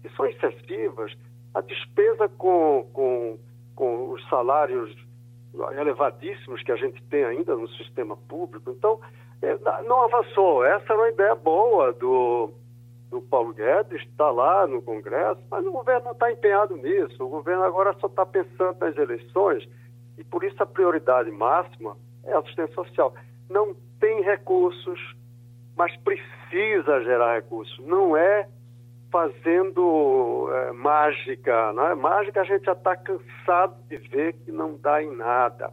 que 0.00 0.08
são 0.10 0.26
excessivas. 0.26 1.12
A 1.52 1.60
despesa 1.60 2.28
com, 2.28 2.88
com, 2.92 3.38
com 3.74 4.10
os 4.10 4.26
salários 4.28 4.94
elevadíssimos 5.78 6.62
que 6.62 6.72
a 6.72 6.76
gente 6.76 7.02
tem 7.04 7.24
ainda 7.24 7.56
no 7.56 7.68
sistema 7.68 8.16
público. 8.16 8.70
Então, 8.70 9.00
é, 9.42 9.56
não 9.84 10.02
avançou. 10.02 10.64
Essa 10.64 10.92
era 10.92 11.02
uma 11.02 11.08
ideia 11.08 11.34
boa 11.34 11.92
do, 11.92 12.52
do 13.10 13.20
Paulo 13.22 13.52
Guedes, 13.52 14.02
está 14.02 14.30
lá 14.30 14.66
no 14.66 14.82
Congresso, 14.82 15.40
mas 15.50 15.64
o 15.66 15.72
governo 15.72 16.06
não 16.06 16.12
está 16.12 16.30
empenhado 16.30 16.76
nisso. 16.76 17.24
O 17.24 17.28
governo 17.28 17.62
agora 17.64 17.94
só 18.00 18.06
está 18.06 18.24
pensando 18.24 18.78
nas 18.80 18.96
eleições 18.96 19.68
e 20.18 20.24
por 20.24 20.44
isso 20.44 20.62
a 20.62 20.66
prioridade 20.66 21.30
máxima 21.30 21.96
é 22.24 22.32
a 22.32 22.38
assistência 22.38 22.74
social. 22.74 23.14
Não 23.48 23.74
tem 23.98 24.22
recursos 24.22 24.98
mas 25.80 25.96
precisa 25.96 27.02
gerar 27.04 27.36
recursos. 27.36 27.78
Não 27.86 28.14
é 28.14 28.46
fazendo 29.10 30.48
é, 30.52 30.72
mágica. 30.72 31.72
Não 31.72 31.86
é? 31.88 31.94
Mágica 31.94 32.40
a 32.40 32.44
gente 32.44 32.64
já 32.64 32.72
está 32.72 32.96
cansado 32.96 33.76
de 33.88 33.96
ver 33.96 34.34
que 34.34 34.52
não 34.52 34.76
dá 34.76 35.02
em 35.02 35.14
nada. 35.14 35.72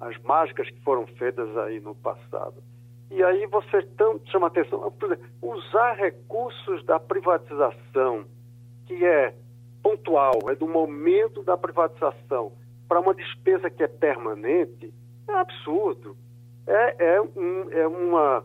As 0.00 0.16
mágicas 0.22 0.68
que 0.68 0.80
foram 0.82 1.06
feitas 1.06 1.56
aí 1.58 1.80
no 1.80 1.94
passado. 1.94 2.62
E 3.10 3.22
aí 3.22 3.46
você 3.46 3.82
tanto 3.96 4.28
chama 4.30 4.48
atenção, 4.48 4.92
exemplo, 5.02 5.24
usar 5.40 5.94
recursos 5.94 6.84
da 6.84 6.98
privatização, 6.98 8.24
que 8.86 9.04
é 9.04 9.34
pontual, 9.82 10.32
é 10.48 10.54
do 10.54 10.66
momento 10.66 11.42
da 11.42 11.56
privatização, 11.56 12.52
para 12.88 13.00
uma 13.00 13.14
despesa 13.14 13.70
que 13.70 13.82
é 13.82 13.88
permanente, 13.88 14.92
é 15.28 15.32
absurdo. 15.32 16.16
É, 16.66 17.14
é, 17.14 17.20
um, 17.20 17.70
é 17.70 17.86
uma 17.86 18.44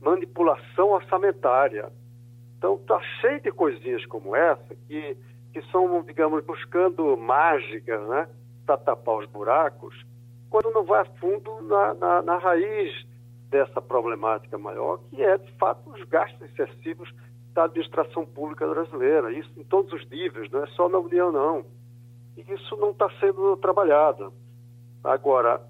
manipulação 0.00 0.90
orçamentária. 0.90 1.90
Então, 2.58 2.74
está 2.76 3.00
cheio 3.20 3.40
de 3.40 3.52
coisinhas 3.52 4.04
como 4.06 4.34
essa 4.34 4.74
que, 4.86 5.16
que 5.52 5.62
são, 5.70 6.02
digamos, 6.02 6.44
buscando 6.44 7.16
mágicas, 7.16 8.06
né? 8.08 8.28
Para 8.64 8.78
tapar 8.78 9.18
os 9.18 9.26
buracos, 9.26 9.94
quando 10.50 10.72
não 10.72 10.84
vai 10.84 11.02
a 11.02 11.04
fundo 11.04 11.62
na, 11.62 11.94
na, 11.94 12.22
na 12.22 12.38
raiz 12.38 13.06
dessa 13.50 13.80
problemática 13.80 14.58
maior, 14.58 14.98
que 15.10 15.22
é, 15.22 15.38
de 15.38 15.52
fato, 15.52 15.90
os 15.90 16.02
gastos 16.04 16.40
excessivos 16.50 17.12
da 17.54 17.64
administração 17.64 18.26
pública 18.26 18.66
brasileira. 18.66 19.32
Isso 19.32 19.50
em 19.56 19.64
todos 19.64 19.92
os 19.92 20.08
níveis, 20.10 20.50
não 20.50 20.64
é 20.64 20.66
só 20.68 20.88
na 20.88 20.98
União, 20.98 21.32
não. 21.32 21.64
E 22.36 22.40
isso 22.52 22.76
não 22.76 22.90
está 22.90 23.08
sendo 23.18 23.56
trabalhado. 23.56 24.32
Agora, 25.02 25.60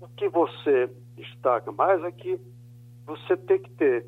o 0.00 0.08
que 0.08 0.28
você 0.28 0.90
destaca 1.16 1.70
mais 1.72 2.02
é 2.04 2.10
que 2.10 2.40
você 3.06 3.36
tem 3.36 3.58
que 3.58 3.70
ter 3.70 4.06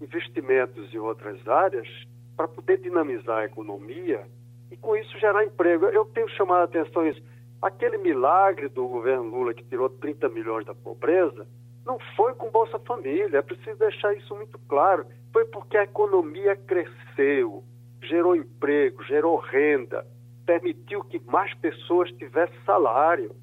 investimentos 0.00 0.92
em 0.92 0.98
outras 0.98 1.46
áreas 1.46 1.88
para 2.36 2.48
poder 2.48 2.78
dinamizar 2.78 3.38
a 3.38 3.44
economia 3.44 4.26
e 4.70 4.76
com 4.76 4.96
isso 4.96 5.18
gerar 5.18 5.44
emprego. 5.44 5.86
Eu 5.86 6.04
tenho 6.06 6.28
chamado 6.30 6.60
a 6.60 6.64
atenção 6.64 7.06
isso. 7.06 7.22
Aquele 7.62 7.98
milagre 7.98 8.68
do 8.68 8.86
governo 8.86 9.24
Lula 9.24 9.54
que 9.54 9.64
tirou 9.64 9.88
30 9.88 10.28
milhões 10.28 10.66
da 10.66 10.74
pobreza 10.74 11.46
não 11.84 11.98
foi 12.16 12.34
com 12.34 12.50
Bolsa 12.50 12.78
Família, 12.80 13.38
é 13.38 13.42
preciso 13.42 13.78
deixar 13.78 14.12
isso 14.14 14.34
muito 14.34 14.58
claro. 14.68 15.06
Foi 15.32 15.44
porque 15.44 15.76
a 15.76 15.84
economia 15.84 16.56
cresceu, 16.56 17.62
gerou 18.02 18.34
emprego, 18.34 19.02
gerou 19.04 19.38
renda, 19.38 20.04
permitiu 20.44 21.02
que 21.04 21.20
mais 21.26 21.54
pessoas 21.54 22.10
tivessem 22.12 22.56
salário. 22.64 23.34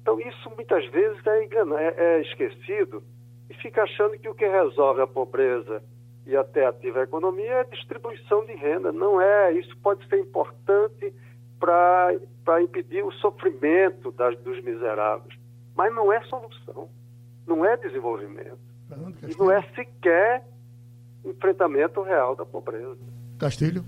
Então, 0.00 0.20
isso 0.20 0.50
muitas 0.54 0.86
vezes 0.90 1.18
é, 1.26 1.38
é, 1.40 1.94
é 1.96 2.20
esquecido 2.22 3.02
e 3.48 3.54
fica 3.54 3.82
achando 3.82 4.18
que 4.18 4.28
o 4.28 4.34
que 4.34 4.46
resolve 4.46 5.02
a 5.02 5.06
pobreza 5.06 5.82
e 6.26 6.36
até 6.36 6.66
ativa 6.66 7.00
a 7.00 7.04
economia 7.04 7.50
é 7.50 7.60
a 7.60 7.64
distribuição 7.64 8.44
de 8.46 8.54
renda. 8.54 8.90
Não 8.90 9.20
é. 9.20 9.52
Isso 9.52 9.76
pode 9.78 10.06
ser 10.08 10.18
importante 10.20 11.12
para 11.58 12.62
impedir 12.62 13.04
o 13.04 13.12
sofrimento 13.12 14.10
das, 14.12 14.38
dos 14.38 14.62
miseráveis. 14.62 15.34
Mas 15.76 15.94
não 15.94 16.12
é 16.12 16.22
solução. 16.24 16.88
Não 17.46 17.64
é 17.64 17.76
desenvolvimento. 17.76 18.58
E 19.28 19.36
não 19.36 19.50
é 19.50 19.62
sequer 19.74 20.44
enfrentamento 21.24 22.02
real 22.02 22.36
da 22.36 22.44
pobreza. 22.44 22.96
Castilho? 23.38 23.84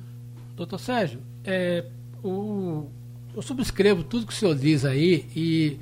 Doutor 0.54 0.78
Sérgio, 0.78 1.20
é, 1.44 1.84
o, 2.24 2.88
eu 3.34 3.42
subscrevo 3.42 4.02
tudo 4.02 4.26
que 4.26 4.32
o 4.32 4.36
senhor 4.36 4.54
diz 4.54 4.84
aí 4.84 5.26
e 5.36 5.78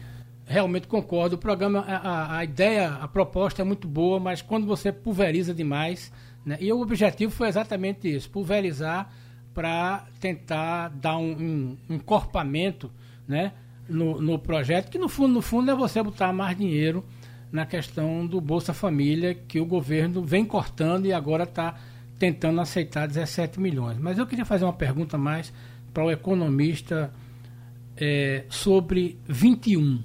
realmente 0.46 0.86
concordo. 0.86 1.36
O 1.36 1.38
programa, 1.38 1.80
a, 1.80 2.38
a, 2.38 2.44
ideia, 2.44 2.94
a 2.94 3.08
proposta 3.08 3.62
é 3.62 3.64
muito 3.64 3.88
boa, 3.88 4.20
mas 4.20 4.42
quando 4.42 4.66
você 4.66 4.92
pulveriza 4.92 5.54
demais, 5.54 6.12
né, 6.44 6.56
e 6.60 6.72
o 6.72 6.80
objetivo 6.80 7.32
foi 7.32 7.48
exatamente 7.48 8.12
isso, 8.12 8.30
pulverizar 8.30 9.10
para 9.54 10.04
tentar 10.20 10.88
dar 10.88 11.16
um, 11.16 11.76
um, 11.88 11.94
encorpamento 11.94 12.90
né, 13.26 13.52
no, 13.88 14.20
no 14.20 14.38
projeto, 14.38 14.90
que 14.90 14.98
no 14.98 15.08
fundo, 15.08 15.34
no 15.34 15.42
fundo 15.42 15.70
é 15.70 15.74
você 15.74 16.02
botar 16.02 16.32
mais 16.32 16.56
dinheiro 16.56 17.04
na 17.52 17.64
questão 17.64 18.26
do 18.26 18.40
Bolsa 18.40 18.74
Família, 18.74 19.34
que 19.34 19.60
o 19.60 19.64
governo 19.64 20.22
vem 20.24 20.44
cortando 20.44 21.06
e 21.06 21.12
agora 21.12 21.44
está 21.44 21.76
tentando 22.18 22.60
aceitar 22.60 23.06
17 23.06 23.60
milhões. 23.60 23.96
Mas 23.98 24.18
eu 24.18 24.26
queria 24.26 24.44
fazer 24.44 24.64
uma 24.64 24.72
pergunta 24.72 25.16
mais 25.16 25.52
para 25.92 26.04
o 26.04 26.10
economista 26.10 27.12
é, 27.96 28.44
sobre 28.48 29.18
21. 29.28 30.02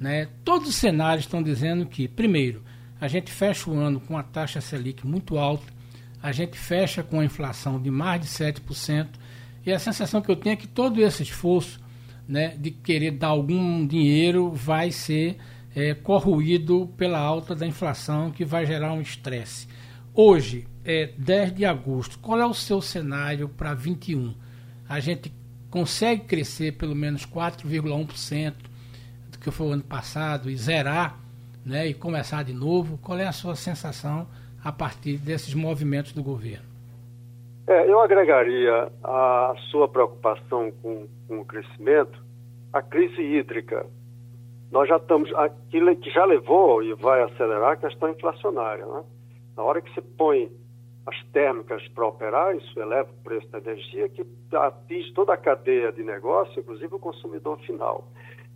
Né? 0.00 0.28
Todos 0.42 0.70
os 0.70 0.76
cenários 0.76 1.26
estão 1.26 1.42
dizendo 1.42 1.84
que, 1.84 2.08
primeiro, 2.08 2.64
a 2.98 3.06
gente 3.06 3.30
fecha 3.30 3.70
o 3.70 3.78
ano 3.78 4.00
com 4.00 4.16
a 4.16 4.22
taxa 4.22 4.60
Selic 4.60 5.06
muito 5.06 5.36
alta, 5.36 5.70
a 6.22 6.32
gente 6.32 6.58
fecha 6.58 7.02
com 7.02 7.20
a 7.20 7.24
inflação 7.24 7.80
de 7.80 7.90
mais 7.90 8.22
de 8.22 8.26
7%, 8.26 9.08
e 9.64 9.70
a 9.70 9.78
sensação 9.78 10.22
que 10.22 10.30
eu 10.30 10.36
tenho 10.36 10.54
é 10.54 10.56
que 10.56 10.66
todo 10.66 11.00
esse 11.02 11.22
esforço 11.22 11.78
né, 12.26 12.56
de 12.56 12.70
querer 12.70 13.10
dar 13.12 13.28
algum 13.28 13.86
dinheiro 13.86 14.50
vai 14.50 14.90
ser 14.90 15.36
é, 15.76 15.94
pela 16.96 17.18
alta 17.18 17.54
da 17.54 17.66
inflação, 17.66 18.30
que 18.30 18.44
vai 18.44 18.64
gerar 18.64 18.94
um 18.94 19.02
estresse. 19.02 19.68
Hoje, 20.14 20.66
é 20.84 21.10
10 21.18 21.54
de 21.54 21.64
agosto, 21.64 22.18
qual 22.18 22.40
é 22.40 22.46
o 22.46 22.54
seu 22.54 22.80
cenário 22.80 23.48
para 23.48 23.74
21? 23.74 24.34
A 24.88 24.98
gente 24.98 25.32
consegue 25.68 26.24
crescer 26.24 26.72
pelo 26.72 26.96
menos 26.96 27.26
4,1% 27.26 28.54
do 28.54 28.69
que 29.40 29.50
foi 29.50 29.68
o 29.68 29.72
ano 29.72 29.82
passado 29.82 30.50
e 30.50 30.56
zerar 30.56 31.18
né, 31.64 31.86
e 31.86 31.94
começar 31.94 32.44
de 32.44 32.52
novo? 32.52 32.98
Qual 32.98 33.18
é 33.18 33.26
a 33.26 33.32
sua 33.32 33.54
sensação 33.54 34.26
a 34.62 34.70
partir 34.70 35.16
desses 35.16 35.54
movimentos 35.54 36.12
do 36.12 36.22
governo? 36.22 36.68
É, 37.66 37.90
eu 37.90 38.00
agregaria 38.00 38.90
a 39.02 39.54
sua 39.70 39.88
preocupação 39.88 40.72
com, 40.82 41.06
com 41.28 41.40
o 41.40 41.44
crescimento 41.44 42.20
a 42.72 42.80
crise 42.80 43.20
hídrica 43.20 43.86
nós 44.70 44.88
já 44.88 44.96
estamos, 44.96 45.32
aquilo 45.34 45.94
que 45.96 46.10
já 46.10 46.24
levou 46.24 46.82
e 46.82 46.94
vai 46.94 47.22
acelerar 47.22 47.72
a 47.72 47.76
questão 47.76 48.08
inflacionária. 48.08 48.86
Né? 48.86 49.02
Na 49.56 49.64
hora 49.64 49.82
que 49.82 49.92
se 49.92 50.00
põe 50.00 50.50
as 51.06 51.24
térmicas 51.32 51.86
para 51.88 52.06
operar, 52.06 52.56
isso 52.56 52.78
eleva 52.78 53.10
o 53.10 53.24
preço 53.24 53.48
da 53.48 53.58
energia, 53.58 54.08
que 54.08 54.24
atinge 54.52 55.12
toda 55.12 55.34
a 55.34 55.36
cadeia 55.36 55.90
de 55.90 56.04
negócio, 56.04 56.60
inclusive 56.60 56.94
o 56.94 57.00
consumidor 57.00 57.58
final. 57.60 58.06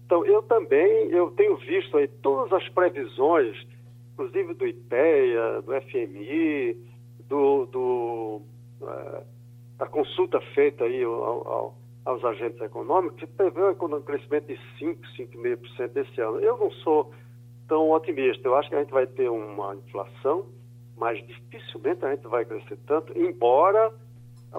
Então, 0.07 0.25
eu 0.27 0.43
também, 0.43 1.09
eu 1.11 1.31
tenho 1.33 1.57
visto 1.57 1.97
aí 1.97 2.09
todas 2.09 2.53
as 2.53 2.69
previsões, 2.71 3.57
inclusive 4.13 4.55
do 4.55 4.67
IPEA, 4.67 5.63
do 5.63 5.73
FMI, 5.83 6.77
do, 7.29 7.67
do 7.67 8.43
é, 8.83 9.23
da 9.79 9.87
consulta 9.87 10.41
feita 10.55 10.85
aí 10.85 11.03
ao, 11.03 11.49
ao 11.49 11.85
aos 12.05 12.23
agentes 12.25 12.61
econômicos, 12.61 13.19
que 13.19 13.27
prevê 13.27 13.63
um 13.63 14.03
crescimento 14.03 14.47
de 14.47 14.59
5, 14.79 15.01
5,5% 15.17 15.97
esse 15.97 16.21
ano. 16.21 16.39
Eu 16.39 16.59
não 16.59 16.71
sou 16.71 17.11
tão 17.67 17.91
otimista. 17.91 18.47
Eu 18.47 18.57
acho 18.57 18.69
que 18.69 18.75
a 18.75 18.81
gente 18.81 18.93
vai 18.93 19.07
ter 19.07 19.31
uma 19.31 19.75
inflação, 19.75 20.47
mas 20.97 21.19
dificilmente 21.27 22.05
a 22.05 22.15
gente 22.15 22.27
vai 22.29 22.45
crescer 22.45 22.79
tanto, 22.87 23.17
embora 23.19 23.91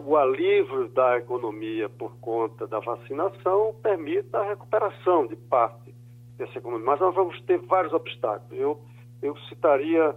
o 0.04 0.18
alívio 0.18 0.90
da 0.90 1.18
economia 1.18 1.88
por 1.88 2.16
conta 2.18 2.68
da 2.68 2.80
vacinação 2.80 3.74
permita 3.82 4.40
a 4.40 4.50
recuperação 4.50 5.26
de 5.26 5.36
parte 5.36 5.94
dessa 6.38 6.58
economia. 6.58 6.86
Mas 6.86 7.00
nós 7.00 7.16
vamos 7.16 7.40
ter 7.42 7.58
vários 7.60 7.94
obstáculos. 7.94 8.60
Eu, 8.60 8.82
eu 9.22 9.38
citaria 9.50 10.16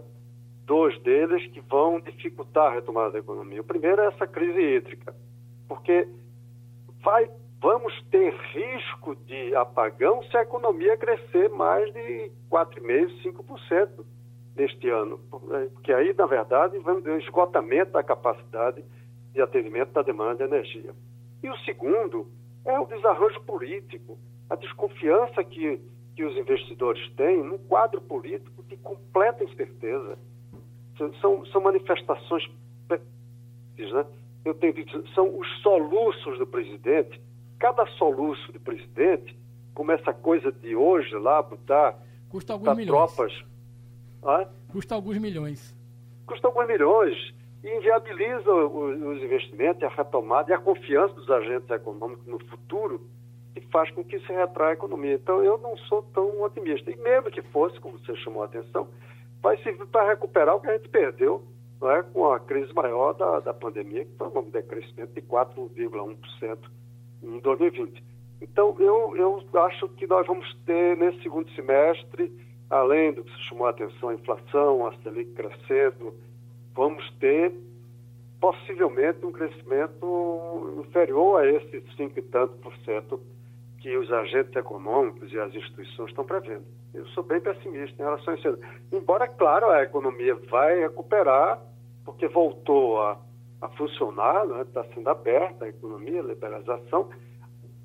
dois 0.67 0.99
deles 1.03 1.47
que 1.53 1.61
vão 1.61 2.01
dificultar 2.01 2.67
a 2.67 2.75
retomada 2.75 3.13
da 3.13 3.19
economia. 3.21 3.61
O 3.61 3.65
primeiro 3.65 4.03
é 4.03 4.07
essa 4.07 4.27
crise 4.27 4.61
hídrica, 4.61 5.15
porque 5.69 6.09
vai, 7.03 7.31
vamos 7.61 7.95
ter 8.11 8.35
risco 8.35 9.15
de 9.27 9.55
apagão 9.55 10.23
se 10.25 10.37
a 10.37 10.43
economia 10.43 10.97
crescer 10.97 11.49
mais 11.51 11.93
de 11.93 12.31
4,5%, 12.51 13.33
5% 13.33 13.89
neste 14.57 14.91
ano. 14.91 15.19
Porque 15.31 15.93
aí, 15.93 16.13
na 16.15 16.27
verdade, 16.27 16.79
vamos 16.81 17.05
ter 17.05 17.13
um 17.13 17.19
esgotamento 17.19 17.93
da 17.93 18.03
capacidade 18.03 18.85
de 19.39 19.43
atendimento 19.43 19.93
da 19.93 20.03
demanda 20.03 20.35
de 20.35 20.43
energia. 20.43 20.93
E 21.43 21.49
o 21.49 21.57
segundo 21.59 22.27
é 22.65 22.77
o 22.79 22.87
desarranjo 22.87 23.41
político, 23.43 24.19
a 24.51 24.57
desconfiança 24.57 25.45
que, 25.45 25.81
que 26.17 26.25
os 26.25 26.37
investidores 26.37 27.09
têm 27.13 27.45
num 27.45 27.57
quadro 27.57 28.01
político 28.01 28.65
de 28.65 28.77
completa 28.79 29.45
incerteza. 29.45 30.19
São, 31.21 31.47
são 31.47 31.61
manifestações 31.61 32.51
né, 32.91 34.05
eu 34.45 34.55
tenho 34.55 34.73
dito, 34.75 35.09
são 35.15 35.39
os 35.39 35.47
soluços 35.63 36.37
do 36.39 36.47
presidente. 36.47 37.21
Cada 37.61 37.87
soluço 37.93 38.51
do 38.51 38.59
presidente, 38.59 39.39
como 39.73 39.93
essa 39.93 40.13
coisa 40.13 40.51
de 40.51 40.75
hoje 40.75 41.15
lá, 41.15 41.41
botar, 41.41 41.97
Custa 42.29 42.55
alguns 42.55 42.77
milhões. 42.77 43.15
tropas. 43.15 43.45
Ah? 44.25 44.49
Custa 44.73 44.97
alguns 44.97 45.19
milhões. 45.19 45.77
Custa 46.27 46.49
alguns 46.49 46.67
milhões 46.67 47.38
inviabiliza 47.65 48.53
os, 48.53 49.03
os 49.03 49.23
investimentos, 49.23 49.83
a 49.83 49.89
retomada 49.89 50.51
e 50.51 50.55
a 50.55 50.59
confiança 50.59 51.15
dos 51.15 51.29
agentes 51.31 51.69
econômicos 51.71 52.27
no 52.27 52.39
futuro 52.47 53.01
e 53.57 53.61
faz 53.73 53.91
com 53.91 54.05
que 54.05 54.19
se 54.21 54.33
retraia 54.33 54.71
a 54.71 54.75
economia. 54.75 55.15
Então, 55.15 55.43
eu 55.43 55.59
não 55.59 55.77
sou 55.77 56.03
tão 56.15 56.43
otimista. 56.43 56.91
E 56.91 56.97
mesmo 56.97 57.31
que 57.31 57.43
fosse, 57.43 57.79
como 57.81 57.99
você 57.99 58.15
chamou 58.17 58.43
a 58.43 58.47
atenção, 58.47 58.89
vai 59.43 59.57
servir 59.63 59.87
para 59.87 60.09
recuperar 60.09 60.57
o 60.57 60.61
que 60.61 60.69
a 60.69 60.77
gente 60.77 60.89
perdeu 60.89 61.43
não 61.81 61.91
é, 61.91 62.03
com 62.03 62.31
a 62.33 62.41
crise 62.41 62.73
maior 62.73 63.13
da, 63.15 63.41
da 63.41 63.55
pandemia, 63.55 64.05
que 64.05 64.17
foi 64.17 64.27
um 64.29 64.51
decrescimento 64.51 65.13
de 65.15 65.23
4,1% 65.23 66.59
em 67.23 67.39
2020. 67.39 68.03
Então, 68.41 68.77
eu, 68.79 69.17
eu 69.17 69.61
acho 69.63 69.89
que 69.91 70.07
nós 70.07 70.27
vamos 70.27 70.53
ter, 70.65 70.97
nesse 70.97 71.23
segundo 71.23 71.51
semestre, 71.53 72.33
além 72.71 73.13
do 73.13 73.25
que 73.25 73.31
se 73.33 73.43
chamou 73.45 73.67
a 73.67 73.71
atenção, 73.71 74.09
a 74.09 74.15
inflação, 74.15 74.87
a 74.87 74.93
Selic 75.03 75.33
crescendo, 75.33 76.15
vamos 76.79 77.11
ter 77.15 77.53
possivelmente 78.41 79.27
um 79.27 79.33
crescimento 79.33 80.85
inferior 80.87 81.41
a 81.41 81.47
esses 81.51 81.83
5 81.97 82.17
e 82.17 82.23
tanto 82.23 82.55
por 82.59 82.73
cento 82.85 83.21
que 83.81 83.97
os 83.97 84.13
agentes 84.13 84.55
econômicos 84.55 85.33
e 85.33 85.41
as 85.41 85.53
instituições 85.53 86.11
estão 86.11 86.25
prevendo. 86.25 86.63
Eu 86.95 87.05
sou 87.09 87.25
bem 87.25 87.41
pessimista 87.41 88.01
em 88.01 88.05
relação 88.05 88.33
a 88.33 88.37
isso. 88.37 88.59
Embora, 88.93 89.27
claro, 89.27 89.71
a 89.71 89.83
economia 89.83 90.37
vai 90.49 90.79
recuperar, 90.79 91.61
porque 92.05 92.29
voltou 92.29 93.03
a, 93.03 93.19
a 93.61 93.69
funcionar, 93.71 94.45
está 94.45 94.57
né? 94.57 94.67
Tá 94.73 94.85
sendo 94.95 95.09
aberta 95.09 95.65
a 95.65 95.69
economia, 95.69 96.21
a 96.21 96.27
liberalização. 96.27 97.11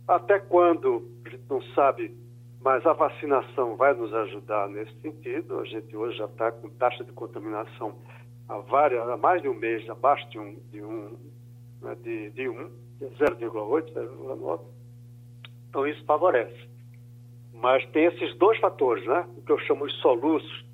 Até 0.07 0.37
quando, 0.37 1.09
a 1.25 1.29
gente 1.29 1.43
não 1.49 1.63
sabe, 1.73 2.15
mas 2.61 2.85
a 2.85 2.93
vacinação 2.93 3.75
vai 3.75 3.95
nos 3.95 4.13
ajudar 4.13 4.69
nesse 4.69 4.93
sentido. 5.01 5.59
A 5.59 5.65
gente 5.65 5.97
hoje 5.97 6.15
já 6.15 6.25
está 6.25 6.51
com 6.51 6.69
taxa 6.69 7.03
de 7.03 7.11
contaminação 7.11 7.95
há, 8.47 8.57
várias, 8.59 9.07
há 9.07 9.17
mais 9.17 9.41
de 9.41 9.47
um 9.47 9.53
mês 9.53 9.87
abaixo 9.89 10.29
de 10.29 10.39
um, 10.39 10.55
de 10.71 10.81
um, 10.83 11.17
né, 11.81 11.95
de, 12.03 12.29
de 12.31 12.49
um 12.49 12.69
0,8, 13.01 13.93
0,9. 13.93 14.61
Então 15.69 15.87
isso 15.87 16.03
favorece. 16.05 16.69
Mas 17.53 17.85
tem 17.91 18.05
esses 18.05 18.37
dois 18.37 18.59
fatores, 18.59 19.05
né? 19.05 19.25
O 19.37 19.41
que 19.41 19.51
eu 19.51 19.59
chamo 19.59 19.87
de 19.87 19.93
soluços 20.01 20.65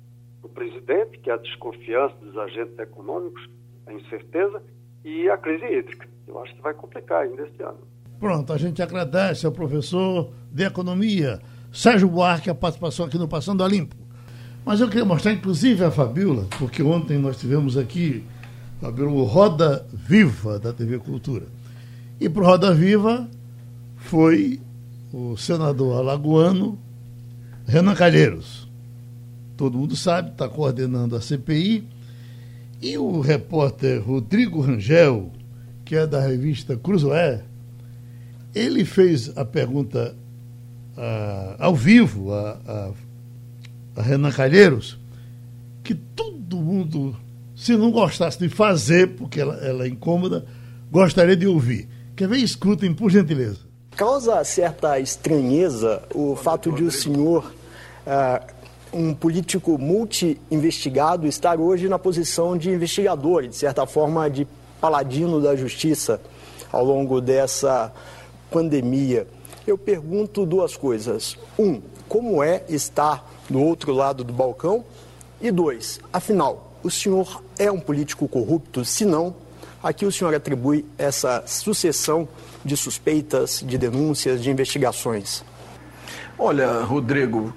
do 0.42 0.48
presidente, 0.48 1.18
que 1.18 1.30
é 1.30 1.34
a 1.34 1.36
desconfiança 1.36 2.14
dos 2.16 2.36
agentes 2.36 2.78
econômicos, 2.78 3.48
a 3.86 3.92
incerteza, 3.92 4.62
e 5.04 5.28
a 5.28 5.36
crise 5.36 5.64
hídrica. 5.64 6.08
Eu 6.26 6.38
acho 6.40 6.54
que 6.54 6.60
vai 6.60 6.74
complicar 6.74 7.22
ainda 7.22 7.42
este 7.42 7.62
ano. 7.62 7.78
Pronto, 8.18 8.52
a 8.52 8.58
gente 8.58 8.82
agradece 8.82 9.46
ao 9.46 9.52
professor 9.52 10.32
de 10.52 10.64
Economia, 10.64 11.40
Sérgio 11.72 12.08
Buarque, 12.08 12.50
a 12.50 12.54
participação 12.54 13.06
aqui 13.06 13.16
no 13.16 13.28
Passando 13.28 13.64
a 13.64 13.68
Limpo. 13.68 13.96
Mas 14.70 14.80
eu 14.80 14.86
queria 14.86 15.04
mostrar, 15.04 15.32
inclusive, 15.32 15.82
a 15.82 15.90
Fabiola, 15.90 16.46
porque 16.56 16.80
ontem 16.80 17.18
nós 17.18 17.36
tivemos 17.36 17.76
aqui, 17.76 18.22
Fabiola, 18.80 19.10
o 19.10 19.24
Roda 19.24 19.84
Viva 19.92 20.60
da 20.60 20.72
TV 20.72 21.00
Cultura. 21.00 21.46
E 22.20 22.28
para 22.28 22.40
o 22.40 22.46
Roda 22.46 22.72
Viva 22.72 23.28
foi 23.96 24.60
o 25.12 25.36
senador 25.36 25.98
alagoano 25.98 26.78
Renan 27.66 27.96
Calheiros. 27.96 28.68
Todo 29.56 29.76
mundo 29.76 29.96
sabe, 29.96 30.30
está 30.30 30.48
coordenando 30.48 31.16
a 31.16 31.20
CPI. 31.20 31.88
E 32.80 32.96
o 32.96 33.18
repórter 33.18 34.00
Rodrigo 34.00 34.60
Rangel, 34.60 35.32
que 35.84 35.96
é 35.96 36.06
da 36.06 36.20
revista 36.20 36.76
Cruzoé, 36.76 37.42
ele 38.54 38.84
fez 38.84 39.36
a 39.36 39.44
pergunta 39.44 40.14
uh, 40.96 41.56
ao 41.58 41.74
vivo 41.74 42.32
a, 42.32 42.92
Renan 43.96 44.30
Calheiros, 44.30 44.98
que 45.82 45.94
todo 45.94 46.56
mundo, 46.56 47.16
se 47.56 47.76
não 47.76 47.90
gostasse 47.90 48.38
de 48.38 48.48
fazer, 48.48 49.16
porque 49.16 49.40
ela, 49.40 49.54
ela 49.56 49.84
é 49.84 49.88
incômoda, 49.88 50.44
gostaria 50.90 51.36
de 51.36 51.46
ouvir. 51.46 51.88
Quer 52.16 52.28
ver? 52.28 52.38
Escutem, 52.38 52.92
por 52.92 53.10
gentileza. 53.10 53.58
Causa 53.96 54.42
certa 54.44 54.98
estranheza 54.98 56.02
o 56.14 56.36
fato 56.36 56.72
de 56.72 56.84
o 56.84 56.90
senhor, 56.90 57.52
uh, 58.06 58.46
um 58.92 59.14
político 59.14 59.78
multi-investigado, 59.78 61.26
estar 61.26 61.58
hoje 61.58 61.88
na 61.88 61.98
posição 61.98 62.56
de 62.56 62.70
investigador, 62.70 63.46
de 63.46 63.56
certa 63.56 63.86
forma 63.86 64.28
de 64.28 64.46
paladino 64.80 65.40
da 65.40 65.54
justiça 65.54 66.20
ao 66.72 66.84
longo 66.84 67.20
dessa 67.20 67.92
pandemia. 68.50 69.26
Eu 69.66 69.76
pergunto 69.76 70.46
duas 70.46 70.76
coisas. 70.76 71.36
Um, 71.58 71.80
como 72.08 72.42
é 72.42 72.64
estar 72.68 73.24
do 73.50 73.60
outro 73.60 73.92
lado 73.92 74.24
do 74.24 74.32
balcão? 74.32 74.84
E 75.40 75.50
dois, 75.50 76.00
afinal, 76.12 76.72
o 76.82 76.90
senhor 76.90 77.42
é 77.58 77.70
um 77.70 77.80
político 77.80 78.28
corrupto? 78.28 78.84
Se 78.84 79.04
não, 79.04 79.34
a 79.82 79.92
que 79.92 80.06
o 80.06 80.12
senhor 80.12 80.34
atribui 80.34 80.86
essa 80.96 81.42
sucessão 81.46 82.28
de 82.64 82.76
suspeitas, 82.76 83.62
de 83.66 83.76
denúncias, 83.76 84.42
de 84.42 84.50
investigações? 84.50 85.42
Olha, 86.38 86.80
Rodrigo, 86.82 87.54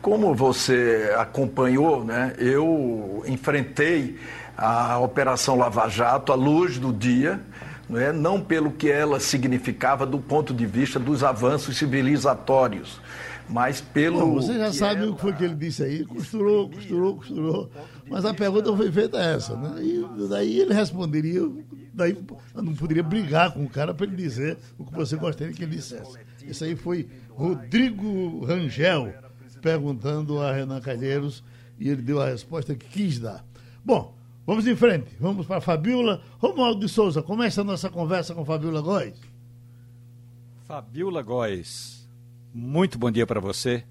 como 0.00 0.34
você 0.34 1.12
acompanhou, 1.18 2.04
né, 2.04 2.34
eu 2.38 3.22
enfrentei 3.26 4.18
a 4.56 4.98
Operação 4.98 5.56
Lava 5.56 5.88
Jato 5.88 6.32
à 6.32 6.34
luz 6.34 6.78
do 6.78 6.92
dia, 6.92 7.40
não, 7.88 8.00
é? 8.00 8.12
não 8.12 8.40
pelo 8.40 8.70
que 8.70 8.90
ela 8.90 9.20
significava 9.20 10.06
do 10.06 10.18
ponto 10.18 10.54
de 10.54 10.66
vista 10.66 10.98
dos 10.98 11.22
avanços 11.22 11.76
civilizatórios, 11.76 13.00
mas 13.48 13.80
pelo. 13.80 14.18
Bom, 14.18 14.34
você 14.34 14.54
já 14.54 14.72
sabe 14.72 15.02
ela... 15.02 15.12
o 15.12 15.14
que 15.14 15.20
foi 15.20 15.32
que 15.32 15.44
ele 15.44 15.54
disse 15.54 15.82
aí, 15.82 16.04
costurou, 16.04 16.68
costurou, 16.68 17.16
costurou. 17.16 17.70
Mas 18.08 18.24
a 18.24 18.34
pergunta 18.34 18.76
foi 18.76 18.90
feita 18.90 19.18
essa, 19.18 19.56
né? 19.56 19.82
E 19.82 20.28
daí 20.28 20.60
ele 20.60 20.74
responderia, 20.74 21.42
daí 21.92 22.16
não 22.54 22.74
poderia 22.74 23.02
brigar 23.02 23.52
com 23.52 23.64
o 23.64 23.68
cara 23.68 23.94
para 23.94 24.06
ele 24.06 24.16
dizer 24.16 24.58
o 24.78 24.84
que 24.84 24.92
você 24.92 25.16
gostaria 25.16 25.52
que 25.52 25.62
ele 25.62 25.76
dissesse. 25.76 26.18
Isso 26.44 26.64
aí 26.64 26.74
foi 26.74 27.08
Rodrigo 27.30 28.44
Rangel 28.44 29.12
perguntando 29.60 30.40
a 30.40 30.52
Renan 30.52 30.80
Calheiros 30.80 31.42
e 31.78 31.88
ele 31.88 32.02
deu 32.02 32.20
a 32.20 32.26
resposta 32.26 32.74
que 32.74 32.86
quis 32.86 33.18
dar. 33.18 33.44
Bom, 33.84 34.14
vamos 34.44 34.66
em 34.66 34.76
frente, 34.76 35.08
vamos 35.20 35.46
para 35.46 35.58
a 35.58 35.60
Fabiola. 35.60 36.20
Romualdo 36.38 36.80
de 36.80 36.88
Souza, 36.88 37.22
começa 37.22 37.60
a 37.60 37.64
nossa 37.64 37.88
conversa 37.90 38.34
com 38.34 38.44
Fabiola 38.44 38.80
Góes. 38.80 39.20
Fabiola 40.66 41.22
Góes 41.22 41.95
muito 42.56 42.98
bom 42.98 43.10
dia 43.10 43.26
para 43.26 43.38
você. 43.38 43.84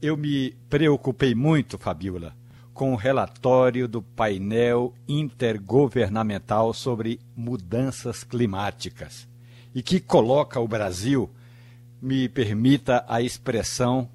Eu 0.00 0.16
me 0.16 0.56
preocupei 0.68 1.36
muito, 1.36 1.78
Fabiola, 1.78 2.34
com 2.74 2.92
o 2.92 2.96
relatório 2.96 3.86
do 3.86 4.02
painel 4.02 4.92
intergovernamental 5.06 6.74
sobre 6.74 7.20
mudanças 7.36 8.24
climáticas 8.24 9.28
e 9.72 9.84
que 9.84 10.00
coloca 10.00 10.58
o 10.58 10.66
Brasil, 10.66 11.30
me 12.00 12.28
permita 12.28 13.04
a 13.06 13.22
expressão, 13.22 14.08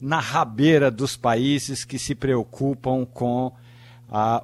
na 0.00 0.20
rabeira 0.20 0.88
dos 0.88 1.16
países 1.16 1.84
que 1.84 1.98
se 1.98 2.14
preocupam 2.14 3.04
com 3.04 3.52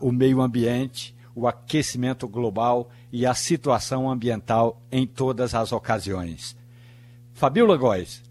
o 0.00 0.10
meio 0.10 0.40
ambiente, 0.40 1.14
o 1.32 1.46
aquecimento 1.46 2.26
global 2.26 2.90
e 3.12 3.24
a 3.24 3.34
situação 3.34 4.10
ambiental 4.10 4.82
em 4.90 5.06
todas 5.06 5.54
as 5.54 5.70
ocasiões. 5.70 6.56
Fabiola 7.34 7.76
Góes, 7.76 8.28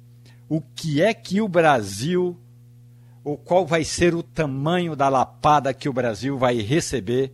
o 0.49 0.59
que 0.59 1.01
é 1.01 1.13
que 1.13 1.39
o 1.39 1.47
Brasil, 1.47 2.35
ou 3.23 3.37
qual 3.37 3.67
vai 3.67 3.83
ser 3.83 4.15
o 4.15 4.23
tamanho 4.23 4.95
da 4.95 5.07
lapada 5.07 5.73
que 5.75 5.87
o 5.87 5.93
Brasil 5.93 6.39
vai 6.39 6.57
receber 6.57 7.31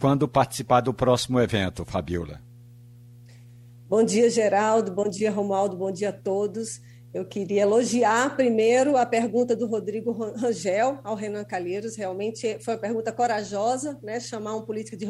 quando 0.00 0.26
participar 0.26 0.80
do 0.80 0.92
próximo 0.92 1.40
evento, 1.40 1.84
Fabiola? 1.84 2.40
Bom 3.88 4.02
dia, 4.02 4.28
Geraldo. 4.28 4.92
Bom 4.92 5.08
dia, 5.08 5.30
Romualdo. 5.30 5.76
Bom 5.76 5.92
dia 5.92 6.08
a 6.08 6.12
todos. 6.12 6.80
Eu 7.14 7.24
queria 7.24 7.62
elogiar 7.62 8.36
primeiro 8.36 8.96
a 8.96 9.06
pergunta 9.06 9.56
do 9.56 9.66
Rodrigo 9.66 10.12
Rangel 10.12 10.98
ao 11.02 11.14
Renan 11.14 11.44
Calheiros. 11.44 11.96
Realmente 11.96 12.58
foi 12.60 12.74
uma 12.74 12.80
pergunta 12.80 13.12
corajosa, 13.12 13.98
né? 14.02 14.20
Chamar 14.20 14.56
um 14.56 14.62
político 14.62 14.96
de, 14.96 15.06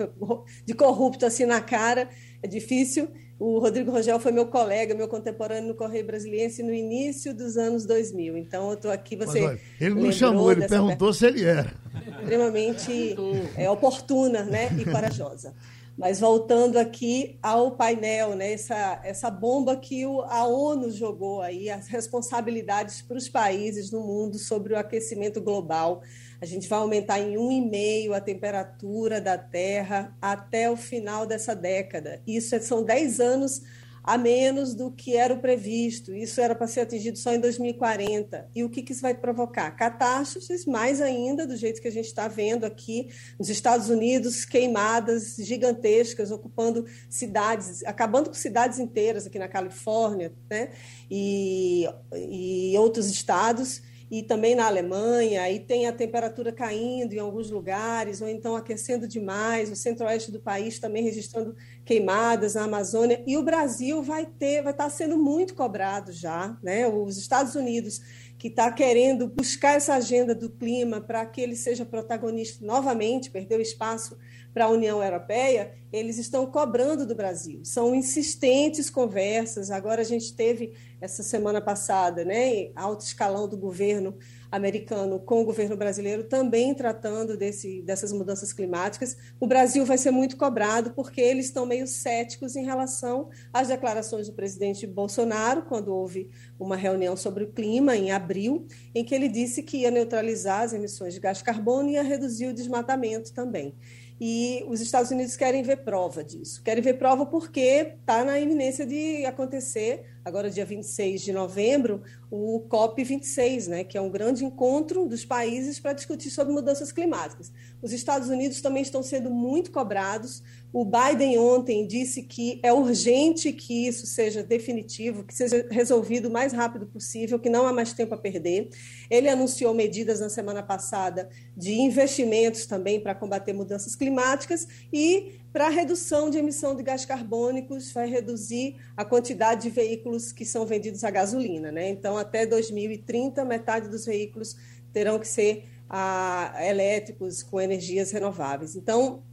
de 0.65 0.75
corrupto 0.75 1.27
assim 1.27 1.45
na 1.45 1.61
cara 1.61 2.09
é 2.43 2.47
difícil. 2.47 3.09
O 3.39 3.61
Rodrigo 3.61 3.93
Rangel 3.93 4.19
foi 4.19 4.33
meu 4.33 4.47
colega, 4.47 4.97
meu 4.97 5.07
contemporâneo 5.07 5.69
no 5.69 5.75
Correio 5.75 6.05
Brasiliense 6.05 6.61
no 6.61 6.75
início 6.75 7.33
dos 7.33 7.57
anos 7.57 7.87
2000. 7.87 8.37
Então, 8.37 8.69
eu 8.69 8.75
estou 8.75 8.91
aqui, 8.91 9.15
você. 9.15 9.41
Mas, 9.41 9.51
olha, 9.51 9.61
ele 9.81 9.95
não 9.95 10.13
chamou, 10.13 10.51
ele 10.51 10.67
perguntou 10.67 11.13
se 11.13 11.27
ele 11.27 11.45
era. 11.45 11.73
Extremamente 12.21 13.17
é, 13.57 13.71
oportuna 13.71 14.43
né, 14.43 14.71
e 14.77 14.85
corajosa. 14.85 15.55
Mas 15.97 16.21
voltando 16.21 16.79
aqui 16.79 17.39
ao 17.43 17.73
painel, 17.73 18.37
né, 18.37 18.53
essa, 18.53 19.01
essa 19.05 19.31
bomba 19.31 19.77
que 19.77 20.07
o, 20.07 20.23
a 20.23 20.47
ONU 20.47 20.91
jogou 20.93 21.41
aí, 21.41 21.69
as 21.69 21.89
responsabilidades 21.89 23.03
para 23.03 23.17
os 23.17 23.29
países 23.29 23.91
no 23.91 24.01
mundo 24.01 24.39
sobre 24.39 24.75
o 24.75 24.79
aquecimento 24.79 25.41
global. 25.41 26.03
A 26.41 26.47
gente 26.47 26.69
vai 26.69 26.79
aumentar 26.79 27.19
em 27.19 27.35
1,5 27.35 28.13
a 28.13 28.21
temperatura 28.21 29.21
da 29.21 29.37
Terra 29.37 30.17
até 30.23 30.71
o 30.71 30.77
final 30.77 31.27
dessa 31.27 31.55
década. 31.55 32.23
Isso 32.27 32.55
é, 32.55 32.61
são 32.61 32.83
10 32.85 33.21
anos 33.21 33.63
a 34.09 34.17
menos 34.17 34.75
do 34.75 34.91
que 34.91 35.17
era 35.17 35.35
o 35.35 35.39
previsto. 35.39 36.15
Isso 36.15 36.41
era 36.41 36.55
para 36.55 36.67
ser 36.67 36.81
atingido 36.81 37.19
só 37.19 37.35
em 37.35 37.41
2040. 37.41 38.49
E 38.55 38.65
o 38.65 38.71
que, 38.71 38.83
que 38.83 38.93
isso 38.93 39.03
vai 39.03 39.15
provocar? 39.15 39.71
Catástrofes, 39.73 40.65
mais 40.65 41.03
ainda, 41.03 41.47
do 41.47 41.55
jeito 41.55 41.83
que 41.83 41.89
a 41.89 41.93
gente 41.93 42.07
está 42.07 42.27
vendo 42.27 42.65
aqui 42.65 43.11
nos 43.39 43.51
Estados 43.51 43.91
Unidos, 43.91 44.47
queimadas 44.47 45.37
gigantescas, 45.37 46.31
ocupando 46.31 46.87
cidades, 47.11 47.85
acabando 47.85 48.31
com 48.31 48.35
cidades 48.35 48.79
inteiras 48.79 49.27
aqui 49.27 49.39
na 49.39 49.47
Califórnia 49.47 50.33
né? 50.49 50.71
e, 51.11 51.87
e 52.15 52.79
outros 52.79 53.11
estados 53.11 53.83
e 54.11 54.23
também 54.23 54.55
na 54.55 54.67
Alemanha, 54.67 55.51
e 55.51 55.61
tem 55.61 55.87
a 55.87 55.93
temperatura 55.93 56.51
caindo 56.51 57.13
em 57.13 57.19
alguns 57.19 57.51
lugares, 57.51 58.21
ou 58.21 58.29
então 58.29 58.57
aquecendo 58.57 59.07
demais, 59.07 59.71
o 59.71 59.77
centro-oeste 59.77 60.33
do 60.33 60.41
país 60.41 60.79
também 60.79 61.03
registrando 61.03 61.55
queimadas 61.89 62.53
na 62.53 62.65
Amazônia, 62.65 63.25
e 63.27 63.39
o 63.39 63.43
Brasil 63.43 64.03
vai 64.03 64.27
ter, 64.27 64.63
vai 64.63 64.73
estar 64.73 64.91
sendo 64.91 65.17
muito 65.17 65.55
cobrado 65.55 66.13
já, 66.13 66.55
né? 66.63 66.87
Os 66.87 67.17
Estados 67.17 67.55
Unidos 67.55 68.03
que 68.37 68.49
está 68.49 68.71
querendo 68.71 69.27
buscar 69.27 69.75
essa 69.75 69.95
agenda 69.95 70.35
do 70.35 70.51
clima 70.51 71.01
para 71.01 71.25
que 71.25 71.41
ele 71.41 71.57
seja 71.57 71.87
protagonista 71.87 72.63
novamente, 72.63 73.31
perdeu 73.31 73.59
espaço 73.59 74.19
para 74.53 74.67
a 74.67 74.69
União 74.69 75.03
Europeia, 75.03 75.73
eles 75.91 76.19
estão 76.19 76.45
cobrando 76.45 77.07
do 77.07 77.15
Brasil. 77.15 77.61
São 77.65 77.95
insistentes 77.95 78.91
conversas. 78.91 79.71
Agora 79.71 80.03
a 80.03 80.05
gente 80.05 80.35
teve 80.35 80.75
essa 81.01 81.23
semana 81.23 81.61
passada, 81.61 82.23
né, 82.23 82.71
alto 82.77 83.01
escalão 83.01 83.49
do 83.49 83.57
governo 83.57 84.15
americano 84.51 85.21
com 85.21 85.43
o 85.43 85.45
governo 85.45 85.77
brasileiro 85.77 86.25
também 86.25 86.75
tratando 86.75 87.37
desse, 87.37 87.83
dessas 87.83 88.13
mudanças 88.13 88.53
climáticas. 88.53 89.17
O 89.39 89.47
Brasil 89.47 89.85
vai 89.85 89.99
ser 89.99 90.11
muito 90.11 90.37
cobrado 90.37 90.93
porque 90.93 91.21
eles 91.21 91.47
estão 91.47 91.67
meio 91.67 91.87
céticos 91.87 92.57
em 92.57 92.65
relação 92.65 93.29
às 93.53 93.69
declarações 93.69 94.27
do 94.27 94.35
presidente 94.35 94.87
Bolsonaro, 94.87 95.63
quando 95.63 95.95
houve 95.95 96.31
uma 96.59 96.77
reunião 96.77 97.17
sobre 97.17 97.45
o 97.45 97.53
clima 97.53 97.97
em 97.97 98.11
abril, 98.11 98.67
em 98.95 99.05
que 99.05 99.15
ele 99.15 99.29
disse 99.29 99.63
que 99.63 99.79
ia 99.79 99.91
neutralizar 99.91 100.63
as 100.63 100.73
emissões 100.73 101.15
de 101.15 101.21
gás 101.21 101.43
carbono 101.43 101.91
e 101.91 101.93
ia 101.93 102.03
reduzir 102.03 102.47
o 102.47 102.55
desmatamento 102.55 103.33
também 103.33 103.75
e 104.21 104.65
os 104.69 104.81
Estados 104.81 105.11
Unidos 105.11 105.37
querem 105.37 105.63
ver 105.63 105.79
prova 105.79 106.25
disso. 106.25 106.63
Querem 106.63 106.83
ver 106.83 106.95
prova 106.95 107.25
porque 107.25 107.95
está 108.01 108.25
na 108.25 108.39
iminência 108.39 108.85
de 108.85 109.25
acontecer, 109.25 110.05
agora 110.29 110.51
dia 110.51 110.65
26 110.65 111.23
de 111.23 111.33
novembro, 111.33 112.03
o 112.31 112.63
COP26, 112.69 113.67
né, 113.67 113.85
que 113.85 113.97
é 113.97 114.01
um 114.01 114.11
grande 114.11 114.45
encontro 114.45 115.07
dos 115.07 115.25
países 115.25 115.81
para 115.81 115.95
discutir 115.95 116.31
sobre 116.31 116.53
mudanças 116.53 116.93
climáticas. 116.93 117.51
Os 117.81 117.93
Estados 117.93 118.29
Unidos 118.29 118.61
também 118.61 118.83
estão 118.83 119.03
sendo 119.03 119.31
muito 119.31 119.71
cobrados. 119.71 120.43
O 120.71 120.85
Biden 120.85 121.39
ontem 121.39 121.87
disse 121.87 122.23
que 122.23 122.61
é 122.63 122.71
urgente 122.71 123.51
que 123.53 123.89
isso 123.89 124.07
seja 124.07 124.43
definitivo, 124.43 125.25
que 125.25 125.35
seja 125.35 125.67
resolvido 125.71 126.29
o 126.29 126.31
mais 126.31 126.53
rápido 126.53 126.87
possível, 126.87 127.39
que 127.39 127.49
não 127.49 127.67
há 127.67 127.73
mais 127.73 127.95
tempo 127.95 128.15
a 128.15 128.19
perder. 128.19 128.69
Ele 129.09 129.31
anunciou 129.31 129.73
medidas 129.73 130.21
na 130.21 130.29
semana 130.29 130.63
passada 130.63 131.31
de 131.57 131.73
investimentos 131.73 132.67
também 132.67 133.01
para 133.01 133.15
combater 133.15 133.55
mudanças 133.55 133.97
climáticas 133.97 134.69
e 134.93 135.39
para 135.59 135.71
redução 135.71 136.31
de 136.31 136.39
emissão 136.39 136.77
de 136.77 136.85
gás 136.85 137.05
carbônicos, 137.05 137.91
vai 137.91 138.09
reduzir 138.09 138.77
a 138.97 139.05
quantidade 139.05 139.63
de 139.63 139.71
veículos 139.71 140.31
que 140.31 140.45
são 140.45 140.65
vendidos 140.65 141.03
a 141.03 141.11
gasolina. 141.11 141.73
Né? 141.73 141.89
Então, 141.89 142.17
até 142.17 142.47
2030, 142.47 143.45
metade 143.45 143.89
dos 143.89 144.07
veículos 144.07 144.57
terão 144.93 145.19
que 145.19 145.27
ser 145.27 145.65
a, 145.91 146.55
elétricos 146.61 147.43
com 147.43 147.61
energias 147.61 148.13
renováveis. 148.13 148.77
Então, 148.77 149.25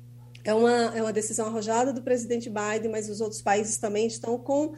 é 0.44 0.52
uma, 0.52 0.98
é 0.98 1.02
uma 1.04 1.14
decisão 1.14 1.46
arrojada 1.46 1.94
do 1.94 2.02
presidente 2.02 2.50
Biden, 2.50 2.90
mas 2.90 3.08
os 3.08 3.22
outros 3.22 3.44
países 3.44 3.78
também 3.78 4.08
estão 4.08 4.36
com, 4.40 4.74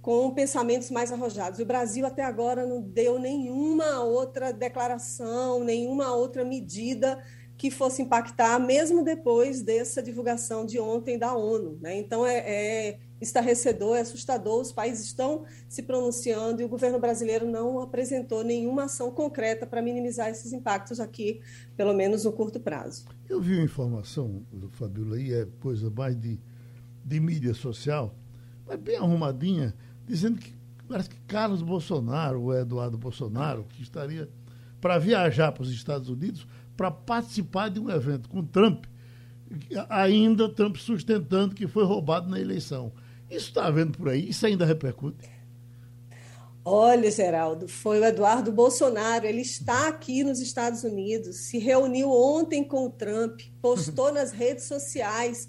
com 0.00 0.30
pensamentos 0.30 0.88
mais 0.88 1.10
arrojados. 1.10 1.58
O 1.58 1.66
Brasil, 1.66 2.06
até 2.06 2.22
agora, 2.22 2.64
não 2.64 2.80
deu 2.80 3.18
nenhuma 3.18 4.04
outra 4.04 4.52
declaração, 4.52 5.64
nenhuma 5.64 6.14
outra 6.14 6.44
medida 6.44 7.20
que 7.62 7.70
fosse 7.70 8.02
impactar, 8.02 8.58
mesmo 8.58 9.04
depois 9.04 9.62
dessa 9.62 10.02
divulgação 10.02 10.66
de 10.66 10.80
ontem 10.80 11.16
da 11.16 11.32
ONU. 11.32 11.78
Né? 11.80 11.96
Então, 11.96 12.26
é, 12.26 12.38
é 12.38 12.98
estarrecedor, 13.20 13.96
é 13.96 14.00
assustador. 14.00 14.60
Os 14.60 14.72
países 14.72 15.06
estão 15.06 15.44
se 15.68 15.80
pronunciando 15.84 16.60
e 16.60 16.64
o 16.64 16.68
governo 16.68 16.98
brasileiro 16.98 17.46
não 17.46 17.78
apresentou 17.78 18.42
nenhuma 18.42 18.86
ação 18.86 19.12
concreta 19.12 19.64
para 19.64 19.80
minimizar 19.80 20.28
esses 20.28 20.52
impactos 20.52 20.98
aqui, 20.98 21.40
pelo 21.76 21.94
menos 21.94 22.24
no 22.24 22.32
curto 22.32 22.58
prazo. 22.58 23.04
Eu 23.28 23.40
vi 23.40 23.54
uma 23.54 23.64
informação, 23.64 24.42
Fabiola, 24.72 25.14
aí 25.14 25.32
é 25.32 25.46
coisa 25.60 25.88
mais 25.88 26.20
de, 26.20 26.40
de 27.04 27.20
mídia 27.20 27.54
social, 27.54 28.12
mas 28.66 28.76
bem 28.80 28.96
arrumadinha, 28.96 29.72
dizendo 30.04 30.40
que 30.40 30.52
parece 30.88 31.10
que 31.10 31.20
Carlos 31.28 31.62
Bolsonaro, 31.62 32.42
o 32.42 32.52
Eduardo 32.52 32.98
Bolsonaro, 32.98 33.64
que 33.68 33.84
estaria 33.84 34.28
para 34.80 34.98
viajar 34.98 35.52
para 35.52 35.62
os 35.62 35.70
Estados 35.70 36.08
Unidos 36.08 36.44
para 36.76 36.90
participar 36.90 37.68
de 37.68 37.80
um 37.80 37.90
evento 37.90 38.28
com 38.28 38.44
Trump, 38.44 38.84
ainda 39.88 40.48
Trump 40.48 40.76
sustentando 40.76 41.54
que 41.54 41.66
foi 41.66 41.84
roubado 41.84 42.28
na 42.28 42.40
eleição. 42.40 42.92
Isso 43.30 43.48
está 43.48 43.66
havendo 43.66 43.96
por 43.96 44.08
aí? 44.08 44.28
Isso 44.28 44.46
ainda 44.46 44.64
repercute? 44.64 45.30
Olha, 46.64 47.10
Geraldo, 47.10 47.66
foi 47.66 47.98
o 47.98 48.04
Eduardo 48.04 48.52
Bolsonaro. 48.52 49.26
Ele 49.26 49.40
está 49.40 49.88
aqui 49.88 50.22
nos 50.22 50.38
Estados 50.40 50.84
Unidos, 50.84 51.48
se 51.48 51.58
reuniu 51.58 52.10
ontem 52.10 52.62
com 52.62 52.86
o 52.86 52.90
Trump, 52.90 53.40
postou 53.60 54.12
nas 54.14 54.30
redes 54.30 54.64
sociais 54.64 55.48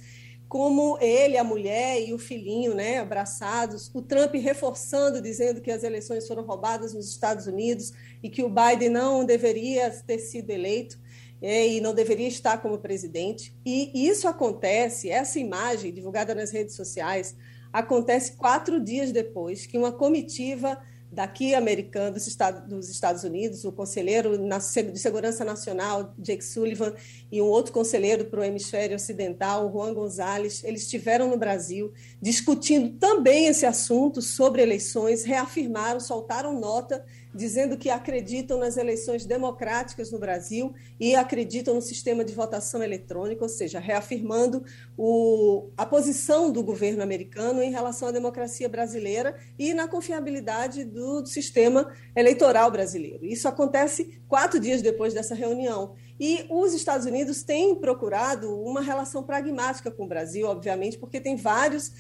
como 0.54 1.00
ele, 1.02 1.36
a 1.36 1.44
mulher 1.44 2.08
e 2.08 2.14
o 2.14 2.20
filhinho, 2.20 2.76
né, 2.76 3.00
abraçados. 3.00 3.90
O 3.94 4.04
Trump 4.04 4.36
reforçando, 4.36 5.20
dizendo 5.20 5.62
que 5.62 5.72
as 5.72 5.84
eleições 5.84 6.28
foram 6.28 6.44
roubadas 6.46 6.94
nos 6.94 7.10
Estados 7.10 7.48
Unidos 7.48 7.92
e 8.22 8.30
que 8.30 8.44
o 8.44 8.50
Biden 8.50 8.90
não 8.90 9.26
deveria 9.26 9.90
ter 9.90 10.20
sido 10.20 10.52
eleito 10.52 11.00
e 11.44 11.82
não 11.82 11.94
deveria 11.94 12.28
estar 12.28 12.62
como 12.62 12.78
presidente. 12.78 13.54
E 13.66 14.08
isso 14.08 14.30
acontece, 14.30 15.10
essa 15.10 15.38
imagem 15.38 15.94
divulgada 15.94 16.34
nas 16.34 16.52
redes 16.52 16.74
sociais 16.74 17.36
acontece 17.72 18.38
quatro 18.38 18.80
dias 18.80 19.12
depois 19.12 19.66
que 19.66 19.78
uma 19.78 19.92
comitiva 19.92 20.82
daqui 21.12 21.54
americano 21.54 22.14
dos 22.14 22.26
Estados, 22.26 22.68
dos 22.68 22.90
Estados 22.90 23.24
Unidos, 23.24 23.66
o 23.66 23.72
conselheiro 23.72 24.36
de 24.38 25.00
segurança 25.00 25.46
nacional 25.46 26.14
Jake 26.18 26.44
Sullivan 26.44 26.94
e 27.32 27.42
um 27.42 27.46
outro 27.46 27.72
conselheiro 27.72 28.26
para 28.26 28.40
o 28.40 28.44
hemisfério 28.44 28.96
ocidental, 28.96 29.72
Juan 29.72 29.94
Gonzalez, 29.94 30.64
eles 30.64 30.84
estiveram 30.84 31.30
no 31.30 31.38
Brasil 31.38 31.94
discutindo 32.22 32.98
também 32.98 33.46
esse 33.46 33.66
assunto 33.66 34.22
sobre 34.22 34.62
eleições, 34.62 35.24
reafirmaram, 35.24 36.00
soltaram 36.00 36.60
nota 36.60 37.06
dizendo 37.34 37.78
que 37.78 37.90
acreditam 37.90 38.58
nas 38.58 38.78
eleições 38.78 39.26
democráticas 39.26 40.12
no 40.12 40.20
Brasil 40.20 40.74
e 41.00 41.16
acreditam 41.16 41.74
no 41.74 41.82
sistema 41.82 42.24
de 42.24 42.34
votação 42.34 42.84
eletrônica, 42.84 43.44
ou 43.44 43.50
seja, 43.50 43.80
reafirmando 43.80 44.64
o, 44.98 45.70
a 45.76 45.86
posição 45.86 46.52
do 46.52 46.62
governo 46.62 47.02
americano 47.02 47.62
em 47.62 47.72
relação 47.72 48.10
à 48.10 48.12
democracia 48.12 48.70
brasileira 48.70 49.36
e 49.58 49.74
na 49.74 49.88
confiabilidade 49.88 50.84
do, 50.84 51.22
do 51.22 51.28
sistema 51.28 51.92
eleitoral 52.16 52.70
brasileiro. 52.70 53.26
Isso 53.26 53.48
acontece 53.48 54.20
quatro 54.28 54.60
dias 54.60 54.82
depois 54.82 55.14
dessa 55.14 55.34
reunião. 55.34 55.96
E 56.20 56.46
os 56.50 56.74
Estados 56.74 57.06
Unidos 57.06 57.44
têm 57.44 57.76
procurado 57.76 58.56
uma 58.62 58.82
relação 58.82 59.24
pragmática 59.24 59.90
com 59.90 60.04
o 60.04 60.08
Brasil, 60.08 60.48
obviamente, 60.48 60.98
porque 60.98 61.20
tem 61.20 61.36
vários 61.36 61.92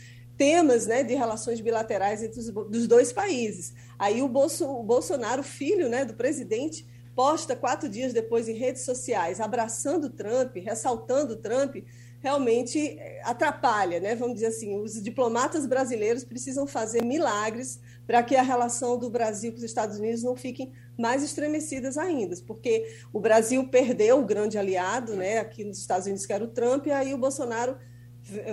temas 0.44 0.86
né, 0.86 1.04
de 1.04 1.14
relações 1.14 1.62
bilaterais 1.62 2.22
entre 2.22 2.38
os 2.38 2.50
dos 2.50 2.86
dois 2.86 3.14
países. 3.14 3.74
Aí 3.98 4.22
o, 4.22 4.28
Bolso, 4.28 4.68
o 4.68 4.84
Bolsonaro, 4.84 5.42
filho 5.42 5.88
né, 5.88 6.04
do 6.04 6.14
presidente, 6.14 6.86
posta 7.16 7.56
quatro 7.56 7.88
dias 7.88 8.12
depois 8.12 8.50
em 8.50 8.54
redes 8.54 8.82
sociais, 8.82 9.40
abraçando 9.40 10.10
Trump, 10.10 10.58
ressaltando 10.58 11.38
Trump, 11.38 11.78
realmente 12.22 12.78
eh, 12.78 13.22
atrapalha, 13.24 14.02
né? 14.02 14.16
Vamos 14.16 14.36
dizer 14.36 14.48
assim, 14.48 14.78
os 14.82 15.02
diplomatas 15.02 15.66
brasileiros 15.66 16.26
precisam 16.26 16.68
fazer 16.68 17.02
milagres 17.02 17.80
para 18.06 18.22
que 18.22 18.36
a 18.36 18.42
relação 18.42 18.98
do 18.98 19.10
Brasil 19.10 19.52
com 19.54 19.60
os 19.60 19.64
Estados 19.64 19.98
Unidos 19.98 20.24
não 20.24 20.36
fiquem 20.36 20.74
mais 21.00 21.24
estremecidas 21.24 21.98
ainda, 21.98 22.36
porque 22.46 22.86
o 23.14 23.20
Brasil 23.20 23.66
perdeu 23.70 24.20
o 24.20 24.26
grande 24.26 24.58
aliado, 24.58 25.16
né? 25.16 25.40
Aqui 25.40 25.64
nos 25.64 25.78
Estados 25.78 26.06
Unidos 26.06 26.26
que 26.26 26.34
era 26.34 26.44
o 26.44 26.48
Trump, 26.48 26.88
e 26.88 26.92
aí 26.92 27.14
o 27.14 27.18
Bolsonaro 27.18 27.78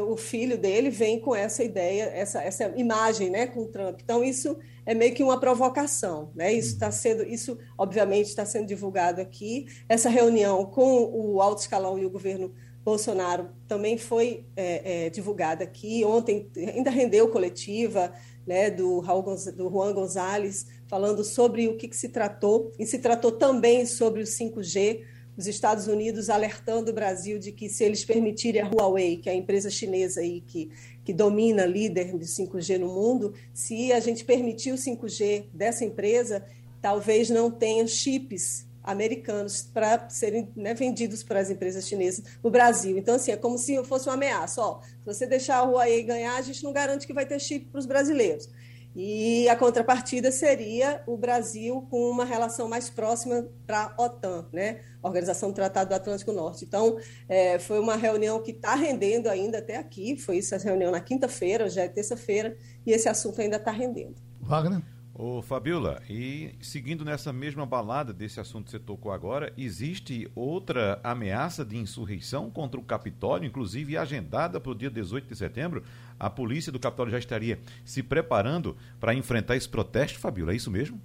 o 0.08 0.16
filho 0.16 0.58
dele 0.58 0.90
vem 0.90 1.20
com 1.20 1.34
essa 1.34 1.62
ideia, 1.62 2.04
essa, 2.12 2.42
essa 2.42 2.72
imagem, 2.76 3.30
né, 3.30 3.46
com 3.46 3.62
o 3.62 3.68
Trump. 3.68 4.00
Então 4.02 4.24
isso 4.24 4.56
é 4.84 4.94
meio 4.94 5.14
que 5.14 5.22
uma 5.22 5.38
provocação, 5.38 6.32
né? 6.34 6.52
Isso 6.52 6.74
está 6.74 6.90
sendo, 6.90 7.22
isso 7.22 7.56
obviamente 7.78 8.26
está 8.26 8.44
sendo 8.44 8.66
divulgado 8.66 9.20
aqui. 9.20 9.66
Essa 9.88 10.08
reunião 10.08 10.64
com 10.66 11.04
o 11.04 11.40
alto 11.40 11.60
escalão 11.60 11.98
e 11.98 12.04
o 12.04 12.10
governo 12.10 12.52
Bolsonaro 12.84 13.50
também 13.68 13.96
foi 13.96 14.46
é, 14.56 15.06
é, 15.06 15.10
divulgada 15.10 15.62
aqui. 15.62 16.04
Ontem 16.04 16.50
ainda 16.56 16.90
rendeu 16.90 17.28
coletiva, 17.28 18.12
né, 18.46 18.70
do, 18.70 18.98
Raul 19.00 19.22
do 19.22 19.70
Juan 19.70 19.92
Gonzalez 19.92 20.66
falando 20.88 21.22
sobre 21.22 21.68
o 21.68 21.76
que, 21.76 21.86
que 21.86 21.96
se 21.96 22.08
tratou 22.08 22.72
e 22.78 22.84
se 22.84 22.98
tratou 22.98 23.30
também 23.30 23.86
sobre 23.86 24.22
o 24.22 24.26
5G 24.26 25.02
os 25.40 25.46
Estados 25.46 25.86
Unidos 25.86 26.28
alertando 26.28 26.90
o 26.90 26.94
Brasil 26.94 27.38
de 27.38 27.50
que 27.50 27.68
se 27.68 27.82
eles 27.82 28.04
permitirem 28.04 28.60
a 28.60 28.68
Huawei, 28.68 29.16
que 29.16 29.28
é 29.28 29.32
a 29.32 29.34
empresa 29.34 29.70
chinesa 29.70 30.20
aí 30.20 30.42
que, 30.42 30.70
que 31.04 31.12
domina, 31.12 31.64
líder 31.64 32.16
de 32.16 32.26
5G 32.26 32.78
no 32.78 32.88
mundo, 32.88 33.34
se 33.52 33.92
a 33.92 34.00
gente 34.00 34.24
permitir 34.24 34.72
o 34.72 34.76
5G 34.76 35.46
dessa 35.52 35.84
empresa, 35.84 36.44
talvez 36.80 37.30
não 37.30 37.50
tenha 37.50 37.86
chips 37.86 38.68
americanos 38.82 39.62
para 39.62 40.08
serem 40.08 40.50
né, 40.56 40.74
vendidos 40.74 41.22
para 41.22 41.40
as 41.40 41.50
empresas 41.50 41.86
chinesas 41.86 42.24
no 42.42 42.50
Brasil. 42.50 42.96
Então, 42.98 43.14
assim, 43.14 43.32
é 43.32 43.36
como 43.36 43.58
se 43.58 43.82
fosse 43.84 44.08
uma 44.08 44.14
ameaça. 44.14 44.60
Ó, 44.60 44.80
se 44.82 45.04
você 45.04 45.26
deixar 45.26 45.56
a 45.56 45.62
Huawei 45.62 46.02
ganhar, 46.02 46.36
a 46.36 46.42
gente 46.42 46.62
não 46.62 46.72
garante 46.72 47.06
que 47.06 47.12
vai 47.12 47.26
ter 47.26 47.38
chip 47.38 47.66
para 47.66 47.78
os 47.78 47.86
brasileiros. 47.86 48.48
E 48.94 49.48
a 49.48 49.54
contrapartida 49.54 50.32
seria 50.32 51.02
o 51.06 51.16
Brasil 51.16 51.86
com 51.90 52.10
uma 52.10 52.24
relação 52.24 52.68
mais 52.68 52.90
próxima 52.90 53.46
para 53.66 53.94
a 53.96 54.02
OTAN, 54.02 54.46
né? 54.52 54.80
Organização 55.00 55.50
do 55.50 55.54
Tratado 55.54 55.90
do 55.90 55.94
Atlântico 55.94 56.32
Norte. 56.32 56.64
Então, 56.64 56.98
é, 57.28 57.58
foi 57.58 57.78
uma 57.78 57.94
reunião 57.94 58.42
que 58.42 58.50
está 58.50 58.74
rendendo 58.74 59.28
ainda 59.28 59.58
até 59.58 59.76
aqui. 59.76 60.16
Foi 60.16 60.38
essa 60.38 60.58
reunião 60.58 60.90
na 60.90 61.00
quinta-feira, 61.00 61.68
já 61.68 61.82
é 61.82 61.88
terça-feira, 61.88 62.56
e 62.84 62.90
esse 62.90 63.08
assunto 63.08 63.40
ainda 63.40 63.56
está 63.56 63.70
rendendo. 63.70 64.16
Wagner? 64.40 64.82
Ô, 65.22 65.42
Fabiola, 65.42 66.00
e 66.08 66.54
seguindo 66.62 67.04
nessa 67.04 67.30
mesma 67.30 67.66
balada 67.66 68.10
desse 68.10 68.40
assunto 68.40 68.64
que 68.64 68.70
você 68.70 68.78
tocou 68.78 69.12
agora, 69.12 69.52
existe 69.54 70.26
outra 70.34 70.98
ameaça 71.04 71.62
de 71.62 71.76
insurreição 71.76 72.50
contra 72.50 72.80
o 72.80 72.82
Capitólio, 72.82 73.46
inclusive 73.46 73.98
agendada 73.98 74.58
para 74.58 74.72
o 74.72 74.74
dia 74.74 74.88
18 74.88 75.28
de 75.28 75.36
setembro? 75.36 75.84
A 76.18 76.30
polícia 76.30 76.72
do 76.72 76.80
Capitólio 76.80 77.12
já 77.12 77.18
estaria 77.18 77.60
se 77.84 78.02
preparando 78.02 78.74
para 78.98 79.12
enfrentar 79.12 79.56
esse 79.56 79.68
protesto, 79.68 80.18
Fabiola, 80.18 80.52
é 80.52 80.56
isso 80.56 80.70
mesmo? 80.70 80.98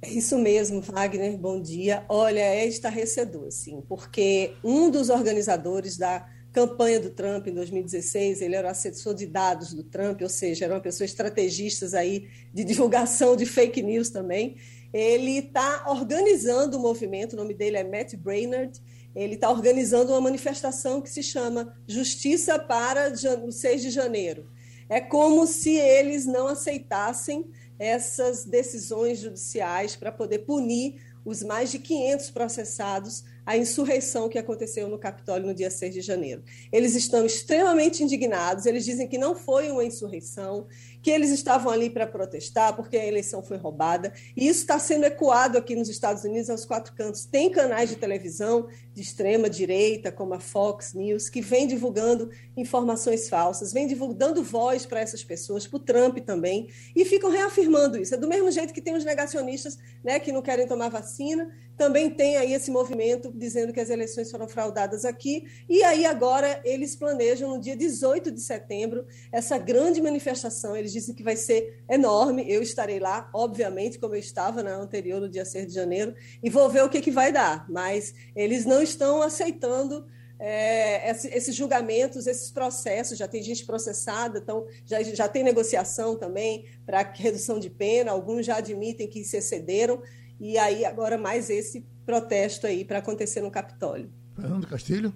É 0.00 0.08
isso 0.08 0.38
mesmo, 0.38 0.80
Wagner, 0.80 1.36
bom 1.36 1.60
dia. 1.60 2.02
Olha, 2.08 2.40
é 2.40 2.66
estarrecedor, 2.66 3.50
sim, 3.50 3.82
porque 3.86 4.54
um 4.64 4.90
dos 4.90 5.10
organizadores 5.10 5.98
da 5.98 6.26
campanha 6.56 6.98
do 6.98 7.10
Trump 7.10 7.48
em 7.48 7.52
2016, 7.52 8.40
ele 8.40 8.54
era 8.54 8.70
assessor 8.70 9.12
de 9.12 9.26
dados 9.26 9.74
do 9.74 9.82
Trump, 9.82 10.22
ou 10.22 10.28
seja, 10.30 10.64
era 10.64 10.72
uma 10.72 10.80
pessoa 10.80 11.04
estrategista 11.04 11.86
aí 11.98 12.30
de 12.50 12.64
divulgação 12.64 13.36
de 13.36 13.44
fake 13.44 13.82
news 13.82 14.08
também. 14.08 14.56
Ele 14.90 15.36
está 15.36 15.84
organizando 15.86 16.78
o 16.78 16.80
um 16.80 16.82
movimento, 16.82 17.34
o 17.34 17.36
nome 17.36 17.52
dele 17.52 17.76
é 17.76 17.84
Matt 17.84 18.14
Brainerd, 18.14 18.80
ele 19.14 19.34
está 19.34 19.50
organizando 19.50 20.12
uma 20.12 20.20
manifestação 20.22 21.02
que 21.02 21.10
se 21.10 21.22
chama 21.22 21.76
Justiça 21.86 22.58
para 22.58 23.12
o 23.44 23.52
6 23.52 23.82
de 23.82 23.90
janeiro. 23.90 24.48
É 24.88 24.98
como 24.98 25.46
se 25.46 25.76
eles 25.76 26.24
não 26.24 26.46
aceitassem 26.46 27.50
essas 27.78 28.46
decisões 28.46 29.18
judiciais 29.18 29.94
para 29.94 30.10
poder 30.10 30.38
punir 30.38 31.02
os 31.26 31.42
mais 31.42 31.72
de 31.72 31.80
500 31.80 32.30
processados 32.30 33.24
a 33.44 33.56
insurreição 33.56 34.28
que 34.28 34.38
aconteceu 34.38 34.88
no 34.88 34.96
Capitólio 34.96 35.46
no 35.46 35.54
dia 35.54 35.70
6 35.70 35.94
de 35.94 36.00
janeiro. 36.00 36.42
Eles 36.72 36.94
estão 36.94 37.26
extremamente 37.26 38.02
indignados, 38.02 38.64
eles 38.64 38.84
dizem 38.84 39.08
que 39.08 39.18
não 39.18 39.34
foi 39.34 39.70
uma 39.70 39.84
insurreição, 39.84 40.66
que 41.06 41.10
eles 41.12 41.30
estavam 41.30 41.72
ali 41.72 41.88
para 41.88 42.04
protestar 42.04 42.74
porque 42.74 42.96
a 42.96 43.06
eleição 43.06 43.40
foi 43.40 43.56
roubada, 43.56 44.12
e 44.36 44.48
isso 44.48 44.62
está 44.62 44.76
sendo 44.76 45.04
ecoado 45.04 45.56
aqui 45.56 45.76
nos 45.76 45.88
Estados 45.88 46.24
Unidos 46.24 46.50
aos 46.50 46.64
quatro 46.64 46.92
cantos. 46.94 47.24
Tem 47.24 47.48
canais 47.48 47.88
de 47.88 47.94
televisão 47.94 48.66
de 48.92 49.02
extrema 49.02 49.48
direita, 49.48 50.10
como 50.10 50.34
a 50.34 50.40
Fox 50.40 50.94
News, 50.94 51.28
que 51.28 51.40
vem 51.40 51.68
divulgando 51.68 52.28
informações 52.56 53.28
falsas, 53.28 53.72
vem 53.72 53.86
divulgando 53.86 54.42
voz 54.42 54.84
para 54.84 54.98
essas 54.98 55.22
pessoas, 55.22 55.64
para 55.64 55.76
o 55.76 55.78
Trump 55.78 56.18
também, 56.26 56.66
e 56.92 57.04
ficam 57.04 57.30
reafirmando 57.30 57.96
isso. 57.96 58.12
É 58.12 58.18
do 58.18 58.26
mesmo 58.26 58.50
jeito 58.50 58.74
que 58.74 58.82
tem 58.82 58.96
os 58.96 59.04
negacionistas 59.04 59.78
né, 60.02 60.18
que 60.18 60.32
não 60.32 60.42
querem 60.42 60.66
tomar 60.66 60.88
vacina, 60.88 61.54
também 61.76 62.08
tem 62.10 62.36
aí 62.36 62.52
esse 62.52 62.70
movimento 62.70 63.30
dizendo 63.34 63.72
que 63.72 63.80
as 63.80 63.90
eleições 63.90 64.30
foram 64.30 64.48
fraudadas 64.48 65.04
aqui, 65.04 65.46
e 65.68 65.82
aí 65.82 66.06
agora 66.06 66.60
eles 66.64 66.96
planejam 66.96 67.50
no 67.50 67.60
dia 67.60 67.76
18 67.76 68.30
de 68.30 68.40
setembro 68.40 69.06
essa 69.30 69.58
grande 69.58 70.00
manifestação. 70.00 70.76
Eles 70.76 70.92
disse 70.92 71.14
que 71.14 71.22
vai 71.22 71.36
ser 71.36 71.82
enorme. 71.88 72.50
Eu 72.50 72.62
estarei 72.62 72.98
lá, 72.98 73.28
obviamente, 73.32 73.98
como 73.98 74.14
eu 74.14 74.20
estava 74.20 74.62
na 74.62 74.76
anterior, 74.76 75.20
no 75.20 75.28
dia 75.28 75.44
6 75.44 75.66
de 75.66 75.74
janeiro, 75.74 76.14
e 76.42 76.48
vou 76.48 76.68
ver 76.68 76.82
o 76.82 76.88
que, 76.88 77.00
que 77.00 77.10
vai 77.10 77.30
dar. 77.30 77.66
Mas 77.68 78.14
eles 78.34 78.64
não 78.64 78.82
estão 78.82 79.22
aceitando 79.22 80.06
é, 80.38 81.10
esses 81.10 81.54
julgamentos, 81.54 82.26
esses 82.26 82.50
processos. 82.50 83.18
Já 83.18 83.28
tem 83.28 83.42
gente 83.42 83.64
processada, 83.64 84.38
então 84.38 84.66
já, 84.84 85.02
já 85.02 85.28
tem 85.28 85.42
negociação 85.42 86.16
também 86.16 86.64
para 86.84 87.02
redução 87.14 87.58
de 87.58 87.70
pena. 87.70 88.12
Alguns 88.12 88.46
já 88.46 88.56
admitem 88.56 89.06
que 89.06 89.24
se 89.24 89.36
excederam. 89.36 90.02
E 90.38 90.58
aí, 90.58 90.84
agora, 90.84 91.16
mais 91.16 91.48
esse 91.50 91.86
protesto 92.04 92.66
aí 92.66 92.84
para 92.84 92.98
acontecer 92.98 93.40
no 93.40 93.50
Capitólio. 93.50 94.10
Fernando 94.34 94.66
Castilho. 94.66 95.14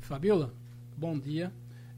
Fabiola, 0.00 0.52
bom 0.96 1.18
dia. 1.18 1.52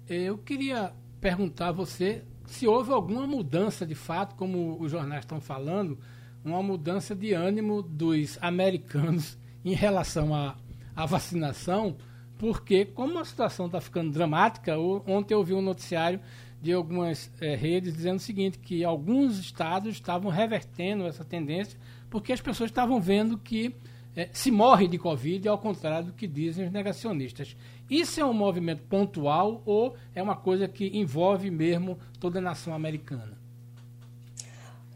Eu 0.08 0.38
queria 0.38 0.92
perguntar 1.20 1.68
a 1.68 1.72
você 1.72 2.22
se 2.46 2.66
houve 2.66 2.92
alguma 2.92 3.26
mudança 3.26 3.84
de 3.84 3.94
fato, 3.94 4.34
como 4.36 4.80
os 4.80 4.90
jornais 4.90 5.24
estão 5.24 5.40
falando, 5.40 5.98
uma 6.44 6.62
mudança 6.62 7.14
de 7.14 7.32
ânimo 7.32 7.82
dos 7.82 8.38
americanos 8.40 9.36
em 9.64 9.74
relação 9.74 10.34
à, 10.34 10.56
à 10.94 11.04
vacinação, 11.04 11.96
porque 12.38 12.84
como 12.84 13.18
a 13.18 13.24
situação 13.24 13.66
está 13.66 13.80
ficando 13.80 14.12
dramática, 14.12 14.78
ontem 14.78 15.34
eu 15.34 15.42
vi 15.42 15.54
um 15.54 15.62
noticiário 15.62 16.20
de 16.62 16.72
algumas 16.72 17.30
é, 17.40 17.54
redes 17.54 17.94
dizendo 17.94 18.16
o 18.16 18.22
seguinte, 18.22 18.58
que 18.58 18.84
alguns 18.84 19.38
estados 19.38 19.94
estavam 19.94 20.30
revertendo 20.30 21.04
essa 21.06 21.24
tendência, 21.24 21.78
porque 22.10 22.32
as 22.32 22.40
pessoas 22.40 22.70
estavam 22.70 23.00
vendo 23.00 23.38
que 23.38 23.74
é, 24.16 24.30
se 24.32 24.50
morre 24.50 24.88
de 24.88 24.96
Covid, 24.96 25.46
ao 25.46 25.58
contrário 25.58 26.06
do 26.06 26.12
que 26.14 26.26
dizem 26.26 26.66
os 26.66 26.72
negacionistas. 26.72 27.54
Isso 27.88 28.18
é 28.18 28.24
um 28.24 28.32
movimento 28.32 28.82
pontual 28.84 29.62
ou 29.66 29.94
é 30.14 30.22
uma 30.22 30.34
coisa 30.34 30.66
que 30.66 30.86
envolve 30.96 31.50
mesmo 31.50 31.98
toda 32.18 32.38
a 32.38 32.42
nação 32.42 32.74
americana? 32.74 33.35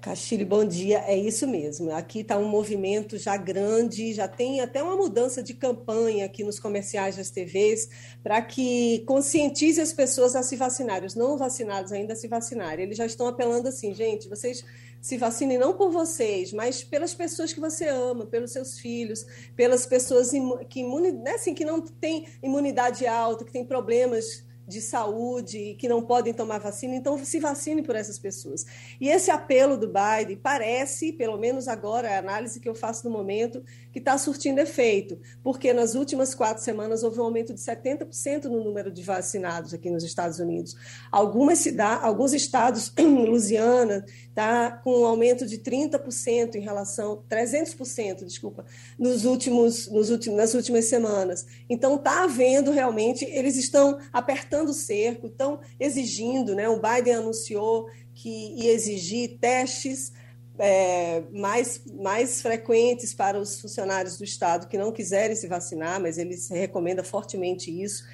Castilho, 0.00 0.46
bom 0.46 0.64
dia. 0.64 0.98
É 1.06 1.14
isso 1.14 1.46
mesmo. 1.46 1.92
Aqui 1.92 2.20
está 2.20 2.38
um 2.38 2.48
movimento 2.48 3.18
já 3.18 3.36
grande, 3.36 4.14
já 4.14 4.26
tem 4.26 4.60
até 4.62 4.82
uma 4.82 4.96
mudança 4.96 5.42
de 5.42 5.52
campanha 5.52 6.24
aqui 6.24 6.42
nos 6.42 6.58
comerciais 6.58 7.16
das 7.16 7.30
TVs 7.30 7.88
para 8.22 8.40
que 8.40 9.00
conscientize 9.06 9.78
as 9.78 9.92
pessoas 9.92 10.34
a 10.34 10.42
se 10.42 10.56
vacinarem, 10.56 11.06
os 11.06 11.14
não 11.14 11.36
vacinados 11.36 11.92
ainda 11.92 12.14
a 12.14 12.16
se 12.16 12.28
vacinarem. 12.28 12.86
Eles 12.86 12.96
já 12.96 13.04
estão 13.04 13.26
apelando 13.26 13.68
assim, 13.68 13.92
gente, 13.92 14.26
vocês 14.26 14.64
se 15.02 15.18
vacinem 15.18 15.58
não 15.58 15.74
por 15.74 15.90
vocês, 15.90 16.52
mas 16.52 16.82
pelas 16.82 17.14
pessoas 17.14 17.52
que 17.52 17.60
você 17.60 17.86
ama, 17.88 18.24
pelos 18.24 18.52
seus 18.52 18.78
filhos, 18.78 19.26
pelas 19.54 19.84
pessoas 19.84 20.30
que, 20.68 20.82
né, 21.12 21.32
assim, 21.32 21.52
que 21.52 21.64
não 21.64 21.80
têm 21.80 22.26
imunidade 22.42 23.06
alta, 23.06 23.44
que 23.44 23.52
têm 23.52 23.64
problemas 23.64 24.44
de 24.70 24.80
saúde 24.80 25.74
que 25.78 25.88
não 25.88 26.00
podem 26.00 26.32
tomar 26.32 26.58
vacina, 26.58 26.94
então 26.94 27.22
se 27.22 27.40
vacine 27.40 27.82
por 27.82 27.96
essas 27.96 28.18
pessoas. 28.18 28.64
E 29.00 29.08
esse 29.08 29.30
apelo 29.30 29.76
do 29.76 29.88
Biden 29.88 30.36
parece, 30.36 31.12
pelo 31.12 31.36
menos 31.36 31.66
agora, 31.66 32.14
a 32.14 32.18
análise 32.18 32.60
que 32.60 32.68
eu 32.68 32.74
faço 32.74 33.06
no 33.08 33.12
momento, 33.12 33.62
que 33.92 33.98
está 33.98 34.16
surtindo 34.16 34.60
efeito, 34.60 35.18
porque 35.42 35.72
nas 35.72 35.94
últimas 35.94 36.34
quatro 36.34 36.62
semanas 36.62 37.02
houve 37.02 37.18
um 37.20 37.24
aumento 37.24 37.52
de 37.52 37.60
70% 37.60 38.44
no 38.44 38.62
número 38.62 38.90
de 38.90 39.02
vacinados 39.02 39.74
aqui 39.74 39.90
nos 39.90 40.04
Estados 40.04 40.38
Unidos. 40.38 40.76
Algumas 41.10 41.58
cidades, 41.58 42.04
alguns 42.04 42.32
estados, 42.32 42.92
Louisiana, 42.96 44.04
está 44.28 44.70
com 44.70 45.00
um 45.00 45.04
aumento 45.04 45.44
de 45.44 45.58
30% 45.58 46.54
em 46.54 46.60
relação, 46.60 47.24
300%, 47.28 48.24
desculpa, 48.24 48.64
nos 48.96 49.24
últimos, 49.24 49.88
nos 49.88 50.10
últimos, 50.10 50.38
nas 50.38 50.54
últimas 50.54 50.84
semanas. 50.84 51.44
Então 51.68 51.96
está 51.96 52.24
havendo 52.24 52.70
realmente, 52.70 53.24
eles 53.24 53.56
estão 53.56 53.98
apertando 54.12 54.59
o 54.68 54.74
cerco, 54.74 55.26
estão 55.26 55.60
exigindo, 55.78 56.54
né? 56.54 56.68
O 56.68 56.80
Biden 56.80 57.14
anunciou 57.14 57.88
que 58.14 58.54
ia 58.56 58.72
exigir 58.72 59.38
testes 59.38 60.12
é, 60.58 61.22
mais, 61.32 61.82
mais 61.86 62.42
frequentes 62.42 63.14
para 63.14 63.38
os 63.38 63.60
funcionários 63.60 64.18
do 64.18 64.24
Estado 64.24 64.68
que 64.68 64.76
não 64.76 64.92
quiserem 64.92 65.34
se 65.34 65.48
vacinar, 65.48 66.00
mas 66.00 66.18
ele 66.18 66.36
recomenda 66.50 67.02
fortemente 67.02 67.70
isso. 67.70 68.04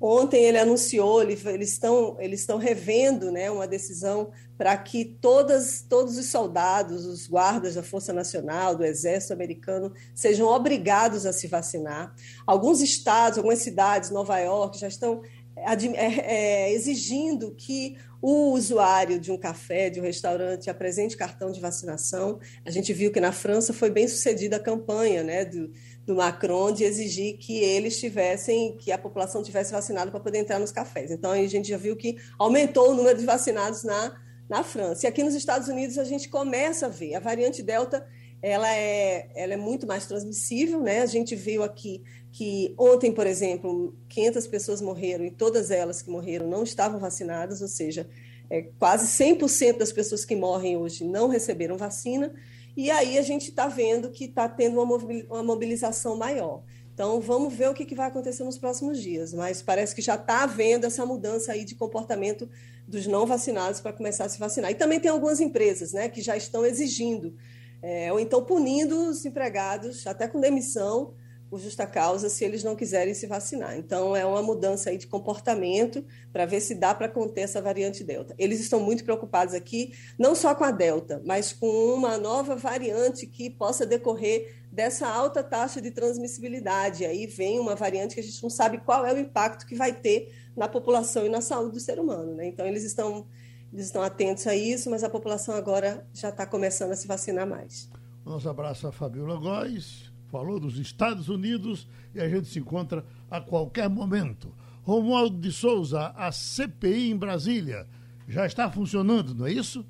Ontem 0.00 0.44
ele 0.44 0.58
anunciou, 0.58 1.20
ele, 1.20 1.38
eles 1.44 1.72
estão 1.72 2.16
eles 2.18 2.40
estão 2.40 2.56
revendo 2.56 3.30
né, 3.30 3.50
uma 3.50 3.68
decisão 3.68 4.30
para 4.56 4.74
que 4.78 5.04
todas, 5.04 5.82
todos 5.86 6.16
os 6.16 6.26
soldados, 6.26 7.04
os 7.04 7.26
guardas 7.26 7.74
da 7.74 7.82
Força 7.82 8.10
Nacional, 8.10 8.74
do 8.74 8.84
Exército 8.84 9.34
Americano, 9.34 9.92
sejam 10.14 10.46
obrigados 10.48 11.26
a 11.26 11.34
se 11.34 11.46
vacinar. 11.46 12.14
Alguns 12.46 12.80
estados, 12.80 13.36
algumas 13.36 13.58
cidades, 13.58 14.10
Nova 14.10 14.38
York, 14.38 14.78
já 14.78 14.88
estão 14.88 15.20
é, 15.64 16.66
é, 16.66 16.72
exigindo 16.72 17.54
que 17.54 17.96
o 18.22 18.52
usuário 18.52 19.18
de 19.18 19.32
um 19.32 19.38
café, 19.38 19.88
de 19.88 19.98
um 20.00 20.02
restaurante, 20.02 20.68
apresente 20.68 21.16
cartão 21.16 21.50
de 21.50 21.60
vacinação. 21.60 22.38
A 22.64 22.70
gente 22.70 22.92
viu 22.92 23.10
que 23.10 23.20
na 23.20 23.32
França 23.32 23.72
foi 23.72 23.90
bem 23.90 24.06
sucedida 24.06 24.56
a 24.56 24.60
campanha 24.60 25.22
né, 25.22 25.44
do, 25.44 25.70
do 26.06 26.14
Macron 26.14 26.70
de 26.72 26.84
exigir 26.84 27.38
que 27.38 27.58
eles 27.58 27.98
tivessem, 27.98 28.76
que 28.76 28.92
a 28.92 28.98
população 28.98 29.42
tivesse 29.42 29.72
vacinado 29.72 30.10
para 30.10 30.20
poder 30.20 30.38
entrar 30.38 30.58
nos 30.58 30.72
cafés. 30.72 31.10
Então, 31.10 31.32
a 31.32 31.46
gente 31.46 31.68
já 31.68 31.78
viu 31.78 31.96
que 31.96 32.18
aumentou 32.38 32.90
o 32.90 32.94
número 32.94 33.18
de 33.18 33.24
vacinados 33.24 33.84
na, 33.84 34.14
na 34.48 34.62
França. 34.62 35.06
E 35.06 35.08
aqui 35.08 35.22
nos 35.22 35.34
Estados 35.34 35.68
Unidos 35.68 35.96
a 35.96 36.04
gente 36.04 36.28
começa 36.28 36.86
a 36.86 36.88
ver. 36.90 37.14
A 37.14 37.20
variante 37.20 37.62
Delta 37.62 38.06
ela 38.42 38.72
é, 38.74 39.28
ela 39.34 39.52
é 39.52 39.56
muito 39.56 39.86
mais 39.86 40.06
transmissível, 40.06 40.80
né? 40.80 41.02
A 41.02 41.06
gente 41.06 41.36
viu 41.36 41.62
aqui 41.62 42.02
que 42.32 42.74
ontem, 42.78 43.12
por 43.12 43.26
exemplo, 43.26 43.94
500 44.08 44.46
pessoas 44.46 44.80
morreram 44.80 45.24
e 45.24 45.30
todas 45.30 45.70
elas 45.70 46.00
que 46.00 46.10
morreram 46.10 46.48
não 46.48 46.62
estavam 46.62 47.00
vacinadas, 47.00 47.60
ou 47.60 47.68
seja, 47.68 48.08
é, 48.48 48.62
quase 48.78 49.06
100% 49.06 49.78
das 49.78 49.92
pessoas 49.92 50.24
que 50.24 50.36
morrem 50.36 50.76
hoje 50.76 51.04
não 51.04 51.28
receberam 51.28 51.76
vacina. 51.76 52.32
E 52.76 52.90
aí 52.90 53.18
a 53.18 53.22
gente 53.22 53.50
está 53.50 53.66
vendo 53.66 54.10
que 54.10 54.24
está 54.24 54.48
tendo 54.48 54.80
uma 54.80 55.42
mobilização 55.42 56.16
maior. 56.16 56.62
Então, 56.94 57.20
vamos 57.20 57.54
ver 57.54 57.68
o 57.70 57.74
que, 57.74 57.94
vai 57.94 58.08
acontecer 58.08 58.44
nos 58.44 58.58
próximos 58.58 59.00
dias. 59.00 59.32
Mas 59.32 59.62
parece 59.62 59.94
que 59.94 60.02
já 60.02 60.16
está 60.16 60.42
havendo 60.42 60.86
essa 60.86 61.06
mudança 61.06 61.52
aí 61.52 61.64
de 61.64 61.74
comportamento 61.74 62.48
dos 62.86 63.06
não 63.06 63.24
vacinados 63.24 63.80
para 63.80 63.92
começar 63.92 64.24
a 64.24 64.28
se 64.28 64.38
vacinar. 64.38 64.70
E 64.70 64.74
também 64.74 65.00
tem 65.00 65.10
algumas 65.10 65.40
empresas 65.40 65.92
né, 65.92 66.08
que 66.08 66.20
já 66.20 66.36
estão 66.36 66.64
exigindo, 66.64 67.34
é, 67.80 68.12
ou 68.12 68.20
então 68.20 68.44
punindo 68.44 69.08
os 69.08 69.24
empregados, 69.24 70.06
até 70.06 70.28
com 70.28 70.40
demissão, 70.40 71.14
por 71.50 71.58
justa 71.58 71.84
causa 71.84 72.28
se 72.28 72.44
eles 72.44 72.62
não 72.62 72.76
quiserem 72.76 73.12
se 73.12 73.26
vacinar. 73.26 73.76
Então, 73.76 74.14
é 74.14 74.24
uma 74.24 74.40
mudança 74.40 74.88
aí 74.88 74.96
de 74.96 75.08
comportamento 75.08 76.04
para 76.32 76.46
ver 76.46 76.60
se 76.60 76.76
dá 76.76 76.94
para 76.94 77.08
conter 77.08 77.40
essa 77.40 77.60
variante 77.60 78.04
Delta. 78.04 78.36
Eles 78.38 78.60
estão 78.60 78.78
muito 78.78 79.02
preocupados 79.02 79.52
aqui, 79.52 79.92
não 80.16 80.36
só 80.36 80.54
com 80.54 80.62
a 80.62 80.70
Delta, 80.70 81.20
mas 81.26 81.52
com 81.52 81.66
uma 81.66 82.16
nova 82.16 82.54
variante 82.54 83.26
que 83.26 83.50
possa 83.50 83.84
decorrer 83.84 84.60
dessa 84.70 85.08
alta 85.08 85.42
taxa 85.42 85.82
de 85.82 85.90
transmissibilidade. 85.90 87.04
Aí 87.04 87.26
vem 87.26 87.58
uma 87.58 87.74
variante 87.74 88.14
que 88.14 88.20
a 88.20 88.24
gente 88.24 88.40
não 88.40 88.50
sabe 88.50 88.78
qual 88.78 89.04
é 89.04 89.12
o 89.12 89.18
impacto 89.18 89.66
que 89.66 89.74
vai 89.74 89.92
ter 89.92 90.32
na 90.56 90.68
população 90.68 91.26
e 91.26 91.28
na 91.28 91.40
saúde 91.40 91.72
do 91.72 91.80
ser 91.80 91.98
humano. 91.98 92.32
Né? 92.36 92.46
Então, 92.46 92.64
eles 92.64 92.84
estão, 92.84 93.26
eles 93.72 93.86
estão 93.86 94.02
atentos 94.02 94.46
a 94.46 94.54
isso, 94.54 94.88
mas 94.88 95.02
a 95.02 95.10
população 95.10 95.56
agora 95.56 96.06
já 96.14 96.28
está 96.28 96.46
começando 96.46 96.92
a 96.92 96.96
se 96.96 97.08
vacinar 97.08 97.44
mais. 97.44 97.90
Nosso 98.24 98.48
abraço 98.48 98.86
a 98.86 98.92
Fabiola 98.92 99.36
Góes 99.36 100.09
falou 100.30 100.60
dos 100.60 100.78
Estados 100.78 101.28
Unidos 101.28 101.86
e 102.14 102.20
a 102.20 102.28
gente 102.28 102.48
se 102.48 102.58
encontra 102.58 103.04
a 103.30 103.40
qualquer 103.40 103.88
momento. 103.88 104.54
Romualdo 104.82 105.38
de 105.38 105.52
Souza, 105.52 106.12
a 106.16 106.32
CPI 106.32 107.10
em 107.10 107.16
Brasília, 107.16 107.86
já 108.28 108.46
está 108.46 108.70
funcionando, 108.70 109.34
não 109.34 109.46
é 109.46 109.52
isso? 109.52 109.84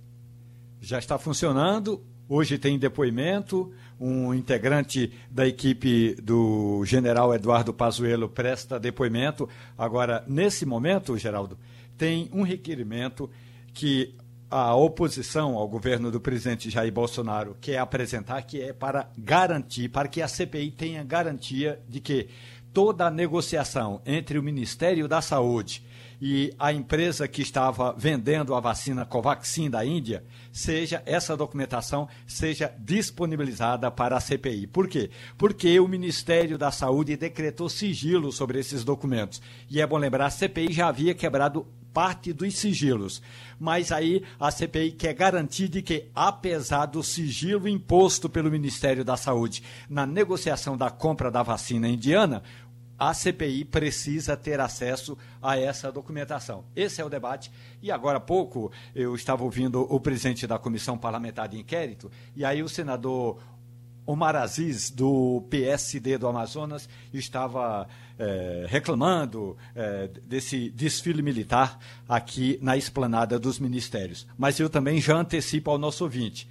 Já 0.80 0.98
está 0.98 1.18
funcionando. 1.18 2.02
Hoje 2.28 2.58
tem 2.58 2.78
depoimento. 2.78 3.72
Um 3.98 4.32
integrante 4.32 5.12
da 5.30 5.46
equipe 5.46 6.14
do 6.22 6.82
general 6.86 7.34
Eduardo 7.34 7.74
Pazuello 7.74 8.28
presta 8.28 8.80
depoimento. 8.80 9.48
Agora, 9.76 10.24
nesse 10.26 10.64
momento, 10.64 11.18
Geraldo, 11.18 11.58
tem 11.98 12.30
um 12.32 12.42
requerimento 12.42 13.28
que 13.74 14.14
a 14.50 14.74
oposição 14.74 15.56
ao 15.56 15.68
governo 15.68 16.10
do 16.10 16.20
presidente 16.20 16.68
Jair 16.68 16.92
Bolsonaro 16.92 17.56
quer 17.60 17.78
apresentar, 17.78 18.42
que 18.42 18.60
é 18.60 18.72
para 18.72 19.08
garantir, 19.16 19.88
para 19.88 20.08
que 20.08 20.20
a 20.20 20.26
CPI 20.26 20.72
tenha 20.72 21.04
garantia 21.04 21.80
de 21.88 22.00
que 22.00 22.28
toda 22.72 23.06
a 23.06 23.10
negociação 23.10 24.02
entre 24.04 24.38
o 24.38 24.42
Ministério 24.42 25.06
da 25.06 25.20
Saúde 25.20 25.84
e 26.20 26.52
a 26.58 26.72
empresa 26.72 27.26
que 27.26 27.40
estava 27.40 27.94
vendendo 27.96 28.54
a 28.54 28.60
vacina 28.60 29.06
Covaxin 29.06 29.70
da 29.70 29.84
Índia, 29.84 30.22
seja 30.52 31.02
essa 31.06 31.36
documentação 31.36 32.08
seja 32.26 32.74
disponibilizada 32.78 33.90
para 33.90 34.16
a 34.16 34.20
CPI. 34.20 34.66
Por 34.66 34.86
quê? 34.86 35.10
Porque 35.38 35.80
o 35.80 35.88
Ministério 35.88 36.58
da 36.58 36.70
Saúde 36.70 37.16
decretou 37.16 37.68
sigilo 37.70 38.30
sobre 38.32 38.58
esses 38.58 38.84
documentos. 38.84 39.40
E 39.70 39.80
é 39.80 39.86
bom 39.86 39.96
lembrar, 39.96 40.26
a 40.26 40.30
CPI 40.30 40.72
já 40.72 40.88
havia 40.88 41.14
quebrado 41.14 41.66
parte 41.92 42.32
dos 42.32 42.56
sigilos. 42.56 43.22
Mas 43.58 43.92
aí 43.92 44.22
a 44.38 44.50
CPI 44.50 44.92
quer 44.92 45.14
garantir 45.14 45.68
de 45.68 45.82
que, 45.82 46.08
apesar 46.14 46.86
do 46.86 47.02
sigilo 47.02 47.68
imposto 47.68 48.28
pelo 48.28 48.50
Ministério 48.50 49.04
da 49.04 49.16
Saúde 49.16 49.62
na 49.88 50.06
negociação 50.06 50.76
da 50.76 50.90
compra 50.90 51.30
da 51.30 51.42
vacina 51.42 51.88
indiana, 51.88 52.42
a 53.00 53.14
CPI 53.14 53.64
precisa 53.64 54.36
ter 54.36 54.60
acesso 54.60 55.16
a 55.40 55.58
essa 55.58 55.90
documentação. 55.90 56.66
Esse 56.76 57.00
é 57.00 57.04
o 57.04 57.08
debate. 57.08 57.50
E 57.80 57.90
agora 57.90 58.18
há 58.18 58.20
pouco 58.20 58.70
eu 58.94 59.14
estava 59.14 59.42
ouvindo 59.42 59.80
o 59.90 59.98
presidente 59.98 60.46
da 60.46 60.58
Comissão 60.58 60.98
Parlamentar 60.98 61.48
de 61.48 61.58
Inquérito, 61.58 62.10
e 62.36 62.44
aí 62.44 62.62
o 62.62 62.68
senador 62.68 63.38
Omar 64.06 64.36
Aziz, 64.36 64.90
do 64.90 65.44
PSD 65.50 66.18
do 66.18 66.26
Amazonas, 66.26 66.88
estava 67.12 67.86
é, 68.18 68.66
reclamando 68.68 69.56
é, 69.74 70.08
desse 70.24 70.70
desfile 70.70 71.22
militar 71.22 71.78
aqui 72.08 72.58
na 72.60 72.76
esplanada 72.76 73.38
dos 73.38 73.58
ministérios. 73.58 74.26
Mas 74.36 74.58
eu 74.58 74.68
também 74.68 75.00
já 75.00 75.16
antecipo 75.16 75.70
ao 75.70 75.78
nosso 75.78 76.04
ouvinte. 76.04 76.48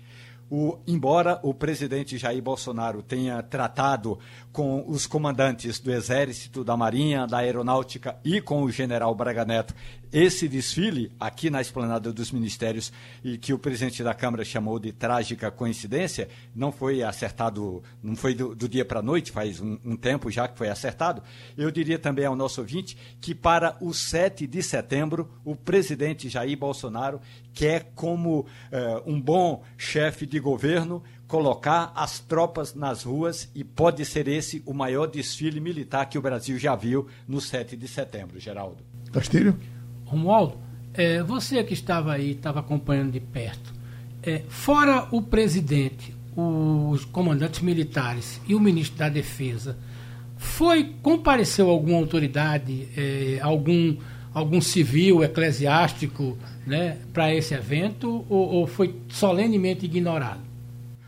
O, 0.52 0.80
embora 0.88 1.40
o 1.44 1.54
presidente 1.54 2.18
Jair 2.18 2.42
Bolsonaro 2.42 3.04
tenha 3.04 3.44
tratado 3.44 4.18
com 4.52 4.84
os 4.88 5.06
comandantes 5.06 5.80
do 5.80 5.92
Exército, 5.92 6.64
da 6.64 6.76
Marinha, 6.76 7.28
da 7.28 7.38
Aeronáutica 7.38 8.18
e 8.26 8.42
com 8.42 8.64
o 8.64 8.72
general 8.72 9.14
Braga 9.14 9.46
Neto 9.46 9.76
esse 10.12 10.48
desfile 10.48 11.12
aqui 11.20 11.50
na 11.50 11.62
esplanada 11.62 12.12
dos 12.12 12.32
ministérios 12.32 12.92
e 13.24 13.38
que 13.38 13.54
o 13.54 13.60
presidente 13.60 14.04
da 14.04 14.14
Câmara 14.14 14.44
chamou 14.44 14.80
de 14.80 14.92
trágica 14.92 15.52
coincidência, 15.52 16.28
não 16.56 16.72
foi 16.72 17.04
acertado, 17.04 17.84
não 18.02 18.16
foi 18.16 18.34
do, 18.34 18.56
do 18.56 18.68
dia 18.68 18.84
para 18.84 19.00
a 19.00 19.04
noite, 19.04 19.32
faz 19.32 19.62
um, 19.62 19.78
um, 19.86 19.96
tempo 19.96 20.32
já 20.32 20.48
que 20.48 20.58
foi 20.58 20.70
acertado. 20.70 21.22
Eu 21.58 21.70
diria 21.70 22.00
também 22.00 22.26
ao 22.26 22.36
nosso 22.36 22.62
ouvinte 22.62 22.98
que 23.22 23.36
para 23.36 23.78
o 23.80 23.94
7 23.94 24.48
de 24.48 24.64
setembro, 24.64 25.30
o 25.46 25.56
presidente 25.56 26.28
Jair 26.28 26.58
Bolsonaro 26.58 27.22
quer, 27.54 27.92
como 27.94 28.46
eh, 28.72 29.04
um 29.06 29.20
bom 29.20 29.64
chefe 29.78 30.26
de 30.26 30.40
governo, 30.40 31.04
colocar 31.28 31.92
as 31.96 32.20
tropas 32.20 32.74
nas 32.74 33.04
ruas 33.04 33.50
e 33.54 33.64
pode 33.64 34.04
ser 34.06 34.28
esse 34.28 34.64
o 34.66 34.74
maior 34.74 35.06
desfile 35.06 35.60
militar 35.60 36.08
que 36.08 36.18
o 36.18 36.22
Brasil 36.22 36.58
já 36.58 36.76
viu 36.76 37.08
no 37.28 37.40
7 37.40 37.78
de 37.78 37.88
setembro, 37.88 38.40
Geraldo. 38.40 38.84
Castilho? 39.12 39.58
Romualdo, 40.10 40.58
é, 40.94 41.22
você 41.22 41.64
que 41.64 41.74
estava 41.74 42.14
aí, 42.14 42.32
estava 42.32 42.60
acompanhando 42.60 43.12
de 43.12 43.20
perto, 43.20 43.74
é, 44.24 44.44
fora 44.50 45.08
o 45.12 45.22
presidente, 45.22 46.16
os 46.36 47.06
comandantes 47.06 47.62
militares 47.62 48.42
e 48.48 48.56
o 48.56 48.60
ministro 48.60 48.98
da 48.98 49.10
Defesa, 49.10 49.78
foi 50.38 50.96
compareceu 51.02 51.70
alguma 51.70 51.98
autoridade, 51.98 52.88
é, 52.98 53.40
algum 53.42 53.98
algum 54.34 54.62
civil, 54.62 55.24
eclesiástico, 55.24 56.38
né, 56.66 57.00
para 57.12 57.34
esse 57.34 57.54
evento 57.54 58.26
ou, 58.30 58.50
ou, 58.54 58.68
foi 58.68 58.96
solenemente 59.10 59.86
ignorado? 59.86 60.42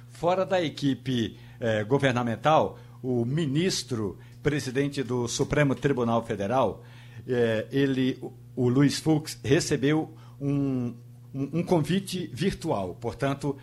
Fora 0.10 0.46
da 0.46 0.62
equipe 0.62 1.38
é, 1.60 1.84
governamental, 1.84 2.80
o 3.02 3.24
ministro, 3.24 4.18
presidente 4.42 5.04
do 5.04 5.28
Supremo 5.28 5.76
Tribunal 5.76 6.24
Federal, 6.26 6.84
é, 7.28 7.68
ele 7.72 8.18
o 8.62 8.70
Luiz 8.70 9.00
Fux 9.00 9.40
recebeu 9.44 10.14
um, 10.40 10.94
um, 11.34 11.50
um 11.52 11.64
convite 11.64 12.30
virtual. 12.32 12.94
Portanto, 12.94 13.58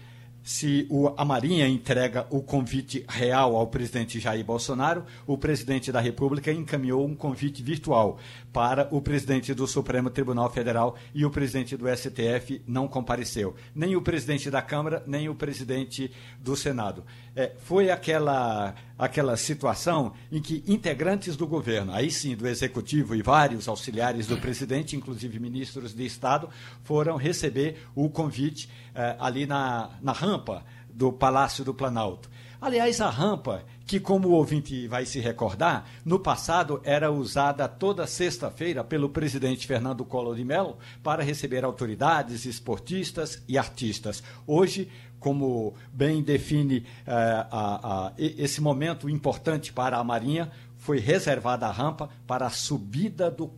se 0.48 0.86
o, 0.88 1.12
a 1.14 1.26
Marinha 1.26 1.68
entrega 1.68 2.26
o 2.30 2.40
convite 2.40 3.04
real 3.06 3.54
ao 3.54 3.66
presidente 3.66 4.18
Jair 4.18 4.42
Bolsonaro, 4.42 5.04
o 5.26 5.36
presidente 5.36 5.92
da 5.92 6.00
República 6.00 6.50
encaminhou 6.50 7.04
um 7.04 7.14
convite 7.14 7.62
virtual 7.62 8.18
para 8.50 8.88
o 8.90 9.02
presidente 9.02 9.52
do 9.52 9.66
Supremo 9.66 10.08
Tribunal 10.08 10.50
Federal 10.50 10.96
e 11.14 11.22
o 11.26 11.30
presidente 11.30 11.76
do 11.76 11.84
STF 11.94 12.62
não 12.66 12.88
compareceu. 12.88 13.54
Nem 13.74 13.94
o 13.94 14.00
presidente 14.00 14.50
da 14.50 14.62
Câmara, 14.62 15.02
nem 15.06 15.28
o 15.28 15.34
presidente 15.34 16.10
do 16.40 16.56
Senado. 16.56 17.04
É, 17.36 17.52
foi 17.58 17.90
aquela, 17.90 18.74
aquela 18.98 19.36
situação 19.36 20.14
em 20.32 20.40
que 20.40 20.64
integrantes 20.66 21.36
do 21.36 21.46
governo, 21.46 21.92
aí 21.92 22.10
sim 22.10 22.34
do 22.34 22.48
Executivo 22.48 23.14
e 23.14 23.20
vários 23.20 23.68
auxiliares 23.68 24.26
do 24.26 24.38
presidente, 24.38 24.96
inclusive 24.96 25.38
ministros 25.38 25.94
de 25.94 26.06
Estado, 26.06 26.48
foram 26.82 27.16
receber 27.16 27.86
o 27.94 28.08
convite 28.08 28.68
é, 28.98 29.14
ali 29.20 29.46
na, 29.46 29.90
na 30.02 30.10
rampa 30.10 30.64
do 30.90 31.12
Palácio 31.12 31.64
do 31.64 31.72
Planalto. 31.72 32.28
Aliás, 32.60 33.00
a 33.00 33.08
rampa, 33.08 33.62
que 33.86 34.00
como 34.00 34.26
o 34.26 34.32
ouvinte 34.32 34.88
vai 34.88 35.06
se 35.06 35.20
recordar, 35.20 35.86
no 36.04 36.18
passado 36.18 36.80
era 36.82 37.08
usada 37.08 37.68
toda 37.68 38.08
sexta-feira 38.08 38.82
pelo 38.82 39.08
presidente 39.08 39.64
Fernando 39.68 40.04
Collor 40.04 40.34
de 40.34 40.44
Mello 40.44 40.76
para 41.00 41.22
receber 41.22 41.64
autoridades, 41.64 42.44
esportistas 42.44 43.40
e 43.46 43.56
artistas. 43.56 44.20
Hoje, 44.44 44.90
como 45.20 45.74
bem 45.92 46.20
define 46.20 46.78
uh, 46.78 46.84
a, 47.06 48.06
a, 48.08 48.12
esse 48.18 48.60
momento 48.60 49.08
importante 49.08 49.72
para 49.72 49.96
a 49.96 50.02
Marinha, 50.02 50.50
foi 50.78 50.98
reservada 50.98 51.66
a 51.66 51.72
rampa 51.72 52.08
para 52.26 52.46
a 52.46 52.50
subida 52.50 53.30
do, 53.30 53.50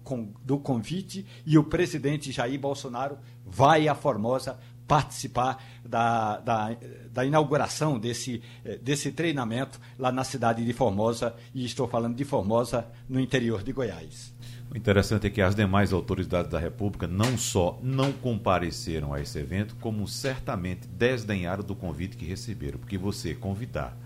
do 0.42 0.58
convite 0.58 1.26
e 1.46 1.56
o 1.56 1.64
presidente 1.64 2.32
Jair 2.32 2.58
Bolsonaro 2.58 3.18
vai 3.44 3.88
a 3.88 3.94
Formosa 3.94 4.58
participar 4.90 5.62
da, 5.88 6.40
da, 6.40 6.76
da, 7.12 7.24
inauguração 7.24 7.96
desse, 7.96 8.42
eh, 8.64 8.76
desse 8.82 9.12
treinamento 9.12 9.80
lá 9.96 10.10
na 10.10 10.24
cidade 10.24 10.64
de 10.64 10.72
Formosa, 10.72 11.32
e 11.54 11.64
estou 11.64 11.86
falando 11.86 12.16
de 12.16 12.24
Formosa, 12.24 12.84
no 13.08 13.20
interior 13.20 13.62
de 13.62 13.72
Goiás. 13.72 14.34
O 14.68 14.76
interessante 14.76 15.28
é 15.28 15.30
que 15.30 15.40
as 15.40 15.54
demais 15.54 15.92
autoridades 15.92 16.50
da 16.50 16.58
República 16.58 17.06
não 17.06 17.38
só 17.38 17.78
não 17.80 18.10
compareceram 18.10 19.14
a 19.14 19.20
esse 19.20 19.38
evento, 19.38 19.76
como 19.80 20.08
certamente 20.08 20.88
desdenharam 20.88 21.62
do 21.62 21.76
convite 21.76 22.16
que 22.16 22.24
receberam, 22.24 22.80
porque 22.80 22.98
você 22.98 23.32
convidar 23.32 23.96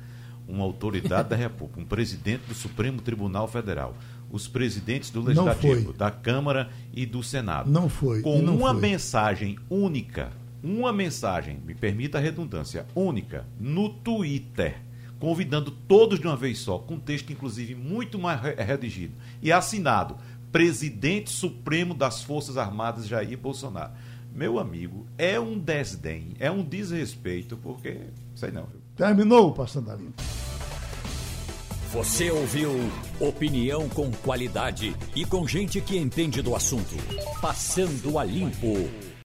uma 0.47 0.65
autoridade 0.65 1.31
da 1.31 1.37
República, 1.37 1.81
um 1.81 1.87
presidente 1.87 2.43
do 2.47 2.55
Supremo 2.55 3.01
Tribunal 3.01 3.49
Federal, 3.49 3.97
os 4.31 4.47
presidentes 4.47 5.09
do 5.09 5.23
Legislativo, 5.23 5.95
da 5.95 6.11
Câmara 6.11 6.69
e 6.93 7.07
do 7.07 7.23
Senado, 7.23 7.71
não 7.71 7.89
foi, 7.89 8.21
com 8.21 8.43
não 8.43 8.59
uma 8.59 8.73
foi. 8.73 8.83
mensagem 8.83 9.59
única 9.71 10.44
uma 10.65 10.95
mensagem, 10.95 11.61
me 11.63 11.75
permita 11.75 12.17
a 12.17 12.21
redundância, 12.21 12.87
única, 12.95 13.47
no 13.61 13.91
Twitter, 13.91 14.81
convidando 15.21 15.71
todos 15.71 16.19
de 16.19 16.27
uma 16.27 16.37
vez 16.37 16.59
só, 16.59 16.79
com 16.79 16.99
texto 16.99 17.31
inclusive 17.31 17.75
muito 17.75 18.19
mais 18.19 18.41
redigido, 18.41 19.13
e 19.43 19.53
assinado 19.53 20.17
Presidente 20.51 21.31
Supremo 21.31 21.93
das 21.93 22.23
Forças 22.23 22.57
Armadas 22.57 23.07
Jair 23.07 23.37
Bolsonaro. 23.37 23.93
Meu 24.35 24.59
amigo, 24.59 25.07
é 25.19 25.39
um 25.39 25.59
desdém, 25.59 26.29
é 26.41 26.51
um 26.51 26.63
desrespeito, 26.63 27.57
porque. 27.57 28.01
Sei 28.35 28.51
não, 28.51 28.65
viu? 28.65 28.81
Terminou, 28.97 29.53
passando 29.53 29.91
a 29.91 29.95
limpo. 29.95 30.23
Você 31.93 32.31
ouviu 32.31 32.73
opinião 33.21 33.89
com 33.89 34.11
qualidade 34.11 34.97
e 35.15 35.25
com 35.25 35.47
gente 35.47 35.81
que 35.81 35.97
entende 35.97 36.43
do 36.43 36.57
assunto. 36.57 36.97
Passando 37.41 38.19
a 38.19 38.25
limpo. 38.25 38.89